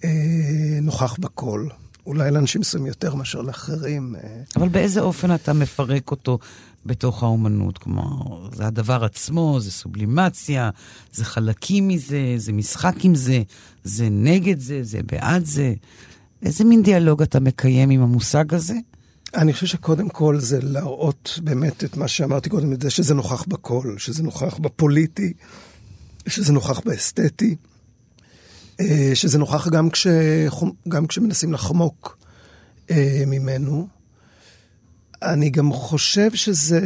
אה, 0.05 0.79
נוכח 0.83 1.17
בכל. 1.21 1.67
אולי 2.07 2.31
לאנשים 2.31 2.61
מסוימים 2.61 2.87
יותר 2.87 3.15
מאשר 3.15 3.43
לאחרים. 3.43 4.17
אה. 4.17 4.43
אבל 4.57 4.69
באיזה 4.69 5.01
אופן 5.01 5.35
אתה 5.35 5.53
מפרק 5.53 6.11
אותו 6.11 6.39
בתוך 6.87 7.23
האומנות? 7.23 7.79
כלומר, 7.79 8.49
זה 8.53 8.67
הדבר 8.67 9.05
עצמו, 9.05 9.61
זה 9.61 9.71
סובלימציה, 9.71 10.71
זה 11.13 11.25
חלקים 11.25 11.89
מזה, 11.89 12.35
זה 12.37 12.53
משחק 12.53 13.05
עם 13.05 13.15
זה, 13.15 13.43
זה 13.85 14.09
נגד 14.11 14.61
זה, 14.61 14.83
זה 14.83 15.01
בעד 15.13 15.45
זה. 15.45 15.75
איזה 16.43 16.65
מין 16.65 16.83
דיאלוג 16.83 17.23
אתה 17.23 17.41
מקיים 17.41 17.91
עם 17.91 18.03
המושג 18.03 18.55
הזה? 18.55 18.75
אני 19.35 19.53
חושב 19.53 19.67
שקודם 19.67 20.09
כל 20.09 20.41
זה 20.41 20.59
להראות 20.63 21.39
באמת 21.43 21.85
את 21.85 21.97
מה 21.97 22.09
שאמרתי 22.09 22.51
קודם, 22.51 22.73
את 22.73 22.83
זה 22.83 22.91
שזה 22.91 23.15
נוכח 23.15 23.45
בכל, 23.49 23.95
שזה 23.99 24.23
נוכח 24.23 24.59
בפוליטי, 24.59 25.33
שזה 26.27 26.53
נוכח 26.53 26.81
באסתטי, 26.81 27.57
שזה 29.15 29.39
נוכח 29.39 29.69
גם, 29.69 29.91
כש, 29.91 30.07
גם 30.89 31.07
כשמנסים 31.07 31.53
לחמוק 31.53 32.19
אה, 32.91 33.25
ממנו. 33.27 33.89
אני 35.23 35.51
גם 35.51 35.73
חושב 35.73 36.35
שזה 36.35 36.81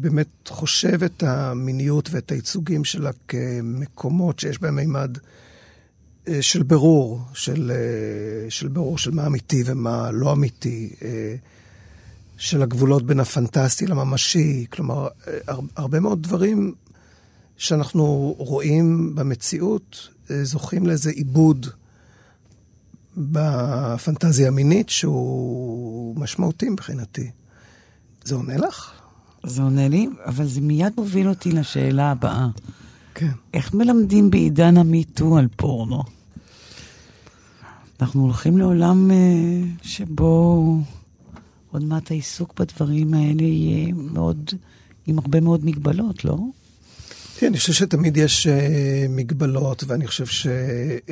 באמת 0.00 0.48
חושב 0.48 1.02
את 1.04 1.22
המיניות 1.22 2.08
ואת 2.12 2.30
הייצוגים 2.30 2.84
שלה 2.84 3.10
כמקומות 3.28 4.38
שיש 4.38 4.60
בהם 4.60 4.76
מימד 4.76 5.18
אה, 6.28 6.42
של 6.42 6.62
ברור, 6.62 7.20
של, 7.34 7.72
של 8.48 8.68
ברור 8.68 8.98
של 8.98 9.10
מה 9.10 9.26
אמיתי 9.26 9.62
ומה 9.66 10.10
לא 10.10 10.32
אמיתי. 10.32 10.90
של 12.36 12.62
הגבולות 12.62 13.06
בין 13.06 13.20
הפנטסטי 13.20 13.86
לממשי, 13.86 14.66
כלומר, 14.70 15.08
הרבה 15.76 16.00
מאוד 16.00 16.22
דברים 16.22 16.74
שאנחנו 17.56 18.34
רואים 18.38 19.14
במציאות 19.14 20.08
אה, 20.08 20.21
זוכים 20.42 20.86
לאיזה 20.86 21.10
עיבוד 21.10 21.66
בפנטזיה 23.16 24.48
המינית 24.48 24.88
שהוא 24.88 26.16
משמעותי 26.16 26.68
מבחינתי. 26.68 27.30
זה 28.24 28.34
עונה 28.34 28.56
לך? 28.56 28.92
זה 29.46 29.62
עונה 29.62 29.88
לי, 29.88 30.08
אבל 30.26 30.46
זה 30.46 30.60
מיד 30.60 30.92
מוביל 30.96 31.28
אותי 31.28 31.52
לשאלה 31.52 32.10
הבאה. 32.10 32.48
כן. 33.14 33.30
איך 33.54 33.74
מלמדים 33.74 34.30
בעידן 34.30 34.76
המיטו 34.76 35.38
על 35.38 35.48
פורנו? 35.56 36.02
אנחנו 38.00 38.22
הולכים 38.22 38.58
לעולם 38.58 39.10
אה, 39.10 39.16
שבו 39.82 40.76
עוד 41.70 41.84
מעט 41.84 42.10
העיסוק 42.10 42.60
בדברים 42.60 43.14
האלה 43.14 43.42
יהיה 43.42 43.94
מאוד, 43.94 44.50
עם 45.06 45.18
הרבה 45.18 45.40
מאוד 45.40 45.64
מגבלות, 45.64 46.24
לא? 46.24 46.38
כן, 47.42 47.48
אני 47.48 47.58
חושב 47.58 47.72
שתמיד 47.72 48.16
יש 48.16 48.46
uh, 48.46 48.50
מגבלות, 49.08 49.84
ואני 49.86 50.06
חושב 50.06 50.26
ש... 50.26 50.46
Uh, 50.46 51.10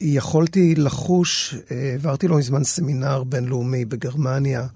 יכולתי 0.00 0.74
לחוש, 0.74 1.54
העברתי 1.70 2.28
לא 2.28 2.38
מזמן 2.38 2.64
סמינר 2.64 3.24
בינלאומי 3.24 3.84
בגרמניה, 3.84 4.66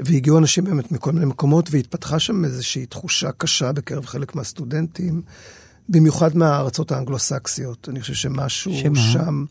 והגיעו 0.00 0.38
אנשים 0.38 0.64
באמת 0.64 0.92
מכל 0.92 1.12
מיני 1.12 1.26
מקומות, 1.26 1.68
והתפתחה 1.70 2.18
שם 2.18 2.44
איזושהי 2.44 2.86
תחושה 2.86 3.32
קשה 3.32 3.72
בקרב 3.72 4.06
חלק 4.06 4.34
מהסטודנטים, 4.34 5.22
במיוחד 5.88 6.36
מהארצות 6.36 6.92
האנגלו-סקסיות. 6.92 7.88
אני 7.88 8.00
חושב 8.00 8.14
שמשהו 8.14 8.72
שמה? 8.74 9.00
שם... 9.00 9.44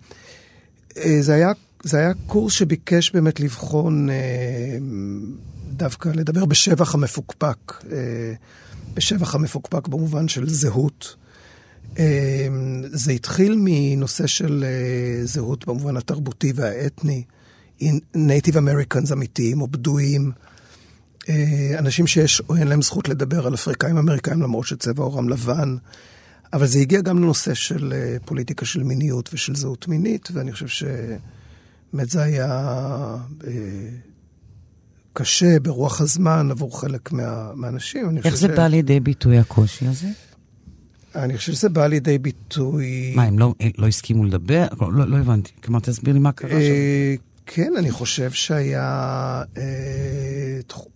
זה 1.19 1.33
היה 1.33 1.51
זה 1.83 1.97
היה 1.97 2.11
קורס 2.27 2.53
שביקש 2.53 3.11
באמת 3.11 3.39
לבחון, 3.39 4.09
אה, 4.09 4.15
דווקא 5.71 6.09
לדבר 6.09 6.45
בשבח 6.45 6.95
המפוקפק, 6.95 7.83
אה, 7.91 8.33
בשבח 8.95 9.35
המפוקפק 9.35 9.87
במובן 9.87 10.27
של 10.27 10.49
זהות. 10.49 11.15
אה, 11.99 12.47
זה 12.83 13.11
התחיל 13.11 13.57
מנושא 13.59 14.27
של 14.27 14.65
אה, 14.67 15.25
זהות 15.25 15.65
במובן 15.65 15.97
התרבותי 15.97 16.53
והאתני, 16.55 17.23
נייטיב 18.15 18.57
אמריקאנס 18.57 19.11
אמיתיים 19.11 19.61
או 19.61 19.67
בדואים, 19.67 20.31
אה, 21.29 21.75
אנשים 21.79 22.07
שיש 22.07 22.41
או 22.49 22.55
אין 22.55 22.67
להם 22.67 22.81
זכות 22.81 23.09
לדבר 23.09 23.47
על 23.47 23.53
אפריקאים 23.53 23.97
אמריקאים 23.97 24.41
למרות 24.41 24.67
שצבע 24.67 25.03
עורם 25.03 25.29
לבן. 25.29 25.75
אבל 26.53 26.67
זה 26.67 26.79
הגיע 26.79 27.01
גם 27.01 27.17
לנושא 27.17 27.53
של 27.53 27.93
פוליטיקה 28.25 28.65
של 28.65 28.83
מיניות 28.83 29.29
ושל 29.33 29.55
זהות 29.55 29.87
מינית, 29.87 30.29
ואני 30.33 30.51
חושב 30.51 30.67
ש... 30.67 30.83
באמת 31.93 32.09
זה 32.09 32.23
היה 32.23 33.17
קשה 35.17 35.59
ברוח 35.59 36.01
הזמן 36.01 36.47
עבור 36.51 36.81
חלק 36.81 37.11
מה, 37.11 37.51
מהאנשים. 37.55 38.17
איך 38.25 38.37
זה 38.37 38.47
ש... 38.47 38.51
בא 38.51 38.67
לידי 38.67 38.99
ביטוי 38.99 39.37
הקושי 39.37 39.87
הזה? 39.87 40.07
אני 41.15 41.37
חושב 41.37 41.53
שזה 41.53 41.69
בא 41.69 41.87
לידי 41.87 42.17
ביטוי... 42.17 43.13
מה, 43.15 43.23
הם 43.23 43.39
לא, 43.39 43.53
לא 43.77 43.87
הסכימו 43.87 44.23
לדבר? 44.23 44.67
לא, 44.81 44.93
לא, 44.93 45.07
לא 45.07 45.17
הבנתי. 45.17 45.51
כלומר, 45.63 45.79
תסביר 45.79 46.13
לי 46.13 46.19
מה 46.19 46.31
קרה 46.31 46.49
שם. 46.49 46.55
אה, 46.55 47.15
כן, 47.45 47.73
אני 47.77 47.91
חושב 47.91 48.31
שהיה... 48.31 48.83
אה, 49.57 49.63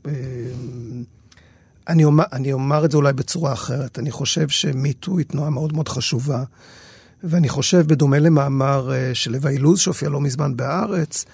אה, 0.08 0.12
אני, 1.88 2.04
אומר, 2.04 2.24
אני 2.34 2.54
אומר 2.54 2.86
את 2.86 2.92
זה 2.92 2.98
אולי 2.98 3.14
בצורה 3.14 3.54
אחרת. 3.54 4.00
אני 4.00 4.12
חושב 4.12 4.50
שמיטו 4.50 5.18
היא 5.18 5.26
תנועה 5.26 5.50
מאוד 5.50 5.74
מאוד 5.74 5.90
חשובה. 5.90 6.44
ואני 7.24 7.50
חושב, 7.50 7.88
בדומה 7.88 8.20
למאמר 8.20 8.92
אה, 8.94 9.16
של 9.16 9.32
לוואי 9.32 9.58
לוז 9.58 9.80
שהופיע 9.80 10.10
לא 10.10 10.22
מזמן 10.22 10.58
בהארץ, 10.58 11.26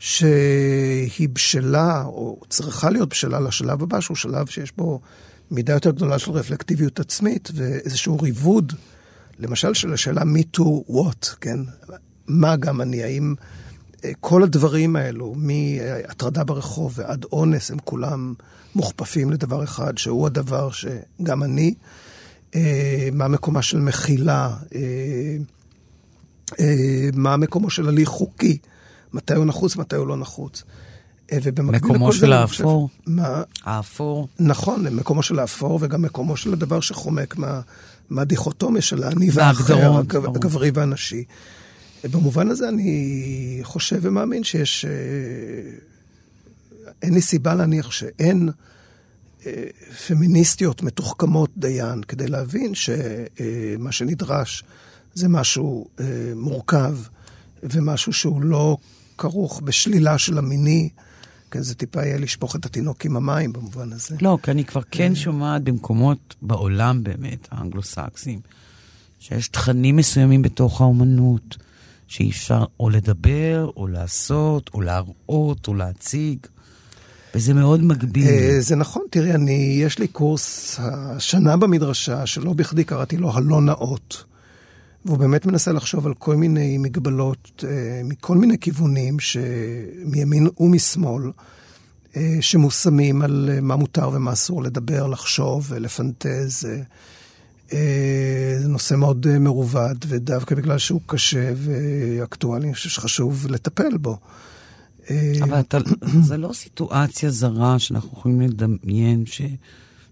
שהיא 0.00 1.28
בשלה, 1.32 2.02
או 2.04 2.40
צריכה 2.48 2.90
להיות 2.90 3.08
בשלה 3.08 3.40
לשלב 3.40 3.82
הבא, 3.82 4.00
שהוא 4.00 4.16
שלב 4.16 4.46
שיש 4.46 4.72
בו 4.76 5.00
מידה 5.50 5.72
יותר 5.72 5.90
גדולה 5.90 6.18
של 6.18 6.30
רפלקטיביות 6.30 7.00
עצמית 7.00 7.50
ואיזשהו 7.54 8.18
ריבוד, 8.18 8.72
למשל 9.38 9.74
של 9.74 9.92
השאלה 9.92 10.22
me 10.22 10.58
to 10.58 10.62
what, 10.90 11.36
כן? 11.40 11.58
מה 12.26 12.56
גם 12.56 12.80
אני, 12.80 13.02
האם 13.02 13.34
אה, 14.04 14.10
כל 14.20 14.42
הדברים 14.42 14.96
האלו, 14.96 15.34
מהטרדה 15.36 16.44
ברחוב 16.44 16.92
ועד 16.96 17.26
אונס, 17.32 17.70
הם 17.70 17.78
כולם 17.84 18.34
מוכפפים 18.74 19.30
לדבר 19.30 19.64
אחד, 19.64 19.98
שהוא 19.98 20.26
הדבר 20.26 20.70
שגם 20.70 21.42
אני 21.42 21.74
אה, 22.54 23.08
מה 23.12 23.28
מקומה 23.28 23.62
של 23.62 23.78
מחילה, 23.78 24.56
אה, 24.74 25.36
מה 27.14 27.36
מקומו 27.36 27.70
של 27.70 27.88
הליך 27.88 28.08
חוקי, 28.08 28.58
מתי 29.12 29.34
הוא 29.34 29.44
נחוץ, 29.44 29.76
מתי 29.76 29.96
הוא 29.96 30.06
לא 30.06 30.16
נחוץ. 30.16 30.62
מקומו 31.62 32.12
של 32.12 32.32
האפור. 32.32 32.88
מה? 33.06 33.42
האפור. 33.64 34.28
נכון, 34.38 34.86
מקומו 34.86 35.22
של 35.22 35.38
האפור 35.38 35.78
וגם 35.82 36.02
מקומו 36.02 36.36
של 36.36 36.52
הדבר 36.52 36.80
שחומק 36.80 37.36
מה, 37.36 37.60
מהדיכוטומיה 38.10 38.82
של 38.82 39.02
האני 39.02 39.28
והאחר, 39.32 39.98
הגברי 39.98 40.70
והנשי. 40.74 41.24
במובן 42.04 42.48
הזה 42.48 42.68
אני 42.68 43.60
חושב 43.62 43.98
ומאמין 44.02 44.44
שיש... 44.44 44.84
אין 47.02 47.14
לי 47.14 47.20
סיבה 47.20 47.54
להניח 47.54 47.90
שאין 47.90 48.50
פמיניסטיות 50.06 50.82
מתוחכמות 50.82 51.50
דיין, 51.56 52.02
כדי 52.02 52.28
להבין 52.28 52.74
שמה 52.74 53.92
שנדרש 53.92 54.64
זה 55.14 55.28
משהו 55.28 55.88
אה, 56.00 56.04
מורכב 56.36 56.96
ומשהו 57.62 58.12
שהוא 58.12 58.42
לא 58.42 58.76
כרוך 59.20 59.60
בשלילה 59.64 60.18
של 60.18 60.38
המיני. 60.38 60.88
כן, 61.50 61.62
זה 61.62 61.74
טיפה 61.74 62.02
יהיה 62.04 62.18
לשפוך 62.18 62.56
את 62.56 62.66
התינוק 62.66 63.04
עם 63.04 63.16
המים 63.16 63.52
במובן 63.52 63.92
הזה. 63.92 64.16
לא, 64.20 64.38
כי 64.42 64.50
אני 64.50 64.64
כבר 64.64 64.80
כן 64.90 65.10
אה. 65.10 65.16
שומעת 65.16 65.62
במקומות 65.62 66.34
בעולם 66.42 67.02
באמת, 67.02 67.48
האנגלו-סקסים, 67.50 68.40
שיש 69.18 69.48
תכנים 69.48 69.96
מסוימים 69.96 70.42
בתוך 70.42 70.80
האומנות, 70.80 71.56
שאי 72.06 72.30
אפשר 72.30 72.64
או 72.80 72.90
לדבר, 72.90 73.70
או 73.76 73.86
לעשות, 73.86 74.70
או 74.74 74.80
להראות, 74.80 75.68
או 75.68 75.74
להציג. 75.74 76.38
וזה 77.34 77.54
מאוד 77.54 77.82
מגביל. 77.82 78.28
אה, 78.28 78.60
זה 78.60 78.76
נכון, 78.76 79.02
תראי, 79.10 79.32
אני, 79.32 79.80
יש 79.82 79.98
לי 79.98 80.08
קורס 80.08 80.76
השנה 80.80 81.56
במדרשה, 81.56 82.26
שלא 82.26 82.52
בכדי 82.52 82.84
קראתי 82.84 83.16
לו 83.16 83.36
הלא 83.36 83.60
נאות. 83.60 84.24
והוא 85.04 85.18
באמת 85.18 85.46
מנסה 85.46 85.72
לחשוב 85.72 86.06
על 86.06 86.14
כל 86.14 86.36
מיני 86.36 86.78
מגבלות 86.78 87.64
אה, 87.68 88.00
מכל 88.04 88.36
מיני 88.36 88.58
כיוונים, 88.58 89.16
מימין 90.04 90.48
ומשמאל, 90.58 91.22
אה, 92.16 92.36
שמושמים 92.40 93.22
על 93.22 93.58
מה 93.62 93.76
מותר 93.76 94.10
ומה 94.12 94.32
אסור 94.32 94.62
לדבר, 94.62 95.06
לחשוב 95.06 95.66
ולפנטז. 95.68 96.66
זה 97.70 98.68
נושא 98.68 98.94
מאוד 98.94 99.38
מרובד, 99.38 99.94
ודווקא 100.08 100.54
בגלל 100.54 100.78
שהוא 100.78 101.00
קשה 101.06 101.52
ואקטואלי, 101.56 102.64
אני 102.64 102.74
חושב 102.74 102.88
שחשוב 102.88 103.46
לטפל 103.50 103.96
בו. 103.96 104.18
אבל 105.42 105.60
אתה, 105.60 105.78
זה 106.28 106.36
לא 106.36 106.50
סיטואציה 106.52 107.30
זרה 107.30 107.78
שאנחנו 107.78 108.10
יכולים 108.18 108.40
לדמיין 108.40 109.24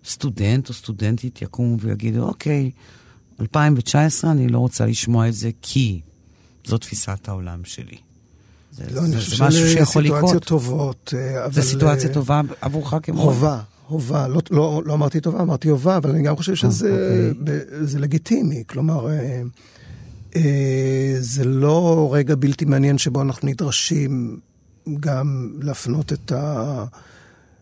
שסטודנט 0.05 0.68
או 0.68 0.74
סטודנטית 0.74 1.43
יקומו 1.43 1.80
ויגידו, 1.80 2.22
אוקיי, 2.22 2.70
2019 3.41 4.30
אני 4.30 4.49
לא 4.49 4.59
רוצה 4.59 4.86
לשמוע 4.86 5.28
את 5.28 5.34
זה 5.34 5.51
כי 5.62 6.01
זו 6.64 6.78
תפיסת 6.78 7.28
העולם 7.28 7.64
שלי. 7.64 7.97
זה, 8.72 8.84
לא, 8.95 9.01
זה, 9.01 9.36
זה 9.36 9.45
משהו 9.45 9.68
שיכול 9.68 10.05
לקרות. 10.05 10.18
סיטואציות 10.18 10.45
טובות, 10.45 11.14
אה, 11.16 11.45
אבל... 11.45 11.53
זה 11.53 11.62
סיטואציה 11.62 12.12
טובה 12.12 12.41
עבורך 12.61 12.95
כמו... 13.03 13.22
הובה, 13.22 13.61
הובה. 13.86 14.28
לא, 14.28 14.41
לא, 14.51 14.82
לא 14.84 14.95
אמרתי 14.95 15.20
טובה, 15.20 15.41
אמרתי 15.41 15.68
הובה, 15.68 15.97
אבל 15.97 16.11
אני 16.11 16.22
גם 16.22 16.36
חושב 16.36 16.53
אה, 16.53 16.57
שזה 16.57 17.32
אוקיי. 17.41 17.86
זה 17.86 17.99
לגיטימי. 17.99 18.64
כלומר, 18.66 19.09
אה, 20.36 21.16
זה 21.18 21.45
לא 21.45 22.11
רגע 22.12 22.34
בלתי 22.34 22.64
מעניין 22.64 22.99
שבו 22.99 23.22
אנחנו 23.22 23.49
נדרשים 23.49 24.41
גם 25.01 25.51
להפנות 25.62 26.12
את 26.12 26.32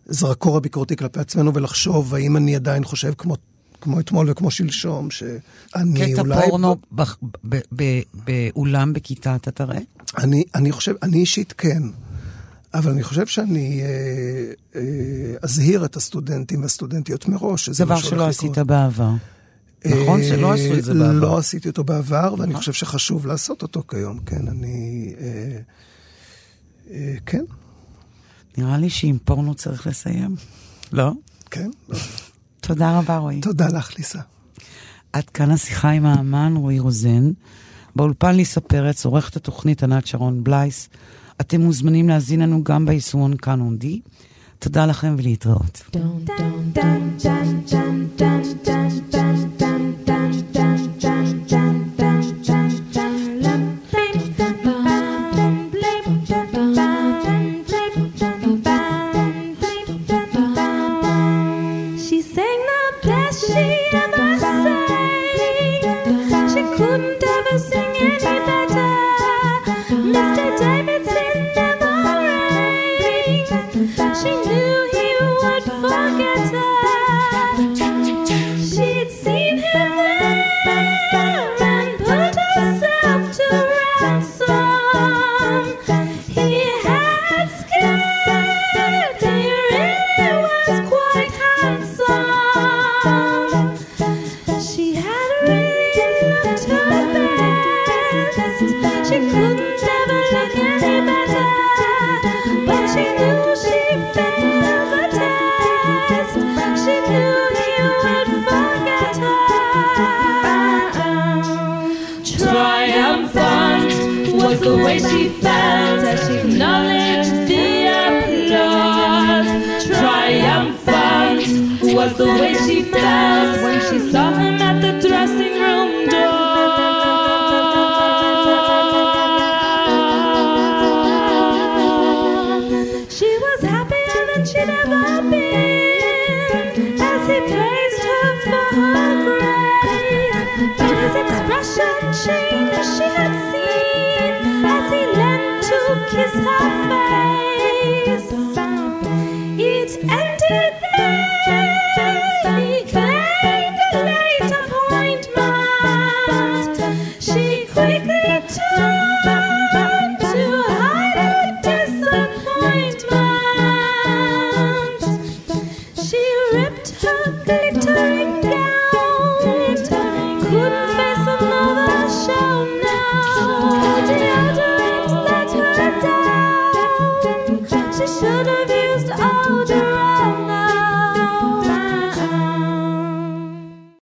הזרקור 0.06 0.56
הביקורתי 0.56 0.96
כלפי 0.96 1.20
עצמנו 1.20 1.54
ולחשוב 1.54 2.14
האם 2.14 2.36
אני 2.36 2.56
עדיין 2.56 2.84
חושב 2.84 3.12
כמו, 3.18 3.36
כמו 3.80 4.00
אתמול 4.00 4.30
וכמו 4.30 4.50
שלשום, 4.50 5.10
שאני 5.10 6.12
קטע 6.12 6.20
אולי... 6.20 6.36
קטע 6.36 6.46
פורנו 6.46 6.76
באולם 8.14 8.92
בכיתה 8.92 9.36
אתה 9.36 9.50
תראה? 9.50 9.78
אני, 10.18 10.44
אני 10.54 10.72
חושב, 10.72 10.94
אני 11.02 11.16
אישית 11.16 11.54
כן. 11.58 11.82
אבל 12.74 12.90
אני 12.90 13.02
חושב 13.02 13.26
שאני 13.26 13.82
אה, 13.82 13.88
אה, 14.76 14.80
אזהיר 15.42 15.84
את 15.84 15.96
הסטודנטים 15.96 16.62
והסטודנטיות 16.62 17.28
מראש, 17.28 17.66
שזה 17.66 17.84
דבר 17.84 17.96
שלא 17.96 18.26
עשית 18.26 18.58
בעבר. 18.58 19.10
נכון? 19.84 20.20
אה, 20.20 20.28
שלא 20.28 20.52
עשו 20.52 20.74
את 20.78 20.84
זה 20.84 20.94
בעבר. 20.94 21.12
לא 21.12 21.38
עשיתי 21.38 21.68
אותו 21.68 21.84
בעבר, 21.84 22.34
ואני 22.38 22.50
נכון. 22.50 22.60
חושב 22.60 22.72
שחשוב 22.72 23.26
לעשות 23.26 23.62
אותו 23.62 23.82
כיום, 23.88 24.18
כן, 24.18 24.48
אני... 24.48 25.14
אה, 25.20 25.58
אה, 26.90 27.14
כן, 27.26 27.44
נראה 28.58 28.78
לי 28.78 28.90
שעם 28.90 29.18
פורנו 29.24 29.54
צריך 29.54 29.86
לסיים. 29.86 30.36
לא? 30.92 31.12
כן. 31.50 31.70
לא. 32.68 32.74
תודה 32.74 32.98
רבה, 32.98 33.16
רועי. 33.16 33.40
תודה 33.40 33.68
לך, 33.68 33.98
ליסה. 33.98 34.20
עד 35.12 35.24
כאן 35.24 35.50
השיחה 35.50 35.90
עם 35.90 36.06
האמן 36.06 36.54
רועי 36.56 36.78
רוזן. 36.78 37.30
באולפן 37.96 38.34
ליסה 38.34 38.60
פרץ, 38.60 39.04
עורכת 39.04 39.36
התוכנית 39.36 39.82
ענת 39.82 40.06
שרון 40.06 40.44
בלייס. 40.44 40.88
אתם 41.40 41.60
מוזמנים 41.60 42.08
להזין 42.08 42.40
לנו 42.40 42.64
גם 42.64 42.86
ביישומון 42.86 43.36
כאן 43.36 43.60
אונדי. 43.60 44.00
תודה 44.58 44.86
לכם 44.86 45.14
ולהתראות. 45.18 45.82
She 51.48 51.65